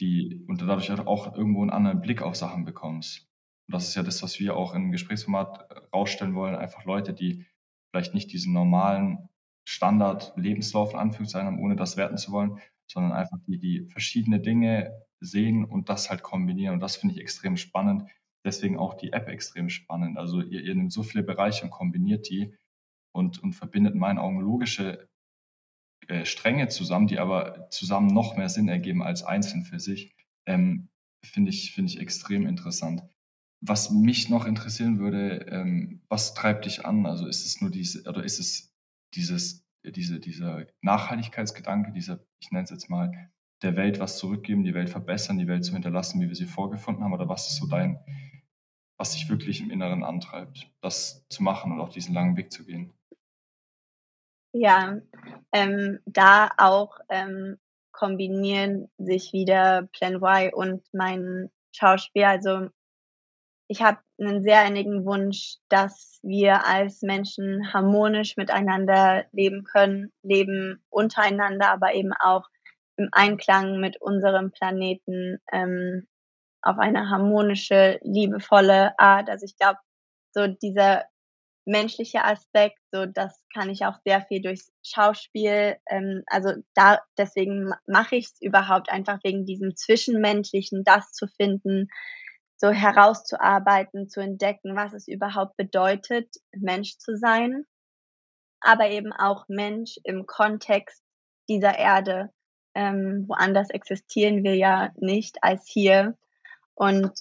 die, 0.00 0.44
und 0.48 0.62
dadurch 0.62 0.90
auch 0.90 1.36
irgendwo 1.36 1.62
einen 1.62 1.70
anderen 1.70 2.00
Blick 2.00 2.22
auf 2.22 2.36
Sachen 2.36 2.64
bekommst. 2.64 3.28
Und 3.68 3.74
das 3.74 3.88
ist 3.88 3.94
ja 3.94 4.02
das, 4.02 4.22
was 4.22 4.40
wir 4.40 4.56
auch 4.56 4.74
im 4.74 4.90
Gesprächsformat 4.90 5.92
rausstellen 5.92 6.34
wollen, 6.34 6.54
einfach 6.54 6.84
Leute, 6.84 7.12
die 7.12 7.46
vielleicht 7.90 8.14
nicht 8.14 8.32
diesen 8.32 8.52
normalen 8.52 9.28
Standard-Lebenslauf 9.68 10.94
in 10.94 10.98
Anführungszeichen 10.98 11.46
haben, 11.46 11.60
ohne 11.60 11.76
das 11.76 11.96
werten 11.96 12.16
zu 12.16 12.32
wollen, 12.32 12.58
sondern 12.90 13.12
einfach 13.12 13.38
die, 13.46 13.58
die 13.58 13.86
verschiedene 13.86 14.40
Dinge 14.40 15.04
sehen 15.20 15.64
und 15.64 15.88
das 15.88 16.10
halt 16.10 16.22
kombinieren. 16.22 16.74
Und 16.74 16.80
das 16.80 16.96
finde 16.96 17.14
ich 17.14 17.20
extrem 17.20 17.56
spannend. 17.56 18.04
Deswegen 18.44 18.78
auch 18.78 18.94
die 18.94 19.12
App 19.12 19.28
extrem 19.28 19.68
spannend. 19.68 20.16
Also 20.16 20.40
ihr, 20.40 20.62
ihr 20.62 20.74
nimmt 20.74 20.92
so 20.92 21.02
viele 21.02 21.22
Bereiche 21.22 21.64
und 21.64 21.70
kombiniert 21.70 22.28
die 22.28 22.54
und, 23.12 23.42
und 23.42 23.52
verbindet 23.52 23.94
in 23.94 24.00
meinen 24.00 24.18
Augen 24.18 24.40
logische 24.40 25.08
äh, 26.08 26.24
Stränge 26.24 26.68
zusammen, 26.68 27.06
die 27.06 27.18
aber 27.18 27.68
zusammen 27.70 28.08
noch 28.08 28.36
mehr 28.36 28.48
Sinn 28.48 28.68
ergeben 28.68 29.02
als 29.02 29.22
einzeln 29.22 29.62
für 29.62 29.78
sich. 29.78 30.14
Ähm, 30.46 30.88
finde 31.24 31.50
ich, 31.50 31.72
finde 31.72 31.92
ich 31.92 32.00
extrem 32.00 32.46
interessant. 32.46 33.02
Was 33.62 33.90
mich 33.90 34.30
noch 34.30 34.46
interessieren 34.46 34.98
würde, 34.98 35.46
ähm, 35.50 36.00
was 36.08 36.32
treibt 36.34 36.64
dich 36.64 36.86
an? 36.86 37.04
Also 37.04 37.26
ist 37.26 37.44
es 37.44 37.60
nur 37.60 37.70
diese, 37.70 38.08
oder 38.08 38.24
ist 38.24 38.40
es 38.40 38.74
dieses, 39.14 39.66
diese, 39.84 40.18
dieser 40.18 40.66
Nachhaltigkeitsgedanke, 40.80 41.92
dieser, 41.92 42.24
ich 42.40 42.50
nenne 42.50 42.64
es 42.64 42.70
jetzt 42.70 42.88
mal, 42.88 43.30
der 43.62 43.76
Welt 43.76 44.00
was 44.00 44.16
zurückgeben, 44.16 44.64
die 44.64 44.74
Welt 44.74 44.88
verbessern, 44.88 45.38
die 45.38 45.46
Welt 45.46 45.64
zu 45.64 45.74
hinterlassen, 45.74 46.20
wie 46.20 46.28
wir 46.28 46.34
sie 46.34 46.46
vorgefunden 46.46 47.04
haben? 47.04 47.12
Oder 47.12 47.28
was 47.28 47.48
ist 47.48 47.56
so 47.56 47.66
dein, 47.66 47.98
was 49.00 49.12
dich 49.12 49.30
wirklich 49.30 49.62
im 49.62 49.70
Inneren 49.70 50.04
antreibt, 50.04 50.70
das 50.82 51.26
zu 51.30 51.42
machen 51.42 51.72
und 51.72 51.80
auch 51.80 51.88
diesen 51.88 52.12
langen 52.12 52.36
Weg 52.36 52.52
zu 52.52 52.66
gehen? 52.66 52.92
Ja, 54.52 54.98
ähm, 55.52 56.00
da 56.04 56.50
auch 56.58 56.98
ähm, 57.08 57.56
kombinieren 57.92 58.90
sich 58.98 59.32
wieder 59.32 59.88
Plan 59.92 60.16
Y 60.16 60.52
und 60.52 60.84
mein 60.92 61.50
Schauspiel. 61.74 62.24
Also 62.24 62.68
ich 63.68 63.80
habe 63.80 64.00
einen 64.18 64.42
sehr 64.42 64.66
innigen 64.66 65.06
Wunsch, 65.06 65.56
dass 65.70 66.20
wir 66.22 66.66
als 66.66 67.00
Menschen 67.00 67.72
harmonisch 67.72 68.36
miteinander 68.36 69.24
leben 69.32 69.64
können, 69.64 70.12
leben 70.22 70.84
untereinander, 70.90 71.70
aber 71.70 71.94
eben 71.94 72.12
auch 72.12 72.46
im 72.96 73.08
Einklang 73.12 73.80
mit 73.80 73.98
unserem 74.02 74.50
Planeten 74.50 75.38
ähm, 75.52 76.06
auf 76.62 76.78
eine 76.78 77.10
harmonische, 77.10 77.98
liebevolle 78.02 78.98
Art. 78.98 79.28
Also 79.30 79.44
ich 79.44 79.56
glaube, 79.56 79.78
so 80.32 80.46
dieser 80.46 81.04
menschliche 81.64 82.24
Aspekt, 82.24 82.78
so 82.92 83.06
das 83.06 83.42
kann 83.54 83.70
ich 83.70 83.84
auch 83.84 83.96
sehr 84.04 84.22
viel 84.22 84.42
durchs 84.42 84.72
Schauspiel. 84.82 85.76
Ähm, 85.88 86.22
also 86.26 86.52
da 86.74 87.00
deswegen 87.18 87.72
mache 87.86 88.16
ich 88.16 88.26
es 88.26 88.40
überhaupt 88.40 88.90
einfach 88.90 89.18
wegen 89.22 89.44
diesem 89.44 89.76
Zwischenmenschlichen, 89.76 90.84
das 90.84 91.12
zu 91.12 91.26
finden, 91.28 91.88
so 92.56 92.70
herauszuarbeiten, 92.70 94.08
zu 94.08 94.20
entdecken, 94.20 94.76
was 94.76 94.92
es 94.92 95.08
überhaupt 95.08 95.56
bedeutet, 95.56 96.28
Mensch 96.52 96.98
zu 96.98 97.16
sein, 97.16 97.64
aber 98.60 98.90
eben 98.90 99.12
auch 99.12 99.46
Mensch 99.48 99.98
im 100.04 100.26
Kontext 100.26 101.02
dieser 101.48 101.78
Erde. 101.78 102.30
Ähm, 102.74 103.24
woanders 103.28 103.70
existieren 103.70 104.44
wir 104.44 104.54
ja 104.56 104.92
nicht 104.96 105.42
als 105.42 105.66
hier. 105.66 106.16
Und 106.74 107.12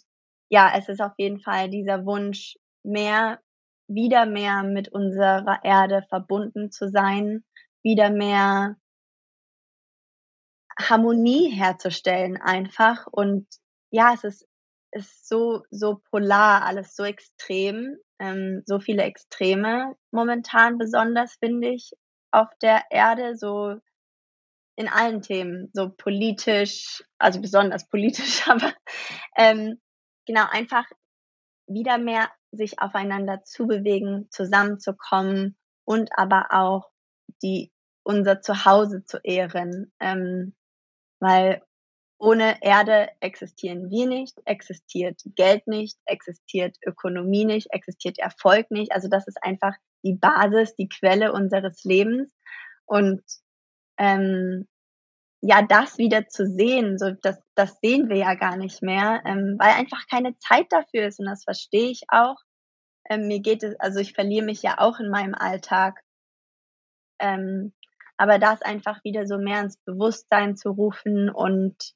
ja, 0.50 0.72
es 0.76 0.90
ist 0.90 1.02
auf 1.02 1.14
jeden 1.18 1.40
Fall 1.40 1.70
dieser 1.70 2.06
Wunsch, 2.06 2.58
mehr, 2.84 3.40
wieder 3.88 4.26
mehr 4.26 4.64
mit 4.64 4.90
unserer 4.90 5.60
Erde 5.64 6.06
verbunden 6.10 6.72
zu 6.72 6.90
sein, 6.90 7.44
wieder 7.84 8.10
mehr 8.10 8.78
Harmonie 10.80 11.50
herzustellen 11.52 12.38
einfach. 12.38 13.08
Und 13.08 13.48
ja, 13.92 14.14
es 14.14 14.24
ist 14.24 14.50
ist 14.92 15.28
so, 15.28 15.64
so 15.70 16.02
polar, 16.10 16.64
alles 16.64 16.96
so 16.96 17.04
extrem, 17.04 17.98
ähm, 18.20 18.64
so 18.66 18.80
viele 18.80 19.04
Extreme 19.04 19.96
momentan 20.12 20.78
besonders, 20.78 21.36
finde 21.36 21.70
ich, 21.70 21.92
auf 22.32 22.48
der 22.62 22.84
Erde, 22.90 23.36
so 23.36 23.76
in 24.80 24.88
allen 24.88 25.22
Themen, 25.22 25.70
so 25.74 25.90
politisch, 25.90 27.04
also 27.18 27.42
besonders 27.42 27.90
politisch, 27.90 28.48
aber 28.48 28.74
ähm, 29.36 29.78
genau, 30.26 30.46
einfach 30.50 30.86
wieder 31.68 31.98
mehr 31.98 32.32
sich 32.52 32.80
aufeinander 32.80 33.44
zu 33.44 33.68
bewegen, 33.68 34.30
zusammenzukommen 34.32 35.58
und 35.86 36.10
aber 36.18 36.48
auch 36.52 36.90
die 37.44 37.74
unser 38.04 38.42
Zuhause 38.42 39.04
zu 39.04 39.20
ehren, 39.22 39.92
ähm, 40.00 40.56
weil 41.20 41.62
ohne 42.18 42.62
Erde 42.62 43.10
existieren 43.20 43.90
wir 43.90 44.08
nicht, 44.08 44.38
existiert 44.46 45.22
Geld 45.36 45.68
nicht, 45.68 45.98
existiert 46.06 46.78
Ökonomie 46.86 47.44
nicht, 47.44 47.68
existiert 47.72 48.18
Erfolg 48.18 48.72
nicht. 48.72 48.94
Also 48.94 49.10
das 49.10 49.28
ist 49.28 49.44
einfach 49.44 49.74
die 50.04 50.16
Basis, 50.16 50.74
die 50.76 50.88
Quelle 50.88 51.34
unseres 51.34 51.84
Lebens. 51.84 52.34
Und 52.86 53.22
ähm, 54.00 54.68
ja, 55.42 55.62
das 55.62 55.98
wieder 55.98 56.28
zu 56.28 56.48
sehen, 56.48 56.98
so 56.98 57.12
das, 57.22 57.40
das 57.56 57.78
sehen 57.82 58.10
wir 58.10 58.18
ja 58.18 58.36
gar 58.36 58.58
nicht 58.58 58.82
mehr, 58.82 59.22
ähm, 59.26 59.56
weil 59.60 59.72
einfach 59.72 60.06
keine 60.10 60.38
Zeit 60.40 60.68
dafür 60.72 61.08
ist. 61.08 61.20
Und 61.20 61.28
das 61.28 61.44
verstehe 61.44 61.92
ich 61.92 62.04
auch. 62.10 62.36
Ähm, 63.10 63.28
mir 63.28 63.40
geht 63.40 63.64
es, 63.64 63.80
also 63.80 64.00
ich 64.00 64.14
verliere 64.14 64.46
mich 64.46 64.62
ja 64.62 64.80
auch 64.80 65.00
in 65.00 65.10
meinem 65.10 65.36
Alltag. 65.36 66.02
Ähm, 67.20 67.74
aber 68.18 68.38
das 68.38 68.62
einfach 68.62 69.04
wieder 69.04 69.26
so 69.26 69.38
mehr 69.38 69.62
ins 69.62 69.78
Bewusstsein 69.78 70.58
zu 70.58 70.72
rufen 70.72 71.30
und 71.30 71.94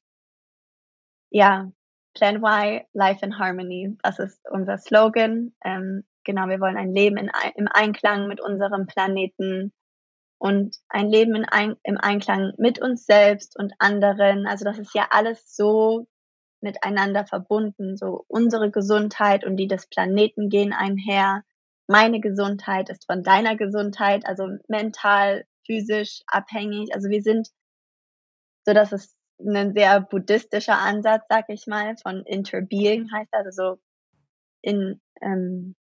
ja, 1.30 1.72
Plan 2.14 2.38
Y, 2.38 2.86
Life 2.94 3.26
in 3.26 3.40
Harmony. 3.40 3.98
Das 4.04 4.20
ist 4.20 4.40
unser 4.50 4.78
Slogan. 4.78 5.54
Ähm, 5.66 6.06
genau, 6.24 6.48
wir 6.48 6.60
wollen 6.62 6.78
ein 6.78 6.94
Leben 6.94 7.18
in, 7.18 7.30
im 7.56 7.68
Einklang 7.68 8.28
mit 8.28 8.40
unserem 8.40 8.86
Planeten 8.88 9.74
und 10.44 10.76
ein 10.90 11.08
Leben 11.10 11.36
in 11.36 11.46
ein, 11.46 11.78
im 11.84 11.98
Einklang 11.98 12.52
mit 12.58 12.78
uns 12.78 13.06
selbst 13.06 13.58
und 13.58 13.72
anderen. 13.80 14.46
Also 14.46 14.66
das 14.66 14.78
ist 14.78 14.94
ja 14.94 15.08
alles 15.12 15.56
so 15.56 16.06
miteinander 16.60 17.26
verbunden. 17.26 17.96
So 17.96 18.26
unsere 18.28 18.70
Gesundheit 18.70 19.46
und 19.46 19.56
die 19.56 19.70
des 19.70 19.88
Planeten 19.88 20.50
gehen 20.50 20.74
einher. 20.74 21.46
Meine 21.88 22.20
Gesundheit 22.20 22.90
ist 22.90 23.06
von 23.06 23.24
deiner 23.24 23.56
Gesundheit, 23.56 24.26
also 24.26 24.50
mental, 24.68 25.46
physisch 25.66 26.24
abhängig. 26.28 26.94
Also 26.94 27.08
wir 27.08 27.22
sind, 27.22 27.48
so 28.66 28.74
dass 28.74 28.92
es 28.92 29.16
ein 29.40 29.74
sehr 29.74 30.02
buddhistischer 30.02 30.78
Ansatz, 30.78 31.24
sag 31.30 31.46
ich 31.48 31.68
mal, 31.68 31.96
von 32.04 32.26
Interbeing 32.26 33.10
heißt 33.14 33.30
das, 33.32 33.46
also 33.46 33.76
so 33.76 33.82
in, 34.62 35.00
ähm, 35.22 35.78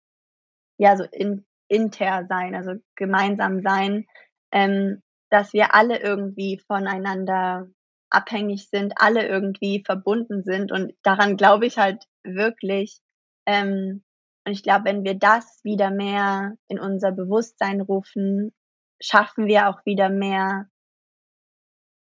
ja, 0.76 0.98
so 0.98 1.04
in, 1.04 1.46
inter 1.68 2.26
sein, 2.28 2.54
also 2.54 2.74
gemeinsam 2.94 3.62
sein, 3.62 4.06
ähm, 4.52 5.02
dass 5.30 5.52
wir 5.52 5.74
alle 5.74 6.00
irgendwie 6.00 6.58
voneinander 6.66 7.68
abhängig 8.10 8.68
sind, 8.68 8.94
alle 8.96 9.26
irgendwie 9.26 9.82
verbunden 9.84 10.42
sind 10.42 10.72
und 10.72 10.92
daran 11.02 11.36
glaube 11.36 11.66
ich 11.66 11.78
halt 11.78 12.04
wirklich. 12.24 13.00
Ähm, 13.46 14.02
und 14.44 14.52
ich 14.52 14.62
glaube, 14.62 14.86
wenn 14.86 15.04
wir 15.04 15.14
das 15.14 15.60
wieder 15.62 15.90
mehr 15.90 16.56
in 16.68 16.80
unser 16.80 17.12
Bewusstsein 17.12 17.80
rufen, 17.80 18.52
schaffen 19.00 19.46
wir 19.46 19.68
auch 19.68 19.84
wieder 19.84 20.08
mehr 20.08 20.68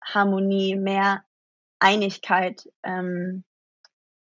Harmonie, 0.05 0.76
mehr 0.76 1.24
Einigkeit. 1.78 2.68
Ähm, 2.82 3.45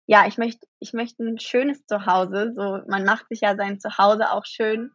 ja, 0.05 0.27
ich 0.27 0.37
möchte, 0.37 0.67
ich 0.79 0.93
möchte 0.93 1.23
ein 1.23 1.39
schönes 1.39 1.85
Zuhause. 1.85 2.53
So, 2.55 2.81
man 2.87 3.05
macht 3.05 3.27
sich 3.29 3.41
ja 3.41 3.55
sein 3.55 3.79
Zuhause 3.79 4.31
auch 4.31 4.45
schön. 4.45 4.91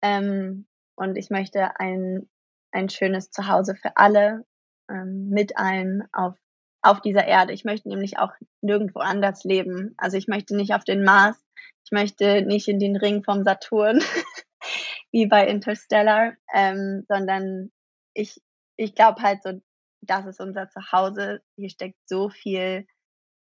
Ähm, 0.00 0.66
und 1.02 1.16
ich 1.16 1.30
möchte 1.30 1.80
ein, 1.80 2.28
ein 2.70 2.88
schönes 2.88 3.30
Zuhause 3.30 3.74
für 3.74 3.96
alle, 3.96 4.44
ähm, 4.88 5.28
mit 5.28 5.56
allen 5.58 6.04
auf, 6.12 6.36
auf 6.80 7.00
dieser 7.00 7.26
Erde. 7.26 7.52
Ich 7.52 7.64
möchte 7.64 7.88
nämlich 7.88 8.18
auch 8.18 8.32
nirgendwo 8.60 9.00
anders 9.00 9.42
leben. 9.42 9.94
Also 9.96 10.16
ich 10.16 10.28
möchte 10.28 10.56
nicht 10.56 10.74
auf 10.74 10.84
den 10.84 11.02
Mars. 11.02 11.36
Ich 11.84 11.90
möchte 11.90 12.42
nicht 12.42 12.68
in 12.68 12.78
den 12.78 12.96
Ring 12.96 13.24
vom 13.24 13.42
Saturn, 13.42 14.00
wie 15.12 15.26
bei 15.26 15.46
Interstellar, 15.46 16.34
ähm, 16.54 17.04
sondern 17.08 17.72
ich, 18.14 18.40
ich 18.76 18.94
glaube 18.94 19.22
halt 19.22 19.42
so, 19.42 19.60
das 20.02 20.26
ist 20.26 20.40
unser 20.40 20.68
Zuhause. 20.68 21.42
Hier 21.56 21.68
steckt 21.68 21.98
so 22.06 22.28
viel 22.28 22.86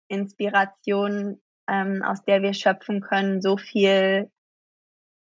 Inspiration, 0.08 1.40
ähm, 1.68 2.02
aus 2.02 2.24
der 2.24 2.42
wir 2.42 2.54
schöpfen 2.54 3.00
können, 3.02 3.42
so 3.42 3.58
viel, 3.58 4.30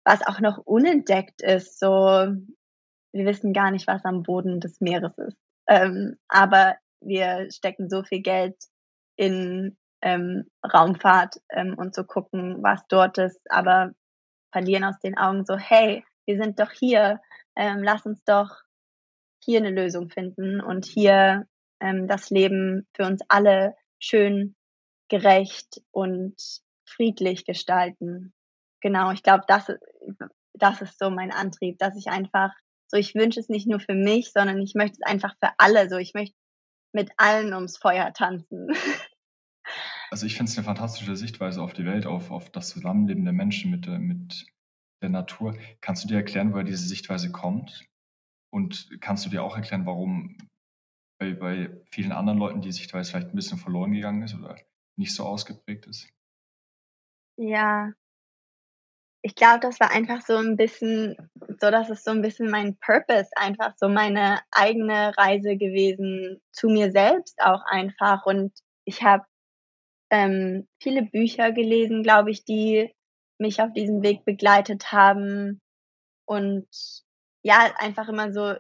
was 0.04 0.26
auch 0.26 0.40
noch 0.40 0.58
unentdeckt 0.58 1.42
ist. 1.42 1.78
So, 1.78 1.88
wir 1.88 3.26
wissen 3.26 3.52
gar 3.52 3.70
nicht, 3.70 3.86
was 3.86 4.04
am 4.04 4.22
Boden 4.22 4.60
des 4.60 4.80
Meeres 4.80 5.16
ist. 5.18 5.36
Ähm, 5.68 6.16
aber 6.28 6.76
wir 7.00 7.50
stecken 7.50 7.88
so 7.88 8.02
viel 8.02 8.22
Geld 8.22 8.56
in 9.16 9.76
ähm, 10.02 10.50
Raumfahrt 10.64 11.36
ähm, 11.50 11.74
und 11.76 11.94
zu 11.94 12.04
gucken, 12.04 12.62
was 12.62 12.80
dort 12.88 13.18
ist, 13.18 13.40
aber 13.50 13.92
verlieren 14.52 14.84
aus 14.84 14.98
den 15.00 15.16
Augen 15.16 15.44
so, 15.44 15.56
hey, 15.56 16.04
wir 16.26 16.42
sind 16.42 16.58
doch 16.58 16.70
hier, 16.70 17.20
ähm, 17.56 17.82
lass 17.82 18.06
uns 18.06 18.22
doch 18.24 18.50
hier 19.42 19.58
eine 19.58 19.70
Lösung 19.70 20.10
finden 20.10 20.60
und 20.60 20.86
hier 20.86 21.46
ähm, 21.80 22.08
das 22.08 22.30
Leben 22.30 22.86
für 22.94 23.04
uns 23.04 23.22
alle 23.28 23.74
schön, 23.98 24.54
gerecht 25.08 25.82
und 25.90 26.36
friedlich 26.86 27.44
gestalten. 27.44 28.32
Genau, 28.80 29.10
ich 29.10 29.22
glaube, 29.22 29.44
das, 29.46 29.70
das 30.54 30.82
ist 30.82 30.98
so 30.98 31.10
mein 31.10 31.32
Antrieb, 31.32 31.78
dass 31.78 31.96
ich 31.96 32.08
einfach 32.08 32.52
so, 32.90 32.96
ich 32.96 33.14
wünsche 33.14 33.38
es 33.38 33.48
nicht 33.48 33.68
nur 33.68 33.80
für 33.80 33.94
mich, 33.94 34.32
sondern 34.32 34.60
ich 34.60 34.74
möchte 34.74 34.98
es 35.00 35.06
einfach 35.06 35.34
für 35.42 35.52
alle. 35.58 35.88
So, 35.88 35.96
ich 35.96 36.12
möchte 36.14 36.36
mit 36.92 37.12
allen 37.18 37.54
ums 37.54 37.76
Feuer 37.76 38.12
tanzen. 38.12 38.68
Also 40.10 40.26
ich 40.26 40.36
finde 40.36 40.50
es 40.50 40.58
eine 40.58 40.64
fantastische 40.64 41.14
Sichtweise 41.14 41.62
auf 41.62 41.72
die 41.72 41.84
Welt, 41.84 42.04
auf, 42.04 42.32
auf 42.32 42.50
das 42.50 42.70
Zusammenleben 42.70 43.22
der 43.22 43.32
Menschen 43.32 43.70
mit 43.70 43.86
der, 43.86 44.00
mit 44.00 44.44
der 45.02 45.08
Natur. 45.08 45.56
Kannst 45.80 46.02
du 46.02 46.08
dir 46.08 46.16
erklären, 46.16 46.52
woher 46.52 46.64
diese 46.64 46.84
Sichtweise 46.88 47.30
kommt? 47.30 47.86
Und 48.52 48.90
kannst 49.00 49.24
du 49.24 49.30
dir 49.30 49.44
auch 49.44 49.54
erklären, 49.54 49.86
warum 49.86 50.36
bei, 51.20 51.34
bei 51.34 51.80
vielen 51.92 52.10
anderen 52.10 52.40
Leuten 52.40 52.60
die 52.60 52.72
Sichtweise 52.72 53.12
vielleicht 53.12 53.28
ein 53.28 53.36
bisschen 53.36 53.58
verloren 53.58 53.92
gegangen 53.92 54.22
ist 54.22 54.34
oder 54.34 54.56
nicht 54.98 55.14
so 55.14 55.24
ausgeprägt 55.24 55.86
ist? 55.86 56.08
Ja, 57.38 57.92
ich 59.22 59.34
glaube, 59.34 59.60
das 59.60 59.80
war 59.80 59.90
einfach 59.90 60.22
so 60.22 60.36
ein 60.36 60.56
bisschen, 60.56 61.16
so 61.60 61.70
dass 61.70 61.90
es 61.90 62.04
so 62.04 62.10
ein 62.10 62.22
bisschen 62.22 62.50
mein 62.50 62.76
Purpose, 62.78 63.30
einfach 63.36 63.74
so 63.76 63.88
meine 63.88 64.40
eigene 64.50 65.16
Reise 65.16 65.56
gewesen 65.56 66.40
zu 66.52 66.68
mir 66.68 66.90
selbst 66.90 67.38
auch 67.40 67.62
einfach. 67.66 68.24
Und 68.24 68.52
ich 68.84 69.02
habe 69.02 69.24
ähm, 70.10 70.66
viele 70.82 71.02
Bücher 71.02 71.52
gelesen, 71.52 72.02
glaube 72.02 72.30
ich, 72.30 72.44
die 72.44 72.94
mich 73.38 73.60
auf 73.60 73.72
diesem 73.72 74.02
Weg 74.02 74.24
begleitet 74.24 74.90
haben. 74.90 75.60
Und 76.26 76.66
ja, 77.42 77.72
einfach 77.76 78.08
immer 78.08 78.32
so 78.32 78.54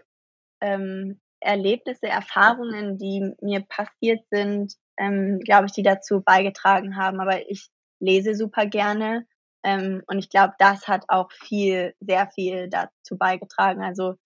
ähm, 0.60 1.20
Erlebnisse, 1.40 2.06
Erfahrungen, 2.06 2.98
die 2.98 3.32
mir 3.40 3.60
passiert 3.62 4.20
sind, 4.30 4.74
ähm, 4.98 5.38
glaube 5.40 5.66
ich, 5.66 5.72
die 5.72 5.82
dazu 5.82 6.20
beigetragen 6.20 6.96
haben. 6.96 7.20
Aber 7.20 7.48
ich 7.48 7.70
lese 7.98 8.34
super 8.34 8.66
gerne 8.66 9.26
ähm, 9.62 10.02
und 10.06 10.18
ich 10.18 10.30
glaube, 10.30 10.54
das 10.58 10.88
hat 10.88 11.04
auch 11.08 11.30
viel, 11.32 11.94
sehr 12.00 12.28
viel 12.30 12.68
dazu 12.68 13.16
beigetragen. 13.18 13.82
Also 13.82 14.16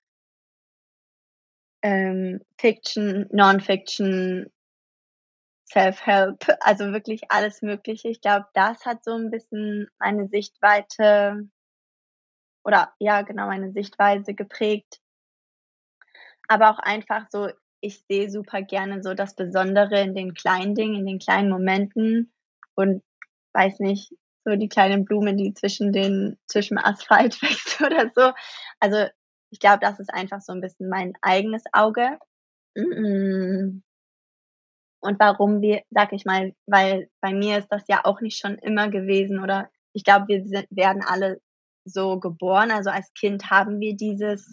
ähm, 1.83 2.41
Fiction, 2.59 3.29
Non-Fiction, 3.33 4.51
Self-Help, 5.67 6.47
also 6.61 6.93
wirklich 6.93 7.23
alles 7.31 7.63
Mögliche. 7.63 8.09
Ich 8.09 8.21
glaube, 8.21 8.47
das 8.55 8.85
hat 8.87 9.05
so 9.05 9.13
ein 9.13 9.31
bisschen 9.31 9.89
meine 9.99 10.29
Sichtweite 10.29 11.49
oder 12.65 12.93
ja, 12.99 13.23
genau, 13.23 13.47
meine 13.47 13.73
Sichtweise 13.73 14.35
geprägt. 14.35 15.01
Aber 16.49 16.71
auch 16.71 16.79
einfach 16.79 17.27
so, 17.31 17.49
ich 17.81 18.05
sehe 18.09 18.31
super 18.31 18.63
gerne 18.63 19.03
so 19.03 19.15
das 19.15 19.35
Besondere 19.35 20.01
in 20.01 20.15
den 20.15 20.35
kleinen 20.35 20.75
Dingen, 20.75 21.01
in 21.01 21.07
den 21.07 21.19
kleinen 21.19 21.51
Momenten 21.51 22.33
und 22.75 23.03
weiß 23.53 23.81
nicht, 23.81 24.15
so 24.45 24.57
die 24.57 24.69
kleinen 24.69 25.05
Blumen, 25.05 25.37
die 25.37 25.55
zwischen 25.55 25.93
den, 25.93 26.39
zwischen 26.47 26.79
Asphalt 26.79 27.41
wächst 27.43 27.81
oder 27.81 28.11
so. 28.15 28.33
Also 28.81 29.07
ich 29.51 29.59
glaube, 29.59 29.79
das 29.81 30.01
ist 30.01 30.13
einfach 30.13 30.41
so 30.41 30.53
ein 30.53 30.61
bisschen 30.61 30.89
mein 30.89 31.13
eigenes 31.23 31.63
Auge. 31.73 32.19
Und 35.05 35.21
warum 35.21 35.61
wir, 35.61 35.83
sag 35.91 36.13
ich 36.13 36.25
mal, 36.25 36.55
weil 36.67 37.09
bei 37.21 37.33
mir 37.33 37.59
ist 37.59 37.69
das 37.69 37.85
ja 37.89 38.01
auch 38.05 38.21
nicht 38.21 38.39
schon 38.39 38.57
immer 38.59 38.89
gewesen 38.89 39.39
oder 39.41 39.71
ich 39.93 40.03
glaube, 40.03 40.29
wir 40.29 40.45
sind, 40.45 40.67
werden 40.71 41.03
alle 41.07 41.41
so 41.85 42.19
geboren. 42.19 42.71
Also 42.71 42.91
als 42.91 43.13
Kind 43.15 43.51
haben 43.51 43.81
wir 43.81 43.95
dieses 43.97 44.51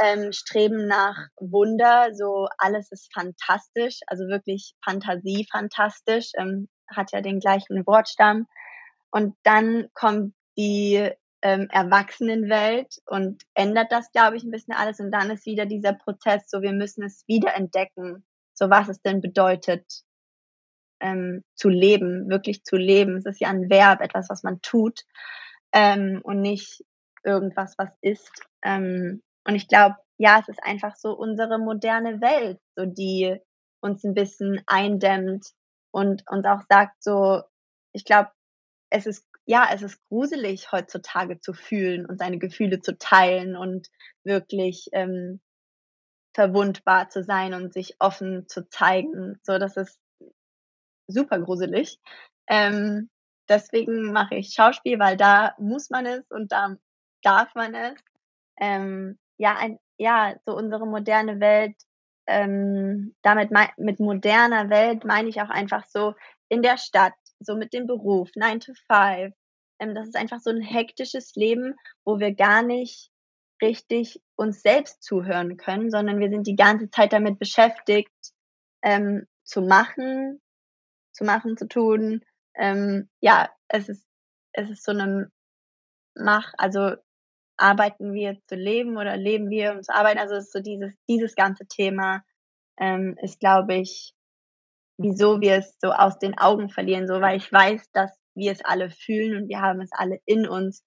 ähm, 0.00 0.32
Streben 0.32 0.86
nach 0.86 1.16
Wunder, 1.40 2.14
so 2.14 2.48
alles 2.58 2.90
ist 2.92 3.12
fantastisch, 3.12 4.00
also 4.06 4.28
wirklich 4.28 4.74
Fantasie 4.84 5.46
fantastisch. 5.50 6.30
Ähm, 6.36 6.68
hat 6.94 7.12
ja 7.12 7.20
den 7.20 7.40
gleichen 7.40 7.86
Wortstamm. 7.86 8.46
Und 9.10 9.36
dann 9.42 9.88
kommt 9.94 10.34
die 10.56 11.10
ähm, 11.42 11.68
Erwachsenenwelt 11.70 13.00
und 13.06 13.42
ändert 13.54 13.90
das, 13.90 14.10
glaube 14.12 14.36
ich, 14.36 14.44
ein 14.44 14.50
bisschen 14.50 14.74
alles. 14.74 15.00
Und 15.00 15.10
dann 15.10 15.30
ist 15.30 15.46
wieder 15.46 15.66
dieser 15.66 15.94
Prozess, 15.94 16.48
so 16.48 16.62
wir 16.62 16.72
müssen 16.72 17.02
es 17.04 17.24
wieder 17.26 17.54
entdecken, 17.54 18.24
so 18.54 18.70
was 18.70 18.88
es 18.88 19.00
denn 19.02 19.20
bedeutet, 19.20 20.02
ähm, 21.00 21.42
zu 21.54 21.68
leben, 21.68 22.28
wirklich 22.28 22.62
zu 22.64 22.76
leben. 22.76 23.16
Es 23.16 23.26
ist 23.26 23.40
ja 23.40 23.48
ein 23.48 23.70
Verb, 23.70 24.00
etwas, 24.00 24.28
was 24.28 24.42
man 24.42 24.60
tut 24.60 25.04
ähm, 25.72 26.20
und 26.22 26.40
nicht 26.40 26.84
irgendwas, 27.24 27.74
was 27.78 27.90
ist. 28.00 28.30
Ähm, 28.62 29.22
und 29.46 29.54
ich 29.54 29.66
glaube, 29.68 29.96
ja, 30.18 30.38
es 30.40 30.48
ist 30.48 30.62
einfach 30.62 30.96
so 30.96 31.12
unsere 31.12 31.58
moderne 31.58 32.20
Welt, 32.20 32.60
so 32.76 32.84
die 32.84 33.38
uns 33.80 34.04
ein 34.04 34.14
bisschen 34.14 34.60
eindämmt 34.66 35.46
und 35.92 36.22
uns 36.28 36.46
auch 36.46 36.62
sagt 36.68 37.02
so, 37.02 37.42
ich 37.92 38.04
glaube, 38.04 38.30
es 38.90 39.06
ist 39.06 39.24
ja, 39.50 39.68
es 39.72 39.82
ist 39.82 40.00
gruselig 40.08 40.70
heutzutage 40.70 41.40
zu 41.40 41.52
fühlen 41.52 42.06
und 42.06 42.18
seine 42.18 42.38
Gefühle 42.38 42.80
zu 42.80 42.96
teilen 42.98 43.56
und 43.56 43.88
wirklich 44.22 44.88
ähm, 44.92 45.40
verwundbar 46.34 47.08
zu 47.08 47.24
sein 47.24 47.54
und 47.54 47.72
sich 47.72 47.96
offen 47.98 48.46
zu 48.48 48.68
zeigen. 48.68 49.40
So, 49.42 49.58
das 49.58 49.76
ist 49.76 49.98
super 51.08 51.40
gruselig. 51.40 51.98
Ähm, 52.46 53.10
deswegen 53.48 54.12
mache 54.12 54.36
ich 54.36 54.54
Schauspiel, 54.54 54.98
weil 55.00 55.16
da 55.16 55.54
muss 55.58 55.90
man 55.90 56.06
es 56.06 56.30
und 56.30 56.52
da 56.52 56.76
darf 57.22 57.54
man 57.54 57.74
es. 57.74 58.00
Ähm, 58.60 59.18
ja, 59.38 59.56
ein, 59.56 59.78
ja, 59.98 60.36
so 60.46 60.54
unsere 60.56 60.86
moderne 60.86 61.40
Welt 61.40 61.74
ähm, 62.30 63.14
damit 63.22 63.50
mit 63.76 63.98
moderner 63.98 64.70
Welt 64.70 65.04
meine 65.04 65.28
ich 65.28 65.42
auch 65.42 65.50
einfach 65.50 65.84
so 65.86 66.14
in 66.48 66.62
der 66.62 66.78
Stadt, 66.78 67.14
so 67.40 67.56
mit 67.56 67.72
dem 67.72 67.86
Beruf, 67.86 68.30
9 68.36 68.60
to 68.60 68.72
5. 68.90 69.34
Ähm, 69.80 69.94
das 69.94 70.06
ist 70.06 70.16
einfach 70.16 70.40
so 70.40 70.50
ein 70.50 70.62
hektisches 70.62 71.34
Leben, 71.34 71.74
wo 72.04 72.20
wir 72.20 72.34
gar 72.34 72.62
nicht 72.62 73.10
richtig 73.60 74.22
uns 74.36 74.62
selbst 74.62 75.02
zuhören 75.02 75.56
können, 75.56 75.90
sondern 75.90 76.20
wir 76.20 76.30
sind 76.30 76.46
die 76.46 76.56
ganze 76.56 76.88
Zeit 76.90 77.12
damit 77.12 77.38
beschäftigt, 77.38 78.12
ähm, 78.82 79.26
zu 79.44 79.62
machen, 79.62 80.40
zu 81.12 81.24
machen, 81.24 81.56
zu 81.56 81.66
tun. 81.66 82.24
Ähm, 82.54 83.10
ja, 83.20 83.50
es 83.68 83.88
ist, 83.88 84.06
es 84.52 84.70
ist 84.70 84.84
so 84.84 84.92
eine 84.92 85.30
Mach, 86.14 86.52
also 86.58 86.94
arbeiten 87.60 88.12
wir 88.14 88.38
zu 88.46 88.54
leben 88.54 88.96
oder 88.96 89.16
leben 89.16 89.50
wir 89.50 89.72
um 89.72 89.82
zu 89.82 89.94
arbeiten? 89.94 90.18
Also 90.18 90.36
ist 90.36 90.52
so 90.52 90.60
dieses, 90.60 90.94
dieses 91.08 91.34
ganze 91.34 91.66
Thema 91.66 92.22
ähm, 92.78 93.16
ist, 93.20 93.40
glaube 93.40 93.74
ich, 93.74 94.14
wieso 94.98 95.40
wir 95.40 95.56
es 95.56 95.76
so 95.80 95.92
aus 95.92 96.18
den 96.18 96.36
Augen 96.38 96.70
verlieren, 96.70 97.06
so 97.06 97.20
weil 97.20 97.36
ich 97.36 97.52
weiß, 97.52 97.90
dass 97.92 98.10
wir 98.34 98.52
es 98.52 98.64
alle 98.64 98.90
fühlen 98.90 99.42
und 99.42 99.48
wir 99.48 99.60
haben 99.60 99.80
es 99.80 99.90
alle 99.92 100.20
in 100.24 100.48
uns. 100.48 100.84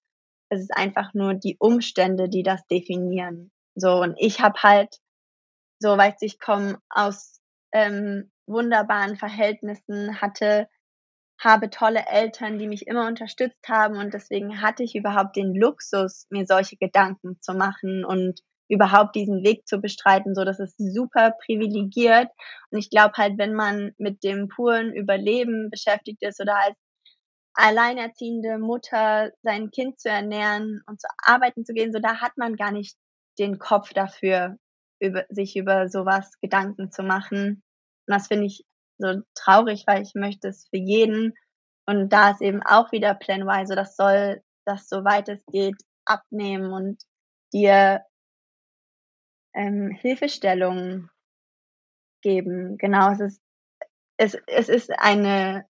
Es 0.50 0.60
ist 0.60 0.76
einfach 0.76 1.14
nur 1.14 1.34
die 1.34 1.56
Umstände, 1.58 2.28
die 2.28 2.42
das 2.42 2.66
definieren. 2.66 3.50
So 3.74 4.00
und 4.00 4.14
ich 4.18 4.40
habe 4.40 4.62
halt, 4.62 4.96
so 5.80 5.96
weißt 5.96 6.22
du, 6.22 6.26
ich 6.26 6.38
komme 6.38 6.78
aus 6.90 7.40
ähm, 7.72 8.30
wunderbaren 8.46 9.16
Verhältnissen, 9.16 10.20
hatte 10.20 10.68
habe 11.38 11.70
tolle 11.70 12.06
Eltern, 12.06 12.58
die 12.58 12.68
mich 12.68 12.86
immer 12.86 13.06
unterstützt 13.06 13.68
haben 13.68 13.96
und 13.96 14.14
deswegen 14.14 14.62
hatte 14.62 14.82
ich 14.82 14.94
überhaupt 14.94 15.36
den 15.36 15.54
Luxus, 15.54 16.26
mir 16.30 16.46
solche 16.46 16.76
Gedanken 16.76 17.38
zu 17.40 17.54
machen 17.54 18.04
und 18.04 18.40
überhaupt 18.68 19.14
diesen 19.14 19.44
Weg 19.44 19.66
zu 19.66 19.80
bestreiten, 19.80 20.34
so 20.34 20.44
das 20.44 20.58
ist 20.58 20.76
super 20.78 21.34
privilegiert 21.44 22.28
und 22.70 22.78
ich 22.78 22.88
glaube 22.88 23.14
halt, 23.16 23.36
wenn 23.36 23.54
man 23.54 23.92
mit 23.98 24.24
dem 24.24 24.48
puren 24.48 24.92
Überleben 24.92 25.68
beschäftigt 25.70 26.22
ist 26.22 26.40
oder 26.40 26.56
als 26.56 26.76
alleinerziehende 27.54 28.58
Mutter 28.58 29.30
sein 29.42 29.70
Kind 29.70 30.00
zu 30.00 30.08
ernähren 30.08 30.82
und 30.86 31.00
zu 31.00 31.06
arbeiten 31.18 31.64
zu 31.64 31.72
gehen, 31.72 31.92
so 31.92 32.00
da 32.00 32.20
hat 32.20 32.36
man 32.36 32.56
gar 32.56 32.72
nicht 32.72 32.96
den 33.38 33.58
Kopf 33.58 33.92
dafür, 33.92 34.56
über, 35.00 35.24
sich 35.28 35.56
über 35.56 35.88
sowas 35.88 36.32
Gedanken 36.40 36.90
zu 36.90 37.02
machen. 37.02 37.62
Und 38.06 38.14
das 38.14 38.28
finde 38.28 38.46
ich 38.46 38.64
so 39.04 39.22
traurig, 39.34 39.84
weil 39.86 40.02
ich 40.02 40.14
möchte 40.14 40.48
es 40.48 40.66
für 40.68 40.78
jeden. 40.78 41.34
Und 41.86 42.10
da 42.10 42.30
ist 42.30 42.40
eben 42.40 42.62
auch 42.62 42.92
wieder 42.92 43.14
Plan 43.14 43.42
Y, 43.42 43.66
so 43.66 43.74
das 43.74 43.96
soll 43.96 44.42
das, 44.64 44.88
soweit 44.88 45.28
es 45.28 45.44
geht, 45.46 45.76
abnehmen 46.06 46.72
und 46.72 47.02
dir 47.52 48.02
ähm, 49.54 49.90
Hilfestellungen 49.90 51.10
geben. 52.22 52.76
Genau, 52.78 53.12
es 53.12 53.20
ist, 53.20 53.42
es, 54.16 54.34
es 54.46 54.68
ist 54.68 54.90
eine, 54.98 55.66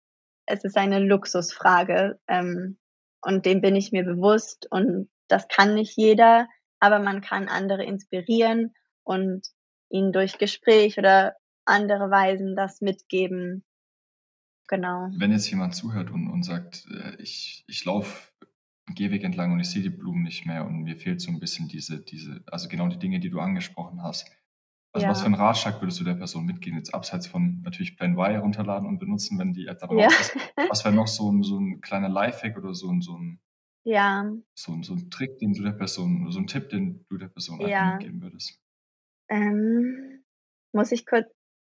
es 0.45 0.63
ist 0.63 0.77
eine 0.77 0.99
Luxusfrage. 0.99 2.19
Ähm, 2.27 2.77
und 3.21 3.45
dem 3.45 3.61
bin 3.61 3.75
ich 3.75 3.91
mir 3.91 4.03
bewusst 4.03 4.67
und 4.69 5.09
das 5.29 5.47
kann 5.47 5.75
nicht 5.75 5.97
jeder, 5.97 6.47
aber 6.79 6.99
man 6.99 7.21
kann 7.21 7.47
andere 7.47 7.83
inspirieren 7.83 8.75
und 9.03 9.47
ihnen 9.89 10.11
durch 10.11 10.37
Gespräch 10.37 10.97
oder 10.97 11.35
andere 11.65 12.09
Weisen 12.09 12.55
das 12.55 12.81
mitgeben, 12.81 13.63
genau. 14.67 15.09
Wenn 15.15 15.31
jetzt 15.31 15.49
jemand 15.49 15.75
zuhört 15.75 16.09
und, 16.11 16.29
und 16.29 16.43
sagt, 16.43 16.85
äh, 16.91 17.15
ich, 17.21 17.63
ich 17.67 17.85
laufe 17.85 18.31
einen 18.85 18.95
Gehweg 18.95 19.23
entlang 19.23 19.51
und 19.53 19.59
ich 19.59 19.69
sehe 19.69 19.81
die 19.81 19.89
Blumen 19.89 20.23
nicht 20.23 20.45
mehr 20.45 20.65
und 20.65 20.83
mir 20.83 20.97
fehlt 20.97 21.21
so 21.21 21.31
ein 21.31 21.39
bisschen 21.39 21.67
diese, 21.67 22.01
diese, 22.01 22.43
also 22.47 22.67
genau 22.67 22.87
die 22.87 22.99
Dinge, 22.99 23.19
die 23.19 23.29
du 23.29 23.39
angesprochen 23.39 24.01
hast. 24.03 24.29
Also 24.93 25.07
was 25.07 25.21
für 25.21 25.25
einen 25.27 25.35
Ratschlag 25.35 25.81
würdest 25.81 25.99
du 25.99 26.03
der 26.03 26.15
Person 26.15 26.45
mitgeben, 26.45 26.77
jetzt 26.77 26.93
abseits 26.93 27.27
von 27.27 27.61
natürlich 27.63 27.97
Plan 27.97 28.13
Y 28.13 28.31
herunterladen 28.33 28.87
und 28.87 28.99
benutzen, 28.99 29.39
wenn 29.39 29.53
die 29.53 29.67
App 29.67 29.79
dann 29.79 29.89
Ja. 29.89 30.07
raus 30.07 30.19
ist? 30.19 30.35
Was 30.67 30.85
wäre 30.85 30.93
noch 30.95 31.07
so 31.07 31.31
ein, 31.31 31.43
so 31.43 31.59
ein 31.59 31.81
kleiner 31.81 32.09
Lifehack 32.09 32.57
oder 32.57 32.73
so 32.75 32.91
ein, 32.91 33.01
so 33.01 33.17
ein, 33.17 33.39
Ja, 33.85 34.25
so 34.55 34.71
ein, 34.71 34.81
so 34.81 34.93
ein 34.93 35.11
Trick, 35.11 35.37
den 35.37 35.53
du 35.53 35.61
der 35.61 35.73
Person, 35.73 36.31
so 36.31 36.39
ein 36.39 36.47
Tipp, 36.47 36.69
den 36.69 37.05
du 37.09 37.17
der 37.17 37.27
Person 37.27 37.59
Ja. 37.59 37.97
mitgeben 37.97 38.21
würdest? 38.21 38.59
ähm, 39.29 40.23
muss 40.73 40.91
ich 40.91 41.05
kurz 41.05 41.27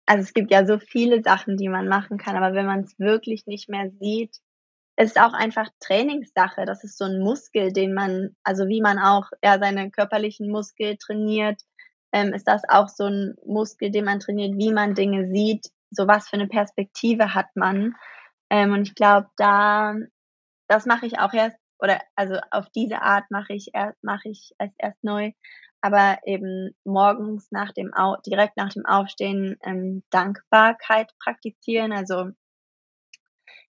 also, 0.07 0.23
es 0.23 0.33
gibt 0.33 0.51
ja 0.51 0.65
so 0.65 0.79
viele 0.79 1.23
Sachen, 1.23 1.57
die 1.57 1.69
man 1.69 1.87
machen 1.87 2.17
kann, 2.17 2.35
aber 2.37 2.53
wenn 2.55 2.65
man's 2.67 2.97
wirklich 2.99 3.45
nicht 3.47 3.69
mehr 3.69 3.91
sieht 3.99 4.37
ist 4.97 5.19
auch 5.19 5.33
einfach 5.33 5.69
Trainingssache. 5.81 6.65
Das 6.65 6.83
ist 6.83 6.97
so 6.99 7.05
'n 7.05 7.19
Muskel, 7.21 7.73
den 7.73 7.93
man 7.95 8.35
also, 8.43 8.67
wie 8.67 8.81
man 8.81 8.99
auch, 8.99 9.27
ja, 9.43 9.59
seine 9.59 9.91
körperlichen 9.91 10.49
Muskel 10.51 10.97
trainiert, 10.97 11.61
ähm, 12.13 12.33
ist 12.33 12.47
das 12.47 12.63
auch 12.69 12.89
so 12.89 13.05
'n 13.07 13.35
Muskel, 13.45 13.91
den 13.91 14.05
man 14.05 14.19
trainiert, 14.21 14.53
wie 14.57 14.73
man 14.73 14.95
Dinge 14.95 15.29
sieht, 15.33 15.67
so 15.91 16.07
was 16.07 16.29
für 16.29 16.37
'ne 16.37 16.47
Perspektive 16.47 17.35
hat 17.35 17.47
man. 17.55 17.95
Ähm, 18.51 18.73
und 18.73 18.83
ich 18.89 18.95
glaube, 18.95 19.29
da 19.37 19.95
das 20.69 20.85
mache 20.87 21.05
ich 21.07 21.19
auch 21.19 21.33
erst 21.33 21.57
oder 21.79 22.01
also, 22.15 22.37
auf 22.51 22.69
diese 22.71 23.01
Art 23.03 23.25
mache 23.31 23.53
ich 23.53 23.71
er 23.75 23.95
mache 24.03 24.29
ich 24.29 24.53
es 24.59 24.71
erst 24.79 25.03
neu, 25.03 25.31
aber 25.83 26.19
eben 26.25 26.73
morgens 26.85 27.51
nach 27.51 27.73
dem 27.73 27.93
Au 27.93 28.15
direkt 28.25 28.55
nach 28.55 28.69
dem 28.69 28.85
Aufstehen, 28.85 29.57
ähm, 29.65 30.01
Dankbarkeit 30.11 31.11
praktizieren. 31.21 31.91
Also 31.91 32.29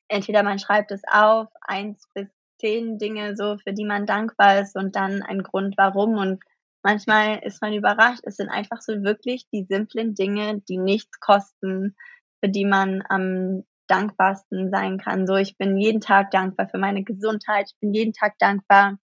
entweder 0.07 0.45
man 0.45 0.61
schreibt 0.61 0.93
es 0.93 1.03
auf, 1.11 1.49
1 1.63 2.01
bis 2.15 2.29
10 2.61 2.99
Dinge 2.99 3.37
so, 3.37 3.59
für 3.59 3.73
die 3.73 3.85
man 3.85 4.07
dankbar 4.07 4.61
ist 4.61 4.77
und 4.77 4.95
dann 4.95 5.23
ein 5.23 5.43
Grund 5.43 5.75
warum. 5.77 6.15
Und 6.17 6.41
manchmal 6.85 7.41
ist 7.43 7.61
man 7.61 7.73
überrascht. 7.73 8.23
Es 8.23 8.37
sind 8.37 8.49
einfach 8.49 8.81
so 8.81 9.03
wirklich 9.03 9.49
die 9.53 9.67
simplen 9.69 10.15
Dinge, 10.15 10.63
die 10.69 10.79
nichts 10.79 11.19
kosten, 11.19 11.97
für 12.41 12.49
die 12.49 12.65
man 12.65 13.03
am 13.09 13.65
dankbarsten 13.89 14.71
sein 14.71 14.99
kann. 14.99 15.27
So, 15.27 15.35
ich 15.35 15.59
bin 15.59 15.77
jeden 15.79 16.01
Tag 16.01 16.31
dankbar 16.31 16.69
für 16.69 16.79
meine 16.79 17.03
Gesundheit. 17.03 17.73
Ich 17.75 17.81
bin 17.81 17.93
jeden 17.93 18.13
Tag 18.13 18.39
dankbar, 18.39 18.99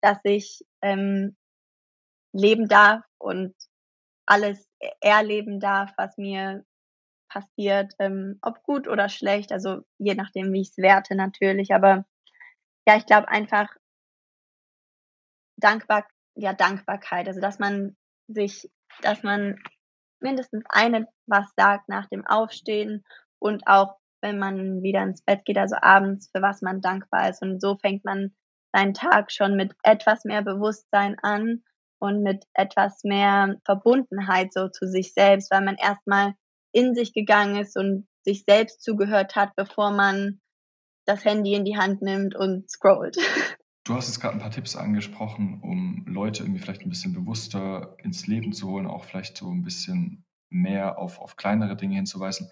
dass 0.00 0.18
ich, 0.22 0.64
ähm, 0.82 1.34
leben 2.34 2.68
darf 2.68 3.02
und 3.18 3.54
alles 4.26 4.66
e 4.80 4.88
erleben 5.00 5.60
darf, 5.60 5.92
was 5.96 6.16
mir 6.18 6.64
passiert, 7.28 7.94
ähm, 7.98 8.38
ob 8.42 8.62
gut 8.62 8.88
oder 8.88 9.08
schlecht, 9.08 9.52
also, 9.52 9.82
je 9.98 10.14
nachdem, 10.14 10.52
wie 10.52 10.60
ich's 10.60 10.76
werte 10.78 11.14
natürlich. 11.14 11.74
Aber 11.74 12.04
ja, 12.86 12.96
ich 12.96 13.06
glaube 13.06 13.28
einfach 13.28 13.68
Dankbar 15.56 16.04
ja, 16.36 16.52
Dankbarkeit, 16.52 17.28
also, 17.28 17.40
dass 17.40 17.58
man 17.58 17.96
sich 18.28 18.70
dass 19.02 19.22
man 19.22 19.56
mindestens 20.20 20.64
eine 20.68 21.06
was 21.26 21.46
sagt 21.56 21.88
nach 21.88 22.08
dem 22.08 22.26
Aufstehen 22.26 23.04
und 23.38 23.66
auch, 23.66 23.96
wenn 24.20 24.38
man 24.38 24.82
wieder 24.82 25.02
ins 25.02 25.22
Bett 25.22 25.44
geht, 25.44 25.58
also, 25.58 25.76
abends, 25.80 26.30
für 26.34 26.42
was 26.42 26.62
man 26.62 26.80
dankbar 26.80 27.30
ist. 27.30 27.42
Und 27.42 27.60
so 27.60 27.76
fängt 27.76 28.04
man 28.04 28.34
seinen 28.72 28.94
Tag 28.94 29.30
schon 29.32 29.56
mit 29.56 29.74
etwas 29.82 30.24
mehr 30.24 30.42
Bewusstsein 30.42 31.16
an 31.22 31.62
und 32.04 32.22
mit 32.22 32.44
etwas 32.54 33.04
mehr 33.04 33.56
Verbundenheit 33.66 34.52
so 34.54 34.68
zu 34.70 34.86
sich 34.88 35.14
selbst, 35.14 35.50
weil 35.52 35.62
man 35.64 35.76
erst 35.76 36.06
mal 36.06 36.34
in 36.72 36.94
sich 36.96 37.14
gegangen 37.14 37.56
ist 37.58 37.76
und 37.78 38.08
sich 38.24 38.44
selbst 38.44 38.82
zugehört 38.82 39.36
hat, 39.36 39.56
bevor 39.56 39.92
man 39.92 40.40
das 41.06 41.24
Handy 41.24 41.54
in 41.54 41.64
die 41.66 41.76
Hand 41.78 42.02
nimmt 42.02 42.36
und 42.36 42.70
scrollt. 42.70 43.16
Du 43.86 43.94
hast 43.94 44.08
jetzt 44.08 44.20
grad 44.20 44.32
'n 44.32 44.38
paar 44.40 44.50
Tipps 44.50 44.76
angesprochen, 44.76 45.60
um 45.62 46.06
Leute 46.06 46.42
irgendwie 46.42 46.58
vielleicht 46.60 46.82
'n 46.82 46.88
bisschen 46.88 47.12
bewusster 47.12 47.96
ins 48.02 48.26
Leben 48.26 48.54
zu 48.54 48.70
holen, 48.70 48.86
auch 48.86 49.04
vielleicht 49.04 49.36
so 49.36 49.50
'n 49.50 49.62
bisschen 49.62 50.24
mehr 50.48 50.98
auf 50.98 51.18
auf 51.20 51.36
kleinere 51.36 51.76
Dinge 51.76 51.96
hinzuweisen. 51.96 52.50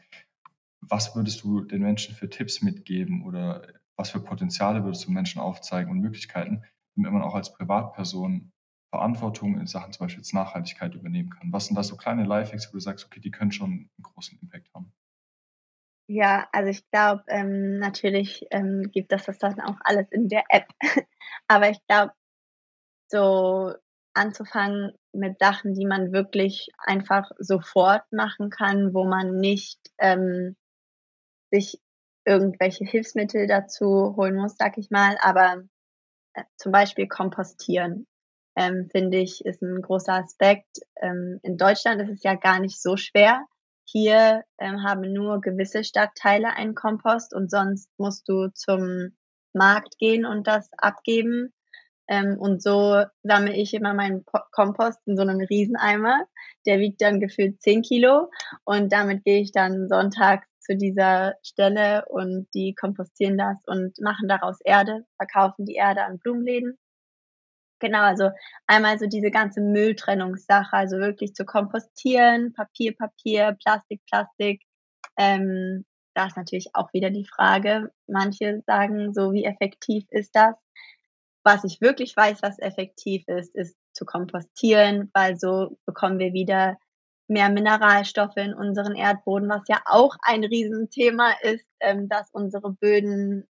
Was 0.83 1.17
würdest 1.17 1.43
du 1.45 1.63
den 1.63 1.83
Menschen 1.83 2.15
für 2.15 2.31
Tipps 2.31 2.63
mitgeben 2.63 3.25
oder 3.25 3.67
was 3.97 4.11
für 4.11 4.21
Potenziale 4.21 4.85
würdest 4.85 5.07
du 5.07 5.13
Menschen 5.13 5.41
aufzeigen 5.41 5.91
und 5.91 6.01
Möglichkeiten, 6.01 6.65
damit 6.97 7.13
man 7.13 7.23
auch 7.23 7.35
als 7.35 7.53
Privatperson 7.55 8.52
Verantwortung 8.93 9.59
in 9.59 9.67
Sachen 9.67 9.93
zum 9.93 10.05
Beispiel 10.07 10.21
jetzt 10.23 10.35
Nachhaltigkeit 10.35 10.95
übernehmen 10.95 11.31
kann? 11.31 11.53
Was 11.53 11.67
sind 11.67 11.77
da 11.77 11.83
so 11.83 11.97
kleine 11.97 12.25
Lifehacks, 12.25 12.69
wo 12.69 12.75
du 12.75 12.81
sagst: 12.81 13.07
„Okay, 13.07 13.21
die 13.21 13.33
können 13.33 13.53
schon 13.53 13.91
'n 13.99 14.03
großen 14.03 14.39
Impact 14.41 14.73
haben?“ 14.75 14.93
Ja, 16.09 16.49
also, 16.53 16.69
ich 16.71 16.89
glaube, 16.91 17.23
ähm, 17.29 17.79
natürlich, 17.79 18.45
ähm, 18.51 18.91
gibt 18.93 19.13
es 19.13 19.25
das 19.25 19.39
dann 19.39 19.61
auch 19.61 19.77
alles 19.85 20.07
in 20.11 20.29
der 20.29 20.43
App. 20.49 20.67
Aber 21.49 21.71
ich 21.71 21.79
glaube, 21.87 22.13
so 23.09 23.75
anzufangen 24.15 24.93
mit 25.13 25.39
Sachen, 25.41 25.75
die 25.75 25.87
man 25.87 26.13
wirklich 26.13 26.69
einfach 26.79 27.31
sofort 27.39 28.03
machen 28.13 28.51
kann, 28.51 28.95
wo 28.95 29.05
man 29.05 29.37
nicht, 29.39 29.79
ähm, 29.99 30.57
sich 31.53 31.81
irgendwelche 32.27 32.85
Hilfsmittel 32.85 33.47
dazu 33.49 34.15
holen 34.17 34.37
muss, 34.37 34.57
sage 34.57 34.81
ich 34.81 34.91
mal. 34.91 35.17
Aber, 35.23 35.65
äh, 36.35 36.45
zum 36.59 36.73
Beispiel 36.73 37.09
kompostieren, 37.09 38.07
ähm, 38.57 38.89
finde 38.91 39.19
ich, 39.19 39.45
ist 39.45 39.63
'n 39.63 39.83
großer 39.83 40.15
Aspekt. 40.15 40.79
Ähm, 41.01 41.41
in 41.43 41.57
Deutschland 41.59 42.01
ist 42.03 42.11
es 42.11 42.23
ja 42.25 42.35
gar 42.35 42.61
nicht 42.61 42.81
so 42.83 42.97
schwer. 42.97 43.45
Hier, 43.85 44.45
ähm, 44.59 44.83
haben 44.85 45.13
nur 45.13 45.41
gewisse 45.41 45.85
Stadtteile 45.85 46.55
einen 46.57 46.75
Kompost 46.75 47.35
und 47.35 47.51
sonst 47.51 47.91
musst 47.99 48.29
du 48.29 48.49
zum 48.55 49.17
Markt 49.55 49.99
gehen 49.99 50.25
und 50.27 50.47
das 50.47 50.71
abgeben. 50.79 51.53
Ähm, 52.09 52.39
und 52.39 52.63
so 52.63 53.05
sammle 53.23 53.55
ich 53.55 53.75
immer 53.75 53.95
meinen 53.95 54.25
Po 54.25 54.39
Kompost 54.53 55.01
in 55.07 55.17
so 55.17 55.25
'nem 55.25 55.41
Rieseneimer. 55.41 56.27
Der 56.67 56.79
wiegt 56.81 57.01
dann 57.03 57.21
gefühlt 57.21 57.63
10 57.63 57.83
Kilo 57.83 58.31
und 58.65 58.93
damit 58.93 59.25
gehe 59.25 59.41
ich 59.43 59.53
dann 59.53 59.89
sonntags 59.89 60.47
zu 60.61 60.77
dieser 60.77 61.35
Stelle 61.43 62.05
und 62.09 62.49
die 62.55 62.75
kompostieren 62.75 63.39
das 63.39 63.59
und 63.67 63.99
machen 64.01 64.29
daraus 64.29 64.61
Erde, 64.65 65.05
verkaufen 65.19 65.67
die 65.67 65.75
Erde 65.77 66.05
an 66.05 66.19
Blumenläden. 66.19 66.77
Genau, 67.83 68.03
also, 68.03 68.31
einmal 68.69 68.97
so 69.01 69.07
diese 69.07 69.33
ganze 69.33 69.61
Mülltrennungssache, 69.61 70.73
also, 70.73 70.99
wirklich 70.99 71.35
zu 71.35 71.45
kompostieren, 71.45 72.53
Papier, 72.53 72.95
Papier, 72.97 73.57
Plastik, 73.61 74.01
Plastik. 74.09 74.63
Ähm, 75.19 75.85
da 76.15 76.27
ist 76.27 76.37
natürlich 76.37 76.69
auch 76.75 76.93
wieder 76.93 77.11
die 77.11 77.27
Frage, 77.27 77.91
manche 78.07 78.63
sagen 78.69 79.13
so: 79.15 79.33
„Wie 79.33 79.45
effektiv 79.45 80.05
ist 80.11 80.37
das?“ 80.37 80.55
Was 81.45 81.65
ich 81.65 81.81
wirklich 81.81 82.17
weiß, 82.17 82.43
was 82.43 82.59
effektiv 82.61 83.25
ist, 83.29 83.55
ist 83.57 83.77
zu 83.95 84.05
kompostieren, 84.07 85.11
weil 85.15 85.37
so 85.39 85.79
bekommen 85.87 86.19
wir 86.21 86.33
wieder 86.33 86.79
mehr 87.29 87.51
Mineralstoffe 87.51 88.37
in 88.37 88.55
unseren 88.55 88.95
Erdboden, 88.97 89.49
was 89.49 89.63
ja 89.69 89.81
auch 89.87 90.17
ein 90.25 90.45
Riesenthema 90.45 91.33
ist, 91.43 91.67
ähm, 91.81 92.09
dass 92.09 92.31
unsere 92.33 92.73
Böden 92.75 93.47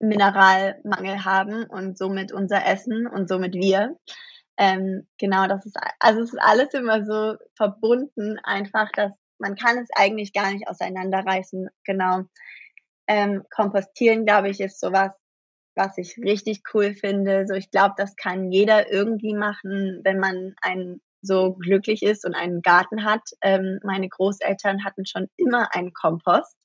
Mineralmangel 0.00 1.24
haben 1.24 1.64
und 1.64 1.98
somit 1.98 2.32
unser 2.32 2.66
Essen 2.66 3.06
und 3.06 3.28
somit 3.28 3.54
wir. 3.54 3.96
Ähm, 4.56 5.06
genau, 5.18 5.46
das 5.48 5.66
ist 5.66 5.76
also, 5.98 6.20
es 6.20 6.32
ist 6.32 6.40
alles 6.40 6.74
immer 6.74 7.04
so 7.04 7.36
verbunden 7.56 8.38
einfach, 8.44 8.90
dass 8.92 9.12
man 9.38 9.56
kann 9.56 9.78
es 9.78 9.88
eigentlich 9.96 10.32
gar 10.32 10.52
nicht 10.52 10.68
auseinanderreißen, 10.68 11.68
genau. 11.84 12.22
Ähm, 13.06 13.44
kompostieren, 13.50 14.24
glaube 14.24 14.48
ich, 14.48 14.60
ist 14.60 14.80
so 14.80 14.92
was, 14.92 15.10
ich 15.96 16.16
richtig 16.18 16.62
cool 16.72 16.94
finde. 16.94 17.46
So, 17.46 17.54
ich 17.54 17.70
glaube, 17.70 17.94
das 17.96 18.16
kann 18.16 18.50
jeder 18.50 18.90
irgendwie 18.90 19.34
machen, 19.34 20.00
wenn 20.04 20.18
man 20.18 20.54
ein 20.62 21.00
so 21.24 21.54
glücklich 21.54 22.02
ist 22.02 22.24
und 22.24 22.34
einen 22.34 22.62
Garten 22.62 23.04
hat. 23.04 23.22
Ähm, 23.42 23.80
meine 23.82 24.08
Großeltern 24.08 24.84
hatten 24.84 25.06
schon 25.06 25.28
immer 25.36 25.74
einen 25.74 25.92
Kompost, 25.92 26.56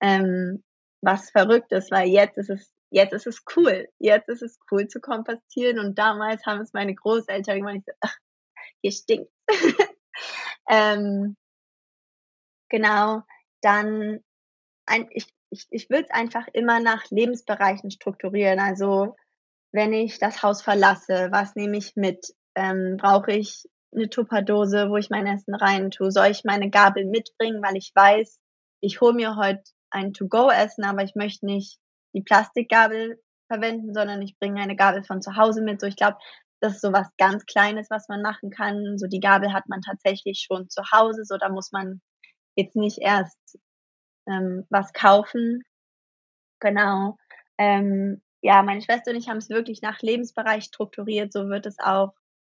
ähm, 0.00 0.62
was 1.02 1.30
verrückt 1.30 1.72
ist, 1.72 1.90
weil 1.92 2.08
jetzt 2.08 2.38
ist 2.38 2.50
es 2.50 2.72
jetzt 2.90 3.12
ist 3.14 3.26
es 3.26 3.44
cool. 3.56 3.88
Jetzt 3.98 4.28
ist 4.28 4.42
es 4.42 4.58
cool 4.72 4.88
zu 4.88 5.00
kompostieren 5.00 5.78
und 5.80 5.98
damals 5.98 6.44
haben 6.46 6.60
es 6.62 6.72
meine 6.72 6.94
Großeltern 6.94 7.58
gemacht. 7.58 7.76
Ich 7.78 7.84
so: 7.86 7.92
„Ach, 8.02 8.16
hier 8.82 8.92
stinkt's.“ 8.92 9.32
Ähm 10.70 11.36
genau, 12.70 13.22
dann 13.62 14.20
ein 14.86 15.08
ich 15.12 15.26
ich 15.50 15.66
ich 15.70 15.90
würde 15.90 16.04
es 16.04 16.10
einfach 16.10 16.48
immer 16.54 16.80
nach 16.80 17.04
Lebensbereichen 17.10 17.90
strukturieren. 17.90 18.60
Also, 18.60 19.16
wenn 19.72 19.92
ich 19.94 20.18
das 20.20 20.42
Haus 20.42 20.62
verlasse, 20.62 21.28
was 21.32 21.56
nehme 21.56 21.78
ich 21.78 21.96
mit? 21.96 22.34
Ähm, 22.56 22.96
brauche 22.98 23.32
ich 23.32 23.64
'ne 23.92 24.10
Tupperdose, 24.10 24.90
wo 24.90 24.96
ich 24.98 25.10
mein 25.10 25.26
Essen 25.28 25.54
reintue? 25.54 26.12
Soll 26.12 26.28
ich 26.28 26.44
meine 26.44 26.70
Gabel 26.70 27.06
mitbringen, 27.06 27.62
weil 27.62 27.76
ich 27.76 27.92
weiß, 27.94 28.38
ich 28.82 29.00
hole 29.02 29.14
mir 29.14 29.36
heut 29.36 29.60
ein 29.90 30.12
To-go-Essen, 30.12 30.84
aber 30.84 31.02
ich 31.02 31.14
möchte 31.14 31.46
nicht 31.46 31.78
die 32.14 32.22
Plastikgabel 32.22 33.20
verwenden, 33.48 33.94
sondern 33.94 34.22
ich 34.22 34.38
bringe 34.38 34.60
eine 34.60 34.76
Gabel 34.76 35.02
von 35.02 35.22
zu 35.22 35.36
Hause 35.36 35.62
mit. 35.62 35.80
So, 35.80 35.86
ich 35.86 35.96
glaube, 35.96 36.18
das 36.60 36.74
ist 36.74 36.80
so 36.82 36.92
was 36.92 37.08
ganz 37.18 37.46
Kleines, 37.46 37.88
was 37.90 38.08
man 38.08 38.22
machen 38.22 38.50
kann. 38.50 38.98
So, 38.98 39.06
die 39.06 39.20
Gabel 39.20 39.52
hat 39.52 39.68
man 39.68 39.80
tatsächlich 39.80 40.44
schon 40.46 40.68
zu 40.68 40.82
Hause, 40.92 41.24
so 41.24 41.36
da 41.36 41.48
muss 41.48 41.72
man 41.72 42.00
jetzt 42.56 42.76
nicht 42.76 42.98
erst 43.00 43.58
ähm, 44.26 44.66
was 44.70 44.92
kaufen. 44.92 45.62
Genau. 46.60 47.16
Ähm, 47.58 48.22
ja, 48.42 48.62
meine 48.62 48.82
Schwester 48.82 49.12
und 49.12 49.16
ich 49.16 49.28
haben 49.28 49.38
es 49.38 49.50
wirklich 49.50 49.82
nach 49.82 50.00
Lebensbereich 50.00 50.64
strukturiert. 50.64 51.32
So 51.32 51.48
wird 51.48 51.66
es 51.66 51.78
auch 51.78 52.12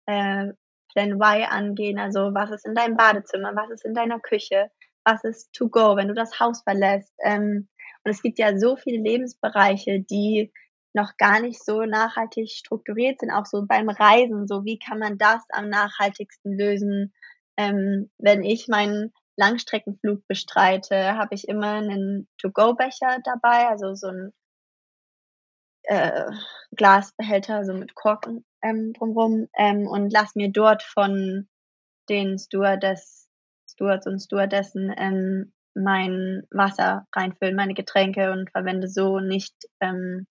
äh, 0.05 0.53
Plan 0.93 1.11
Y 1.11 1.43
angehen. 1.49 1.99
Also 1.99 2.33
was 2.33 2.51
ist 2.51 2.65
in 2.65 2.75
deinem 2.75 2.97
Badezimmer, 2.97 3.55
was 3.55 3.69
ist 3.71 3.85
in 3.85 3.93
deiner 3.93 4.19
Küche, 4.19 4.71
was 5.05 5.23
ist 5.23 5.53
to 5.53 5.69
go, 5.69 5.95
wenn 5.95 6.07
du 6.07 6.13
das 6.13 6.39
Haus 6.39 6.61
verlässt. 6.63 7.13
Ähm, 7.23 7.67
und 8.03 8.11
es 8.11 8.21
gibt 8.21 8.39
ja 8.39 8.57
so 8.57 8.75
viele 8.75 9.01
Lebensbereiche, 9.01 10.01
die 10.01 10.51
noch 10.93 11.17
gar 11.17 11.39
nicht 11.39 11.63
so 11.63 11.83
nachhaltig 11.85 12.49
strukturiert 12.49 13.19
sind, 13.19 13.31
auch 13.31 13.45
so 13.45 13.65
beim 13.65 13.89
Reisen. 13.89 14.47
So 14.47 14.65
wie 14.65 14.79
kann 14.79 14.99
man 14.99 15.17
das 15.17 15.43
am 15.49 15.69
nachhaltigsten 15.69 16.57
lösen? 16.57 17.13
Ähm, 17.57 18.09
wenn 18.17 18.43
ich 18.43 18.67
meinen 18.67 19.13
Langstreckenflug 19.37 20.27
bestreite, 20.27 21.15
habe 21.15 21.35
ich 21.35 21.47
immer 21.47 21.75
einen 21.75 22.27
To-Go-Becher 22.39 23.19
dabei, 23.23 23.67
also 23.67 23.95
so 23.95 24.07
ein 24.07 24.33
äh, 25.83 26.31
Glasbehälter, 26.75 27.65
so 27.65 27.73
mit 27.73 27.95
Korken 27.95 28.45
ähm, 28.61 28.93
drumrum 28.93 29.47
ähm, 29.57 29.87
und 29.87 30.11
lass 30.11 30.35
mir 30.35 30.51
dort 30.51 30.83
von 30.83 31.47
den 32.09 32.37
Stewardess, 32.37 33.28
Stewards 33.79 34.07
und 34.07 34.19
Stewardessen 34.19 34.93
ähm, 34.97 35.53
mein 35.73 36.43
Wasser 36.51 37.07
reinfüllen, 37.15 37.55
meine 37.55 37.73
Getränke 37.73 38.31
und 38.31 38.51
verwende 38.51 38.89
so 38.89 39.19
nicht 39.19 39.53
ähm, 39.79 40.27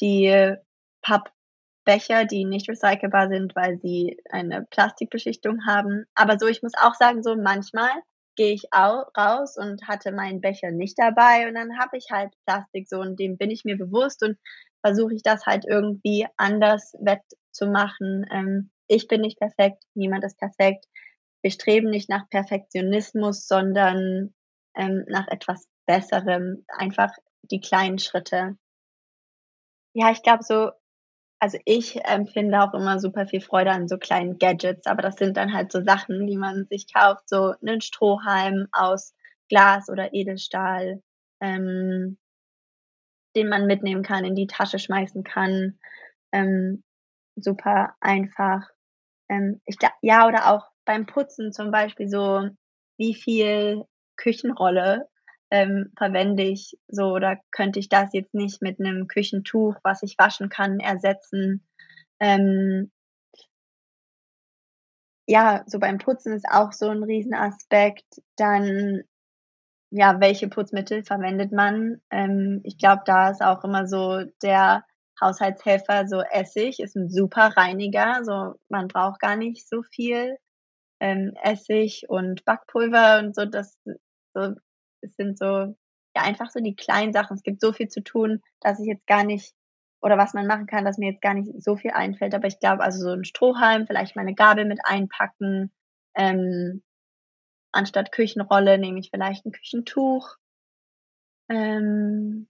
die 0.00 0.54
Pappbecher, 1.00 2.26
die 2.26 2.44
nicht 2.44 2.68
recycelbar 2.68 3.28
sind, 3.28 3.56
weil 3.56 3.78
sie 3.78 4.18
eine 4.30 4.66
Plastikbeschichtung 4.70 5.64
haben. 5.66 6.04
Aber 6.14 6.38
so, 6.38 6.46
ich 6.46 6.62
muss 6.62 6.72
auch 6.78 6.94
sagen, 6.94 7.22
so 7.22 7.36
manchmal 7.36 7.90
gehe 8.36 8.52
ich 8.52 8.64
auch 8.72 9.06
raus 9.16 9.56
und 9.56 9.88
hatte 9.88 10.12
meinen 10.12 10.42
Becher 10.42 10.70
nicht 10.70 10.98
dabei 10.98 11.48
und 11.48 11.54
dann 11.54 11.78
habe 11.78 11.96
ich 11.96 12.08
halt 12.10 12.34
Plastik 12.44 12.86
so 12.86 12.98
und 13.00 13.18
dem 13.18 13.38
bin 13.38 13.50
ich 13.50 13.64
mir 13.64 13.78
bewusst 13.78 14.22
und 14.22 14.36
versuche 14.84 15.14
ich 15.14 15.22
das 15.22 15.46
halt 15.46 15.64
irgendwie 15.66 16.26
anders 16.36 16.92
wettzumachen. 17.00 18.26
Ähm, 18.30 18.70
ich 18.88 19.08
bin 19.08 19.22
nicht 19.22 19.38
perfekt, 19.38 19.82
niemand 19.94 20.22
ist 20.24 20.38
perfekt. 20.38 20.84
Wir 21.46 21.52
streben 21.52 21.90
nicht 21.90 22.08
nach 22.08 22.28
Perfektionismus, 22.28 23.46
sondern 23.46 24.34
ähm, 24.74 25.04
nach 25.06 25.28
etwas 25.28 25.68
Besserem. 25.86 26.64
Einfach 26.66 27.12
die 27.42 27.60
kleinen 27.60 28.00
Schritte. 28.00 28.58
Ja, 29.94 30.10
ich 30.10 30.24
glaube 30.24 30.42
so, 30.42 30.72
also 31.38 31.56
ich 31.64 32.04
empfinde 32.04 32.60
auch 32.60 32.74
immer 32.74 32.98
super 32.98 33.28
viel 33.28 33.40
Freude 33.40 33.70
an 33.70 33.86
so 33.86 33.96
kleinen 33.96 34.38
Gadgets, 34.38 34.88
aber 34.88 35.02
das 35.02 35.14
sind 35.14 35.36
dann 35.36 35.52
halt 35.52 35.70
so 35.70 35.84
Sachen, 35.84 36.26
die 36.26 36.36
man 36.36 36.66
sich 36.68 36.92
kauft, 36.92 37.28
so 37.28 37.54
einen 37.64 37.80
Strohhalm 37.80 38.66
aus 38.72 39.14
Glas 39.48 39.88
oder 39.88 40.12
Edelstahl, 40.14 41.00
ähm, 41.40 42.18
den 43.36 43.48
man 43.48 43.68
mitnehmen 43.68 44.02
kann, 44.02 44.24
in 44.24 44.34
die 44.34 44.48
Tasche 44.48 44.80
schmeißen 44.80 45.22
kann. 45.22 45.78
Ähm, 46.32 46.82
super 47.36 47.94
einfach. 48.00 48.68
Ähm, 49.28 49.60
ich 49.64 49.76
ja, 50.02 50.26
oder 50.26 50.52
auch 50.52 50.72
beim 50.86 51.04
Putzen 51.04 51.52
zum 51.52 51.70
Beispiel 51.70 52.08
so, 52.08 52.48
wie 52.96 53.14
viel 53.14 53.84
Küchenrolle 54.16 55.08
ähm, 55.50 55.92
verwende 55.96 56.42
ich 56.44 56.78
so 56.88 57.12
oder 57.12 57.38
könnte 57.50 57.78
ich 57.78 57.88
das 57.88 58.12
jetzt 58.12 58.34
nicht 58.34 58.62
mit 58.62 58.80
einem 58.80 59.06
Küchentuch, 59.08 59.76
was 59.84 60.02
ich 60.02 60.16
waschen 60.18 60.48
kann, 60.48 60.80
ersetzen. 60.80 61.66
Ähm, 62.20 62.90
ja, 65.28 65.64
so 65.66 65.78
beim 65.78 65.98
Putzen 65.98 66.32
ist 66.32 66.46
auch 66.50 66.72
so 66.72 66.88
ein 66.88 67.02
Riesenaspekt. 67.02 68.06
Dann, 68.36 69.02
ja, 69.90 70.20
welche 70.20 70.48
Putzmittel 70.48 71.04
verwendet 71.04 71.52
man? 71.52 72.00
Ähm, 72.10 72.60
ich 72.64 72.78
glaube, 72.78 73.02
da 73.06 73.30
ist 73.30 73.42
auch 73.42 73.64
immer 73.64 73.86
so 73.86 74.22
der 74.42 74.84
Haushaltshelfer, 75.20 76.06
so 76.08 76.20
Essig 76.20 76.80
ist 76.80 76.96
ein 76.96 77.08
super 77.08 77.56
Reiniger, 77.56 78.22
so 78.24 78.54
man 78.68 78.88
braucht 78.88 79.20
gar 79.20 79.36
nicht 79.36 79.66
so 79.68 79.82
viel 79.82 80.36
ähm, 81.00 81.34
Essig 81.42 82.04
und 82.08 82.44
Backpulver 82.44 83.18
und 83.20 83.34
so, 83.34 83.44
das 83.44 83.78
so 84.34 84.54
es 85.06 85.16
sind 85.16 85.38
so, 85.38 85.46
ja, 85.46 86.22
einfach 86.22 86.50
so 86.50 86.60
die 86.60 86.74
kleinen 86.74 87.12
Sachen. 87.12 87.36
Es 87.36 87.42
gibt 87.42 87.60
so 87.60 87.72
viel 87.72 87.88
zu 87.88 88.02
tun, 88.02 88.42
dass 88.60 88.80
ich 88.80 88.86
jetzt 88.86 89.06
gar 89.06 89.24
nicht, 89.24 89.54
oder 90.02 90.18
was 90.18 90.34
man 90.34 90.46
machen 90.46 90.66
kann, 90.66 90.84
dass 90.84 90.98
mir 90.98 91.10
jetzt 91.10 91.22
gar 91.22 91.34
nicht 91.34 91.50
so 91.62 91.76
viel 91.76 91.92
einfällt. 91.92 92.34
Aber 92.34 92.46
ich 92.46 92.58
glaube, 92.58 92.82
also 92.82 93.00
so 93.00 93.10
ein 93.10 93.24
Strohhalm, 93.24 93.86
vielleicht 93.86 94.16
meine 94.16 94.34
Gabel 94.34 94.64
mit 94.64 94.80
einpacken, 94.84 95.72
ähm, 96.14 96.82
anstatt 97.72 98.12
Küchenrolle 98.12 98.78
nehme 98.78 98.98
ich 98.98 99.10
vielleicht 99.10 99.44
ein 99.44 99.52
Küchentuch. 99.52 100.36
Ähm, 101.48 102.48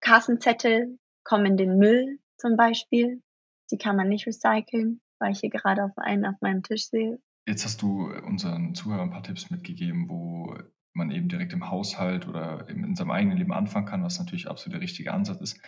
Kassenzettel 0.00 0.98
kommen 1.24 1.46
in 1.46 1.56
den 1.56 1.78
Müll 1.78 2.18
zum 2.38 2.56
Beispiel. 2.56 3.22
Die 3.70 3.78
kann 3.78 3.96
man 3.96 4.08
nicht 4.08 4.26
recyceln, 4.26 5.00
weil 5.18 5.32
ich 5.32 5.40
hier 5.40 5.50
gerade 5.50 5.84
auf 5.84 5.98
einen 5.98 6.24
auf 6.24 6.40
meinem 6.40 6.62
Tisch 6.62 6.86
sehe. 6.86 7.18
Jetzt 7.46 7.64
hast 7.64 7.80
du 7.80 8.12
unseren 8.12 8.74
Zuhörern 8.74 9.08
ein 9.08 9.10
paar 9.10 9.22
Tipps 9.22 9.50
mitgegeben, 9.50 10.08
wo 10.08 10.56
man 10.94 11.10
eben 11.10 11.28
direkt 11.28 11.52
im 11.52 11.70
Haushalt 11.70 12.26
oder 12.26 12.68
in 12.68 12.96
seinem 12.96 13.12
eigenen 13.12 13.38
Leben 13.38 13.52
anfangen 13.52 13.86
kann, 13.86 14.02
was 14.02 14.18
natürlich 14.18 14.48
absolut 14.48 14.74
der 14.74 14.80
richtige 14.80 15.12
Ansatz 15.12 15.40
ist. 15.40 15.60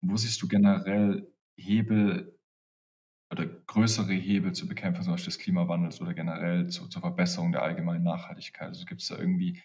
Wo 0.00 0.16
siehst 0.16 0.40
du 0.40 0.48
generell 0.48 1.30
Hebel 1.56 2.38
oder 3.30 3.46
größere 3.46 4.14
Hebel 4.14 4.52
zur 4.52 4.68
Bekämpfung 4.68 5.04
zum 5.04 5.12
Beispiel 5.14 5.32
des 5.32 5.38
Klimawandels 5.38 6.00
oder 6.00 6.14
generell 6.14 6.68
zu, 6.68 6.88
zur 6.88 7.02
Verbesserung 7.02 7.52
der 7.52 7.62
allgemeinen 7.62 8.04
Nachhaltigkeit? 8.04 8.68
Also 8.68 8.86
gibt 8.86 9.02
es 9.02 9.08
da 9.08 9.18
irgendwie 9.18 9.60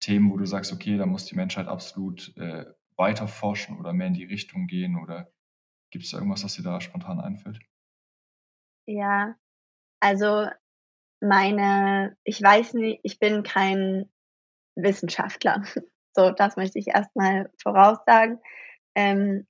Themen, 0.00 0.30
wo 0.30 0.36
du 0.36 0.46
sagst, 0.46 0.72
okay, 0.72 0.96
da 0.96 1.06
muss 1.06 1.24
die 1.24 1.36
Menschheit 1.36 1.66
absolut 1.66 2.36
äh, 2.36 2.66
weiter 2.96 3.26
forschen 3.26 3.78
oder 3.78 3.92
mehr 3.92 4.08
in 4.08 4.14
die 4.14 4.24
Richtung 4.24 4.66
gehen 4.68 4.96
oder 4.96 5.32
gibt 5.90 6.04
es 6.04 6.12
irgendwas, 6.12 6.44
was 6.44 6.54
dir 6.54 6.62
da 6.62 6.80
spontan 6.80 7.20
einfällt? 7.20 7.60
Ja, 8.86 9.36
also 10.00 10.48
meine, 11.20 12.16
ich 12.24 12.42
weiß 12.42 12.74
nicht, 12.74 13.00
ich 13.02 13.18
bin 13.18 13.42
kein 13.42 14.10
Wissenschaftler. 14.76 15.62
So, 16.16 16.30
das 16.30 16.56
möchte 16.56 16.80
ich 16.80 16.88
erstmal 16.88 17.48
voraussagen. 17.62 18.40
Ähm, 18.96 19.46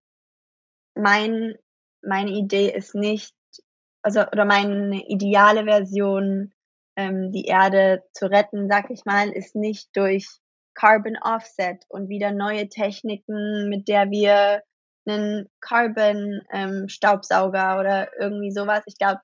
mein, 0.94 1.54
meine 2.02 2.30
Idee 2.32 2.70
ist 2.70 2.94
nicht, 2.94 3.34
also, 4.02 4.20
oder 4.20 4.44
meine 4.44 5.08
ideale 5.08 5.64
Version, 5.64 6.52
ähm, 6.96 7.32
die 7.32 7.46
Erde 7.46 8.02
zu 8.12 8.26
retten, 8.30 8.68
sag 8.68 8.90
ich 8.90 9.06
mal, 9.06 9.30
ist 9.30 9.56
nicht 9.56 9.96
durch 9.96 10.26
Carbon 10.74 11.16
Offset 11.22 11.86
und 11.88 12.10
wieder 12.10 12.32
neue 12.32 12.68
Techniken, 12.68 13.70
mit 13.70 13.88
der 13.88 14.10
wir 14.10 14.62
einen 15.06 15.48
Carbon 15.60 16.42
ähm, 16.52 16.88
Staubsauger 16.88 17.80
oder 17.80 18.10
irgendwie 18.20 18.50
sowas. 18.50 18.82
Ich 18.86 18.98
glaube, 18.98 19.20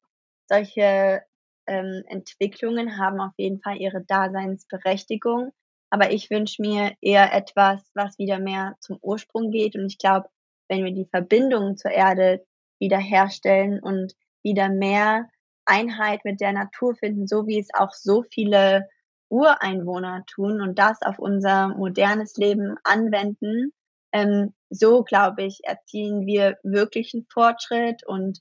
solche 0.48 1.22
ähm, 1.66 2.02
Entwicklungen 2.08 2.98
haben 2.98 3.20
auf 3.20 3.32
jeden 3.36 3.60
Fall 3.60 3.76
ihre 3.78 4.04
Daseinsberechtigung. 4.04 5.52
Aber 5.90 6.10
ich 6.10 6.30
wünsche 6.30 6.60
mir 6.60 6.92
eher 7.00 7.32
etwas, 7.32 7.88
was 7.94 8.18
wieder 8.18 8.38
mehr 8.38 8.74
zum 8.80 8.98
Ursprung 9.00 9.50
geht. 9.50 9.76
Und 9.76 9.86
ich 9.86 9.98
glaube, 9.98 10.28
wenn 10.68 10.84
wir 10.84 10.92
die 10.92 11.08
Verbindung 11.08 11.76
zur 11.76 11.92
Erde 11.92 12.44
wieder 12.80 12.98
herstellen 12.98 13.80
und 13.80 14.14
wieder 14.42 14.68
mehr 14.68 15.28
Einheit 15.64 16.24
mit 16.24 16.40
der 16.40 16.52
Natur 16.52 16.94
finden, 16.96 17.26
so 17.26 17.46
wie 17.46 17.58
es 17.58 17.68
auch 17.72 17.92
so 17.92 18.22
viele 18.22 18.88
Ureinwohner 19.28 20.24
tun 20.26 20.60
und 20.60 20.78
das 20.78 21.00
auf 21.02 21.18
unser 21.18 21.68
modernes 21.68 22.36
Leben 22.36 22.76
anwenden, 22.84 23.72
ähm, 24.12 24.54
so 24.70 25.02
glaube 25.02 25.42
ich, 25.44 25.60
erzielen 25.64 26.26
wir 26.26 26.56
wirklichen 26.62 27.26
Fortschritt 27.32 28.06
und 28.06 28.40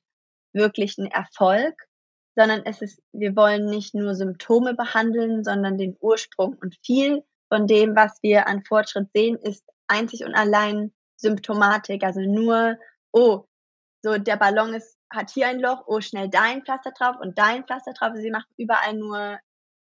wirklichen 0.53 1.07
Erfolg, 1.07 1.75
sondern 2.35 2.61
es 2.65 2.81
ist, 2.81 3.01
wir 3.11 3.35
wollen 3.35 3.65
nicht 3.65 3.93
nur 3.93 4.15
Symptome 4.15 4.73
behandeln, 4.73 5.43
sondern 5.43 5.77
den 5.77 5.95
Ursprung 5.99 6.57
und 6.61 6.77
viel 6.83 7.23
von 7.49 7.67
dem, 7.67 7.95
was 7.95 8.17
wir 8.21 8.47
an 8.47 8.63
Fortschritt 8.63 9.09
sehen, 9.13 9.37
ist 9.37 9.63
einzig 9.87 10.25
und 10.25 10.33
allein 10.33 10.91
Symptomatik. 11.17 12.03
Also 12.03 12.21
nur, 12.21 12.77
oh, 13.11 13.45
so 14.01 14.17
der 14.17 14.37
Ballon 14.37 14.73
ist, 14.73 14.97
hat 15.11 15.29
hier 15.29 15.47
ein 15.47 15.59
Loch, 15.59 15.83
oh, 15.85 16.01
schnell 16.01 16.29
dein 16.29 16.63
Pflaster 16.63 16.91
drauf 16.91 17.15
und 17.21 17.37
dein 17.37 17.65
Pflaster 17.65 17.93
drauf. 17.93 18.13
Sie 18.15 18.31
machen 18.31 18.51
überall 18.57 18.95
nur, 18.95 19.39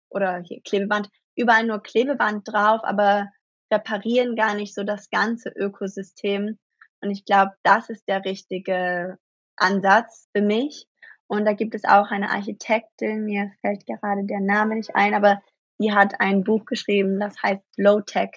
oder 0.08 0.40
hier 0.40 0.60
Klebeband, 0.62 1.08
überall 1.36 1.64
nur 1.64 1.82
Klebeband 1.82 2.46
drauf, 2.46 2.80
aber 2.82 3.28
reparieren 3.72 4.34
gar 4.34 4.54
nicht 4.54 4.74
so 4.74 4.82
das 4.82 5.08
ganze 5.10 5.50
Ökosystem. 5.50 6.58
Und 7.00 7.10
ich 7.10 7.24
glaube, 7.24 7.52
das 7.62 7.88
ist 7.88 8.08
der 8.08 8.24
richtige 8.24 9.18
Ansatz 9.56 10.28
für 10.34 10.42
mich. 10.42 10.86
Und 11.30 11.44
da 11.44 11.52
gibt 11.52 11.76
es 11.76 11.84
auch 11.84 12.10
eine 12.10 12.30
Architektin, 12.30 13.24
mir 13.24 13.52
fällt 13.60 13.86
gerade 13.86 14.24
der 14.24 14.40
Name 14.40 14.74
nicht 14.74 14.96
ein, 14.96 15.14
aber 15.14 15.40
die 15.80 15.92
hat 15.92 16.20
ein 16.20 16.42
Buch 16.42 16.64
geschrieben, 16.64 17.20
das 17.20 17.40
heißt 17.40 17.62
Low 17.76 18.00
Tech 18.00 18.30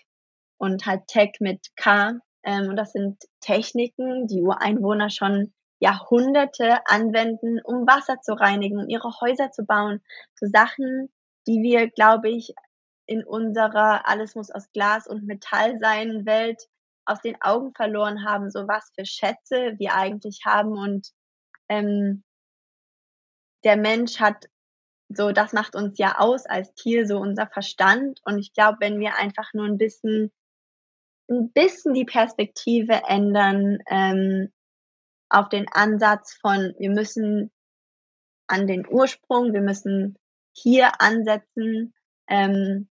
und 0.60 0.86
halt 0.86 1.08
Tech 1.08 1.32
mit 1.39 1.76
K. 1.76 2.20
Ähm, 2.44 2.70
und 2.70 2.76
das 2.76 2.91
sind 2.91 3.18
Techniken, 3.41 4.28
die 4.28 4.44
Ureinwohner 4.44 5.10
schon 5.10 5.52
Jahrhunderte 5.80 6.86
anwenden, 6.86 7.60
um 7.64 7.88
Wasser 7.88 8.22
zu 8.22 8.34
reinigen, 8.34 8.78
um 8.78 8.88
ihre 8.88 9.12
Häuser 9.22 9.50
zu 9.50 9.66
bauen. 9.66 10.00
So 10.36 10.46
Sachen, 10.46 11.12
die 11.48 11.64
wir, 11.64 11.89
glaube 11.89 12.30
ich, 12.30 12.54
in 13.08 13.26
unserer 13.26 14.08
alles 14.08 14.36
muss 14.36 14.52
aus 14.52 14.72
Glas 14.72 15.08
und 15.08 15.26
Metall 15.26 15.80
sein 15.80 16.28
Welt 16.28 16.62
aus 17.06 17.22
den 17.22 17.41
Augen 17.41 17.74
verloren 17.74 18.24
haben, 18.24 18.52
so 18.52 18.68
was 18.68 18.91
für 18.94 19.08
Schätze 19.08 19.80
wir 19.80 19.96
eigentlich 19.96 20.41
haben 20.46 20.78
und 20.78 21.08
ähm, 21.70 22.24
der 23.64 23.78
Mensch 23.78 24.20
hat 24.20 24.47
so, 25.09 25.32
das 25.32 25.53
macht 25.53 25.76
uns 25.76 25.97
ja 25.97 26.16
aus 26.18 26.45
als 26.45 26.74
Tier, 26.74 27.05
so 27.05 27.20
unser 27.20 27.47
Verstand. 27.47 28.20
Und 28.26 28.39
ich 28.39 28.53
glaube, 28.53 28.78
wenn 28.80 28.99
wir 28.99 29.16
einfach 29.18 29.53
nur 29.53 29.66
ein 29.66 29.78
bisschen, 29.78 30.32
ein 31.30 31.51
bisschen 31.51 31.93
die 31.93 32.05
Perspektive 32.05 33.01
ändern 33.07 33.80
ähm, 33.88 34.51
auf 35.30 35.49
den 35.49 35.68
Ansatz 35.72 36.34
von, 36.41 36.74
wir 36.78 36.89
müssen 36.89 37.51
an 38.47 38.68
den 38.68 38.88
Ursprung, 38.88 39.53
wir 39.53 39.61
müssen 39.61 40.18
hier 40.55 41.01
ansetzen 41.01 41.93
ähm, 42.28 42.89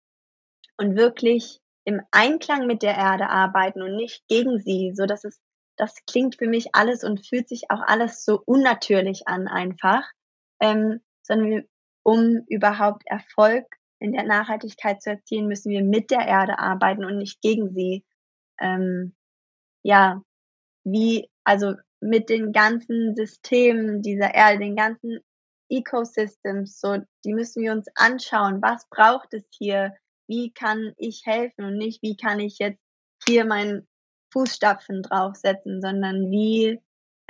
und 0.77 0.97
wirklich 0.97 1.61
im 1.85 2.01
Einklang 2.11 2.66
mit 2.66 2.83
der 2.83 2.97
Erde 2.97 3.29
arbeiten 3.29 3.83
und 3.83 3.97
nicht 3.97 4.27
gegen 4.29 4.61
sie, 4.61 4.93
so 4.95 5.07
dass 5.07 5.25
es 5.25 5.41
das 5.77 5.95
klingt 6.07 6.37
für 6.37 6.47
mich 6.47 6.75
alles 6.75 7.03
und 7.03 7.27
fühlt 7.27 7.49
sich 7.49 7.70
auch 7.70 7.81
alles 7.81 8.25
so 8.25 8.43
unnatürlich 8.45 9.27
an 9.27 9.49
einfach, 9.49 10.05
ähm, 10.63 11.01
sondern 11.23 11.65
um 12.05 12.45
überhaupt 12.49 13.03
Erfolg 13.07 13.67
in 13.99 14.13
der 14.13 14.25
Nachhaltigkeit 14.25 15.03
zu 15.03 15.11
erzielen, 15.11 15.49
müssen 15.49 15.71
wir 15.71 15.83
mit 15.83 16.11
der 16.11 16.27
Erde 16.27 16.59
arbeiten 16.59 17.05
und 17.05 17.19
nicht 17.19 17.43
gegen 17.43 17.75
sie. 17.75 18.05
Ähm, 18.61 19.15
ja, 19.83 20.23
wie, 20.85 21.29
also 21.45 21.75
mit 22.01 22.29
den 22.29 22.53
ganzen 22.53 23.15
Systemen 23.15 24.03
dieser 24.03 24.35
Erde, 24.35 24.61
den 24.61 24.77
ganzen 24.77 25.19
Ecosystems, 25.69 26.81
so, 26.81 26.99
die 27.25 27.35
müssen 27.35 27.63
wir 27.63 27.73
uns 27.73 27.87
anschauen. 27.95 28.63
Was 28.63 28.89
braucht 28.89 29.35
es 29.35 29.45
hier? 29.51 29.95
Wie 30.29 30.53
kann 30.53 30.93
ich 30.97 31.23
helfen 31.27 31.65
und 31.65 31.77
nicht, 31.77 32.03
wie 32.03 32.17
kann 32.17 32.41
ich 32.41 32.59
jetzt 32.59 32.81
hier 33.27 33.45
meinen 33.45 33.89
Fußstapfen 34.33 35.03
draufsetzen, 35.03 35.81
sondern 35.81 36.31
wie, 36.31 36.81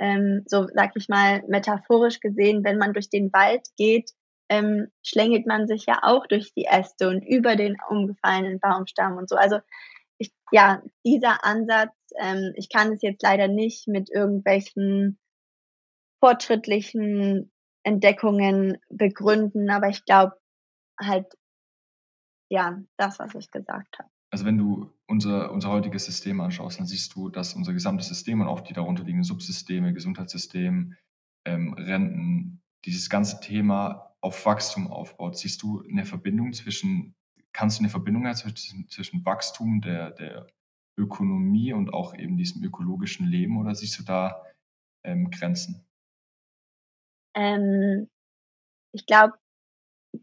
ähm, 0.03 0.43
so 0.47 0.67
sag 0.73 0.91
ich 0.97 1.07
mal, 1.07 1.43
metaphorisch 1.47 2.19
gesehen, 2.19 2.65
wenn 2.65 2.77
man 2.77 2.91
durch 2.91 3.09
den 3.09 3.31
Wald 3.31 3.65
geht, 3.77 4.11
ähm, 4.49 4.91
schlängelt 5.01 5.47
man 5.47 5.65
sich 5.65 5.85
ja 5.85 5.99
auch 6.01 6.27
durch 6.27 6.53
die 6.53 6.65
Äste 6.65 7.07
und 7.07 7.21
über 7.23 7.55
den 7.55 7.77
umgefallenen 7.89 8.59
Baumstamm 8.59 9.15
und 9.15 9.29
so. 9.29 9.37
Also 9.37 9.59
ich, 10.17 10.33
ja, 10.51 10.83
dieser 11.05 11.45
Ansatz, 11.45 11.93
ähm, 12.19 12.51
ich 12.57 12.67
kann 12.69 12.91
es 12.91 13.01
jetzt 13.01 13.23
leider 13.23 13.47
nicht 13.47 13.87
mit 13.87 14.09
irgendwelchen 14.11 15.17
fortschrittlichen 16.19 17.53
Entdeckungen 17.83 18.79
begründen, 18.89 19.69
aber 19.69 19.87
ich 19.87 20.03
glaube 20.03 20.33
halt, 20.99 21.27
ja, 22.49 22.77
das, 22.97 23.19
was 23.19 23.33
ich 23.35 23.51
gesagt 23.51 23.99
habe. 23.99 24.12
Also 24.33 24.45
wenn 24.45 24.57
du 24.57 24.91
unser, 25.05 25.51
unser 25.51 25.69
heutiges 25.69 26.05
System 26.05 26.41
anschaust, 26.41 26.79
dann 26.79 26.87
siehst 26.87 27.13
du, 27.13 27.29
dass 27.29 27.53
unser 27.53 27.71
gesamtes 27.71 28.07
System 28.07 28.41
und 28.41 28.47
auch 28.47 28.61
die 28.61 28.73
darunter 28.73 29.03
liegenden 29.03 29.25
Subsysteme, 29.25 29.93
Gesundheitssystem, 29.93 30.95
ähm, 31.45 31.73
Renten, 31.73 32.59
dieses 32.83 33.11
ganze 33.11 33.39
Thema 33.41 34.15
auf 34.21 34.43
Wachstum 34.47 34.87
aufbaut. 34.87 35.37
Siehst 35.37 35.61
du 35.61 35.83
eine 35.87 36.03
Verbindung 36.03 36.51
zwischen, 36.51 37.13
kannst 37.51 37.77
du 37.77 37.83
eine 37.83 37.91
Verbindung 37.91 38.33
zwischen, 38.33 38.89
zwischen 38.89 39.23
Wachstum 39.23 39.81
der, 39.81 40.09
der 40.09 40.47
Ökonomie 40.97 41.71
und 41.71 41.93
auch 41.93 42.15
eben 42.15 42.35
diesem 42.35 42.63
ökologischen 42.63 43.27
Leben 43.27 43.59
oder 43.59 43.75
siehst 43.75 43.99
du 43.99 44.03
da 44.03 44.43
ähm, 45.03 45.29
Grenzen? 45.29 45.85
Ähm, 47.35 48.09
ich 48.93 49.05
glaube, 49.05 49.33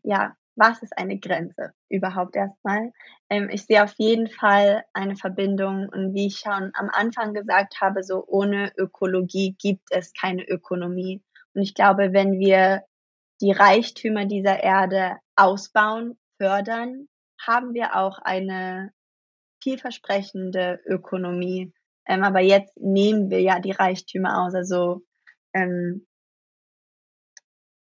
ja, 0.03 0.37
was 0.61 0.83
ist 0.83 0.97
eine 0.99 1.19
Grenze 1.19 1.73
überhaupt 1.89 2.37
erstmal? 2.37 2.93
Ähm, 3.31 3.49
ich 3.51 3.65
sehe 3.65 3.83
auf 3.83 3.95
jeden 3.97 4.29
Fall 4.29 4.85
eine 4.93 5.17
Verbindung 5.17 5.89
und 5.89 6.15
wie 6.15 6.27
ich 6.27 6.39
schon 6.39 6.71
am 6.75 6.91
Anfang 6.93 7.33
gesagt 7.33 7.81
habe, 7.81 8.05
so 8.05 8.23
ohne 8.27 8.71
Ökologie 8.77 9.57
gibt 9.59 9.89
es 9.91 10.13
keine 10.13 10.47
Ökonomie. 10.47 11.23
Und 11.55 11.63
ich 11.63 11.75
glaube, 11.75 12.13
wenn 12.13 12.39
wir 12.39 12.85
die 13.41 13.53
Reichtümer 13.53 14.27
dieser 14.27 14.63
Erde 14.63 15.17
ausbauen, 15.35 16.19
fördern, 16.37 17.09
haben 17.41 17.73
wir 17.73 17.97
auch 17.97 18.19
eine 18.19 18.93
vielversprechende 19.63 20.81
Ökonomie. 20.85 21.73
Ähm, 22.07 22.23
aber 22.23 22.41
jetzt 22.41 22.77
nehmen 22.77 23.31
wir 23.31 23.41
ja 23.41 23.61
die 23.61 23.73
Reichtümer 23.73 24.43
aus. 24.43 24.55
Also 24.55 25.03
ähm, 25.55 26.07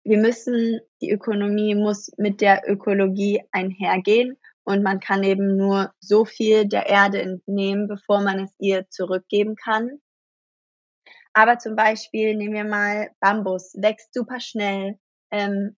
wir 0.03 0.17
müssen, 0.17 0.81
die 1.01 1.11
Ökonomie 1.11 1.75
muss 1.75 2.11
mit 2.17 2.41
der 2.41 2.63
Ökologie 2.67 3.41
einhergehen 3.51 4.37
und 4.63 4.83
man 4.83 4.99
kann 4.99 5.23
eben 5.23 5.57
nur 5.57 5.93
so 5.99 6.25
viel 6.25 6.65
der 6.67 6.87
Erde 6.87 7.21
entnehmen, 7.21 7.87
bevor 7.87 8.21
man 8.21 8.39
es 8.43 8.53
ihr 8.59 8.89
zurückgeben 8.89 9.55
kann. 9.55 9.99
Aber 11.33 11.57
zum 11.57 11.75
Beispiel 11.75 12.35
nehmen 12.35 12.53
wir 12.53 12.63
mal 12.63 13.09
Bambus, 13.19 13.73
wächst 13.75 14.13
super 14.13 14.39
schnell, 14.39 14.99
ähm, 15.31 15.75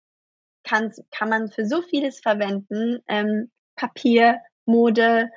kann, 0.63 0.91
kann 1.11 1.29
man 1.29 1.51
für 1.51 1.65
so 1.65 1.81
vieles 1.81 2.19
verwenden, 2.19 2.99
ähm, 3.07 3.51
Papier, 3.75 4.39
Mode, 4.65 5.29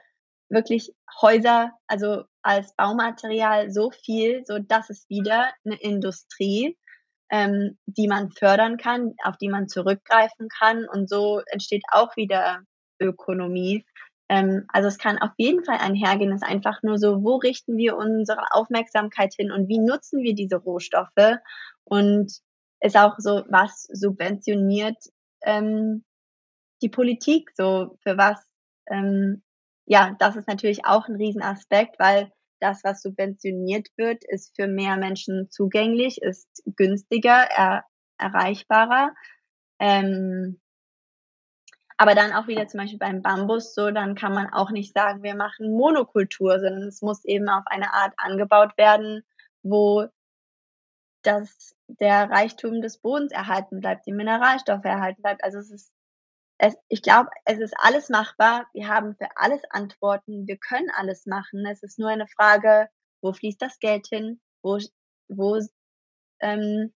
wirklich 0.48 0.94
Häuser, 1.20 1.72
also 1.86 2.24
als 2.42 2.74
Baumaterial 2.76 3.70
so 3.70 3.90
viel, 3.90 4.44
so 4.46 4.58
dass 4.58 4.90
es 4.90 5.08
wieder 5.08 5.52
eine 5.64 5.76
Industrie 5.80 6.78
ähm, 7.30 7.78
die 7.86 8.08
man 8.08 8.30
fördern 8.30 8.76
kann, 8.76 9.14
auf 9.24 9.36
die 9.36 9.48
man 9.48 9.68
zurückgreifen 9.68 10.48
kann. 10.48 10.86
Und 10.88 11.08
so 11.08 11.40
entsteht 11.46 11.82
auch 11.90 12.16
wieder 12.16 12.62
Ökonomie. 13.00 13.84
Ähm, 14.28 14.66
also 14.68 14.88
es 14.88 14.98
kann 14.98 15.18
auf 15.18 15.32
jeden 15.36 15.64
Fall 15.64 15.78
einhergehen. 15.78 16.32
Es 16.32 16.42
ist 16.42 16.48
einfach 16.48 16.82
nur 16.82 16.98
so, 16.98 17.22
wo 17.22 17.36
richten 17.36 17.76
wir 17.76 17.96
unsere 17.96 18.52
Aufmerksamkeit 18.52 19.34
hin 19.34 19.50
und 19.52 19.68
wie 19.68 19.78
nutzen 19.78 20.22
wir 20.22 20.34
diese 20.34 20.56
Rohstoffe? 20.56 21.38
Und 21.84 22.32
ist 22.80 22.96
auch 22.96 23.14
so, 23.18 23.44
was 23.48 23.84
subventioniert 23.92 24.98
ähm, 25.42 26.04
die 26.82 26.88
Politik 26.88 27.50
so 27.56 27.98
für 28.02 28.18
was? 28.18 28.40
Ähm, 28.88 29.42
ja, 29.86 30.16
das 30.18 30.36
ist 30.36 30.48
natürlich 30.48 30.84
auch 30.84 31.08
ein 31.08 31.16
Riesenaspekt, 31.16 31.98
weil 31.98 32.30
das, 32.66 32.84
was 32.84 33.02
subventioniert 33.02 33.88
wird, 33.96 34.24
ist 34.24 34.56
für 34.56 34.66
mehr 34.66 34.96
Menschen 34.96 35.48
zugänglich, 35.50 36.20
ist 36.22 36.62
günstiger, 36.76 37.46
er, 37.50 37.84
erreichbarer. 38.18 39.14
Ähm, 39.78 40.60
aber 41.98 42.14
dann 42.14 42.32
auch 42.32 42.46
wieder 42.46 42.66
zum 42.66 42.80
Beispiel 42.80 42.98
beim 42.98 43.22
Bambus 43.22 43.74
so, 43.74 43.90
dann 43.90 44.14
kann 44.14 44.34
man 44.34 44.52
auch 44.52 44.70
nicht 44.70 44.92
sagen, 44.92 45.22
wir 45.22 45.34
machen 45.34 45.72
Monokultur, 45.72 46.60
sondern 46.60 46.88
es 46.88 47.00
muss 47.02 47.24
eben 47.24 47.48
auf 47.48 47.64
eine 47.66 47.94
Art 47.94 48.12
angebaut 48.16 48.76
werden, 48.76 49.22
wo 49.62 50.06
das, 51.22 51.74
der 51.86 52.30
Reichtum 52.30 52.82
des 52.82 52.98
Bodens 52.98 53.32
erhalten 53.32 53.80
bleibt, 53.80 54.06
die 54.06 54.12
Mineralstoffe 54.12 54.84
erhalten 54.84 55.22
bleibt. 55.22 55.42
Also 55.42 55.58
es 55.58 55.70
ist 55.70 55.92
es, 56.58 56.74
ich 56.88 57.02
glaube, 57.02 57.30
es 57.44 57.58
ist 57.58 57.74
alles 57.78 58.08
machbar. 58.08 58.66
Wir 58.72 58.88
haben 58.88 59.14
für 59.16 59.28
alles 59.36 59.62
Antworten. 59.70 60.46
Wir 60.46 60.56
können 60.56 60.90
alles 60.96 61.26
machen. 61.26 61.66
Es 61.66 61.82
ist 61.82 61.98
nur 61.98 62.08
eine 62.08 62.26
Frage, 62.26 62.88
wo 63.22 63.32
fließt 63.32 63.60
das 63.60 63.78
Geld 63.78 64.06
hin? 64.06 64.40
Wo, 64.62 64.78
wo, 65.28 65.60
ähm, 66.40 66.94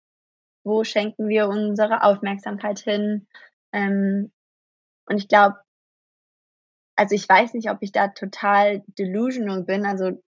wo 0.65 0.85
schenken 0.85 1.29
wir 1.29 1.49
unsere 1.49 2.03
Aufmerksamkeit 2.03 2.79
hin? 2.79 3.27
Ähm, 3.73 4.33
und 5.07 5.19
ich 5.19 5.29
glaube, 5.29 5.57
also 6.97 7.15
ich 7.15 7.29
weiß 7.29 7.55
nicht, 7.55 7.71
ob 7.71 7.79
ich 7.81 7.93
da 7.93 8.09
total 8.09 8.83
delusional 8.99 9.65
bin. 9.65 9.85
Also 9.85 10.23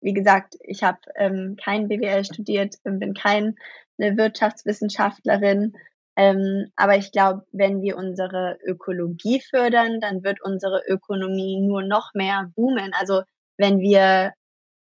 wie 0.00 0.12
gesagt, 0.12 0.56
ich 0.60 0.82
habe 0.82 0.98
ähm, 1.14 1.56
kein 1.62 1.88
BWL 1.88 2.24
studiert, 2.24 2.76
bin 2.82 3.14
keine 3.14 3.54
Wirtschaftswissenschaftlerin. 3.96 5.76
Ähm, 6.16 6.70
aber 6.76 6.96
ich 6.96 7.10
glaube, 7.12 7.46
wenn 7.52 7.80
wir 7.80 7.96
unsere 7.96 8.58
Ökologie 8.64 9.40
fördern, 9.40 10.00
dann 10.00 10.22
wird 10.22 10.42
unsere 10.42 10.82
Ökonomie 10.86 11.60
nur 11.60 11.82
noch 11.82 12.12
mehr 12.14 12.50
boomen. 12.54 12.92
Also 12.98 13.22
wenn 13.56 13.80
wir 13.80 14.32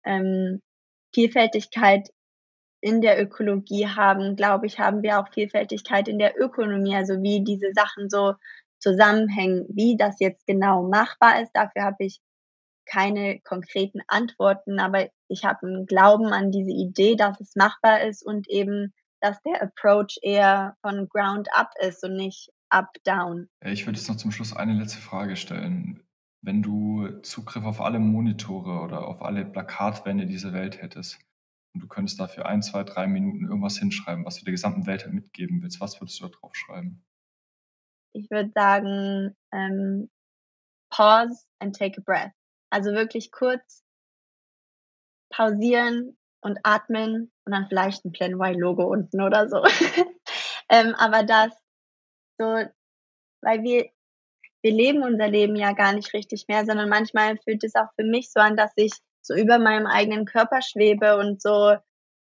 ähm, 0.03 0.61
Vielfältigkeit 1.13 2.09
in 2.81 3.01
der 3.01 3.21
Ökologie 3.21 3.87
haben, 3.87 4.35
glaube 4.35 4.67
ich, 4.67 4.79
haben 4.79 5.01
wir 5.01 5.19
auch 5.19 5.33
Vielfältigkeit 5.33 6.07
in 6.07 6.19
der 6.19 6.39
Ökonomie. 6.39 6.95
Also 6.95 7.21
wie 7.23 7.43
diese 7.43 7.71
Sachen 7.73 8.09
so 8.09 8.35
zusammenhängen, 8.79 9.65
wie 9.69 9.97
das 9.97 10.19
jetzt 10.19 10.45
genau 10.45 10.83
machbar 10.83 11.41
ist. 11.41 11.51
Dafür 11.53 11.83
habe 11.83 12.05
ich 12.05 12.19
keine 12.85 13.39
konkreten 13.41 14.01
Antworten, 14.07 14.79
aber 14.79 15.09
ich 15.27 15.43
habe 15.43 15.65
einen 15.65 15.85
Glauben 15.87 16.27
an 16.27 16.51
diese 16.51 16.71
Idee, 16.71 17.15
dass 17.15 17.39
es 17.41 17.55
machbar 17.55 18.01
ist 18.03 18.23
und 18.23 18.47
eben 18.47 18.93
dass 19.21 19.41
der 19.43 19.61
Approach 19.61 20.17
eher 20.21 20.75
von 20.81 21.07
Ground 21.09 21.47
up 21.53 21.71
ist 21.79 22.03
und 22.03 22.15
nicht 22.15 22.51
up 22.69 22.93
down. 23.03 23.49
Ich 23.63 23.85
würde 23.85 23.97
jetzt 23.97 24.09
noch 24.09 24.17
zum 24.17 24.31
Schluss 24.31 24.55
eine 24.55 24.73
letzte 24.73 24.99
Frage 24.99 25.35
stellen. 25.35 26.03
Wenn 26.41 26.61
du 26.61 27.09
Zugriff 27.21 27.63
auf 27.65 27.81
alle 27.81 27.99
Monitore 27.99 28.81
oder 28.81 29.07
auf 29.07 29.21
alle 29.21 29.45
Plakatwände 29.45 30.25
dieser 30.25 30.53
Welt 30.53 30.81
hättest 30.81 31.19
und 31.73 31.81
du 31.81 31.87
könntest 31.87 32.19
dafür 32.19 32.45
ein, 32.45 32.61
zwei, 32.61 32.83
drei 32.83 33.07
Minuten 33.07 33.45
irgendwas 33.45 33.77
hinschreiben, 33.77 34.25
was 34.25 34.37
du 34.37 34.45
der 34.45 34.51
gesamten 34.51 34.85
Welt 34.85 35.11
mitgeben 35.11 35.61
willst, 35.61 35.81
was 35.81 35.99
würdest 35.99 36.19
du 36.19 36.25
da 36.25 36.29
drauf 36.29 36.55
schreiben? 36.55 37.03
Ich 38.13 38.29
würde 38.29 38.51
sagen, 38.53 39.35
ähm, 39.51 40.09
pause 40.89 41.45
and 41.59 41.75
take 41.75 41.99
a 41.99 42.03
breath. 42.05 42.31
Also 42.69 42.91
wirklich 42.91 43.31
kurz 43.31 43.83
pausieren 45.29 46.17
und 46.45 46.59
atmen 46.63 47.31
und 47.45 47.51
dann 47.51 47.67
vielleicht 47.67 48.05
ein 48.05 48.11
Plan 48.11 48.33
Y-Logo 48.33 48.83
unten 48.83 49.21
oder 49.21 49.49
so. 49.49 49.63
ähm, 50.69 50.95
aber 50.95 51.23
das 51.23 51.51
so, 52.37 52.45
weil 53.41 53.63
wir, 53.63 53.89
wir 54.61 54.71
leben 54.71 55.03
unser 55.03 55.27
Leben 55.27 55.55
ja 55.55 55.73
gar 55.73 55.93
nicht 55.93 56.13
richtig 56.13 56.45
mehr, 56.47 56.65
sondern 56.65 56.89
manchmal 56.89 57.37
fühlt 57.37 57.63
es 57.63 57.75
auch 57.75 57.91
für 57.95 58.05
mich 58.05 58.31
so 58.31 58.39
an, 58.39 58.55
dass 58.55 58.71
ich 58.75 58.93
so 59.21 59.35
über 59.35 59.59
meinem 59.59 59.87
eigenen 59.87 60.25
Körper 60.25 60.61
schwebe 60.61 61.17
und 61.17 61.41
so 61.41 61.75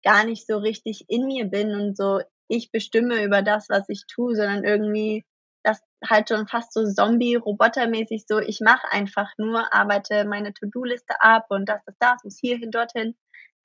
gar 0.03 0.25
nicht 0.25 0.47
so 0.47 0.59
richtig 0.59 1.05
in 1.09 1.27
mir 1.27 1.47
bin 1.47 1.75
und 1.75 1.97
so 1.97 2.21
ich 2.49 2.71
bestimme 2.71 3.25
über 3.25 3.43
das, 3.43 3.69
was 3.69 3.89
ich 3.89 4.05
tue, 4.07 4.35
sondern 4.35 4.65
irgendwie 4.65 5.25
das 5.63 5.81
halt 6.05 6.29
schon 6.29 6.47
fast 6.47 6.73
so 6.73 6.85
Zombie-Robotermäßig 6.85 8.25
so, 8.29 8.39
ich 8.39 8.61
mache 8.61 8.87
einfach 8.93 9.29
nur, 9.37 9.73
arbeite 9.75 10.25
meine 10.25 10.55
To-Do-Liste 10.55 11.21
ab 11.21 11.47
und 11.49 11.69
das 11.69 11.81
ist 11.87 11.97
das, 11.99 12.23
muss 12.23 12.39
hierhin, 12.39 12.71
dorthin. 12.71 13.17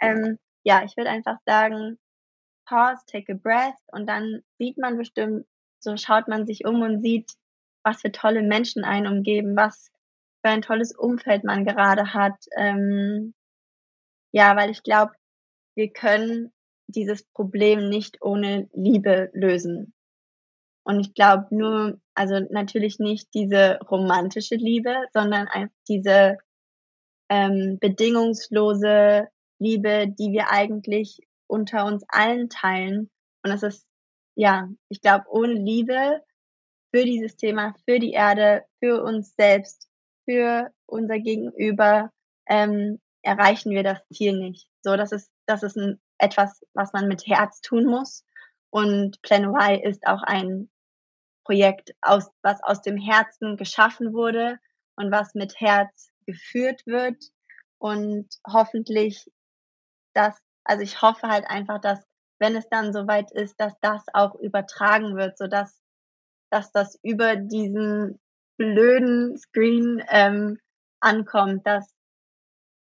Ähm, 0.02 0.38
ja, 0.64 0.84
ich 0.84 0.97
würde 0.97 1.10
einfach 1.10 1.38
sagen, 1.45 1.97
pause, 2.68 3.02
take 3.08 3.34
a 3.34 3.36
breath 3.36 3.78
und 3.88 4.08
dann 4.08 4.41
sieht 4.58 4.78
man 4.78 4.97
bestimmt, 4.97 5.45
so 5.80 5.97
schaut 5.97 6.28
man 6.28 6.45
sich 6.45 6.66
um 6.66 6.82
und 6.82 7.02
sieht, 7.02 7.32
was 7.84 8.02
für 8.02 8.12
tolle 8.12 8.43
Menschen 8.43 8.84
einen 8.84 9.08
umgeben, 9.08 9.56
was 9.56 9.91
für 10.43 10.52
ein 10.52 10.62
tolles 10.62 10.95
Umfeld 10.95 11.43
man 11.43 11.66
gerade 11.66 12.14
hat. 12.14 12.36
Ähm, 12.56 13.34
ja, 14.32 14.56
weil 14.56 14.70
ich 14.70 14.84
glaube, 14.84 15.14
wir 15.76 15.91
können 15.91 16.54
dieses 16.88 17.24
Problem 17.24 17.89
nicht 17.89 18.22
ohne 18.22 18.70
Liebe 18.74 19.30
lösen. 19.34 19.93
Und 20.84 20.99
ich 20.99 21.14
glaube 21.14 21.47
nur, 21.52 21.99
also 22.16 22.39
natürlich 22.49 22.99
nicht 22.99 23.34
diese 23.34 23.80
romantische 23.89 24.56
Liebe, 24.56 24.95
sondern 25.14 25.47
einfach 25.47 25.76
diese 25.88 26.38
ähm, 27.30 27.78
bedingungslose 27.80 29.28
Liebe, 29.62 30.07
die 30.07 30.32
wir 30.32 30.49
eigentlich 30.49 31.20
unter 31.47 31.86
uns 31.86 32.03
allen 32.07 32.49
teilen. 32.49 33.12
Und 33.43 33.51
das 33.51 33.62
ist, 33.62 33.86
ja, 34.36 34.68
ich 34.89 35.01
glaube, 35.01 35.26
ohne 35.30 35.53
Liebe 35.53 36.24
für 36.91 37.05
dieses 37.05 37.36
Thema, 37.36 37.76
für 37.86 37.99
die 37.99 38.12
Erde, 38.12 38.66
für 38.80 39.03
uns 39.03 39.36
selbst, 39.36 39.88
für 40.26 40.72
unser 40.88 41.20
Gegenüber, 41.20 42.12
ähm, 42.47 42.99
erreichen 43.22 43.72
wir 43.72 43.84
das 43.84 43.99
Ziel 44.12 44.39
nicht. 44.39 44.68
So, 44.82 44.97
das 44.97 45.12
ist, 45.12 45.32
das 45.45 45.62
ist 45.62 45.78
ein, 45.78 46.01
etwas, 46.18 46.62
was 46.74 46.91
man 46.93 47.07
mit 47.07 47.28
Herz 47.28 47.62
tun 47.62 47.86
muss. 47.86 48.26
Und 48.72 49.22
Plan 49.22 49.45
Y 49.45 49.80
ist 49.84 50.07
auch 50.07 50.24
ein 50.24 50.72
Projekt, 51.43 51.93
aus, 52.01 52.32
was 52.41 52.64
aus 52.64 52.82
dem 52.82 52.97
Herzen 52.97 53.57
geschaffen 53.57 54.14
wurde 54.14 54.57
und 54.95 55.12
was 55.12 55.36
mit 55.36 55.59
Herz 55.59 56.09
geführt 56.26 56.82
wird. 56.88 57.24
Und 57.78 58.28
hoffentlich, 58.47 59.30
dass, 60.14 60.38
also 60.64 60.84
ich 60.84 61.01
hoffe 61.01 61.28
halt 61.28 61.45
einfach, 61.47 61.80
dass, 61.80 62.03
wenn 62.39 62.55
es 62.55 62.68
dann 62.70 62.93
soweit 62.93 63.32
ist, 63.32 63.59
dass 63.59 63.74
das 63.82 64.03
auch 64.14 64.36
übertragen 64.36 65.16
wird, 65.16 65.38
so 65.38 65.47
dass, 65.47 65.82
dass 66.51 66.72
das 66.72 66.99
über 67.03 67.36
diesen 67.36 68.20
blöden 68.57 69.38
Screen 69.38 70.03
ähm, 70.09 70.59
ankommt, 70.99 71.66
dass 71.66 71.93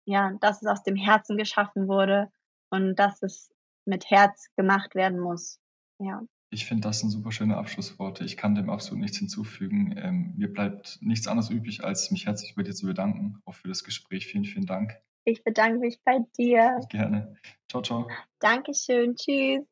ja, 0.09 0.34
dass 0.41 0.61
es 0.61 0.67
aus 0.67 0.82
dem 0.84 0.95
Herzen 0.95 1.38
geschaffen 1.38 1.88
wurde 1.88 2.32
und 2.71 2.95
dass 2.95 3.21
es 3.21 3.51
mit 3.86 4.09
Herz 4.09 4.47
gemacht 4.57 4.95
werden 4.95 5.19
muss. 5.19 5.59
Ja. 5.99 6.23
Ich 6.51 6.65
finde, 6.65 6.88
das 6.88 6.99
sind 6.99 7.11
super 7.11 7.32
schöne 7.32 7.57
Abschlussworte. 7.57 8.23
Ich 8.23 8.36
kann 8.36 8.55
dem 8.55 8.71
absolut 8.71 9.01
nichts 9.01 9.19
hinzufügen. 9.19 9.95
Ähm, 9.97 10.34
mir 10.36 10.51
bleibt 10.51 10.97
nichts 11.01 11.27
anderes 11.27 11.51
übrig, 11.51 11.84
als 11.84 12.09
mich 12.09 12.25
herzlich 12.25 12.55
bei 12.55 12.63
dir 12.63 12.73
zu 12.73 12.88
bedanken, 12.88 13.39
auch 13.45 13.53
für 13.53 13.67
das 13.67 13.84
Gespräch. 13.84 14.25
Vielen, 14.25 14.45
vielen 14.45 14.65
Dank. 14.65 14.99
Ich 15.30 15.43
bedanke 15.43 15.80
mich 15.80 15.99
bei 16.03 16.19
dir. 16.38 16.80
Gerne. 16.89 17.36
Ciao, 17.69 17.82
ciao. 17.82 18.07
Dankeschön. 18.39 19.15
Tschüss. 19.15 19.63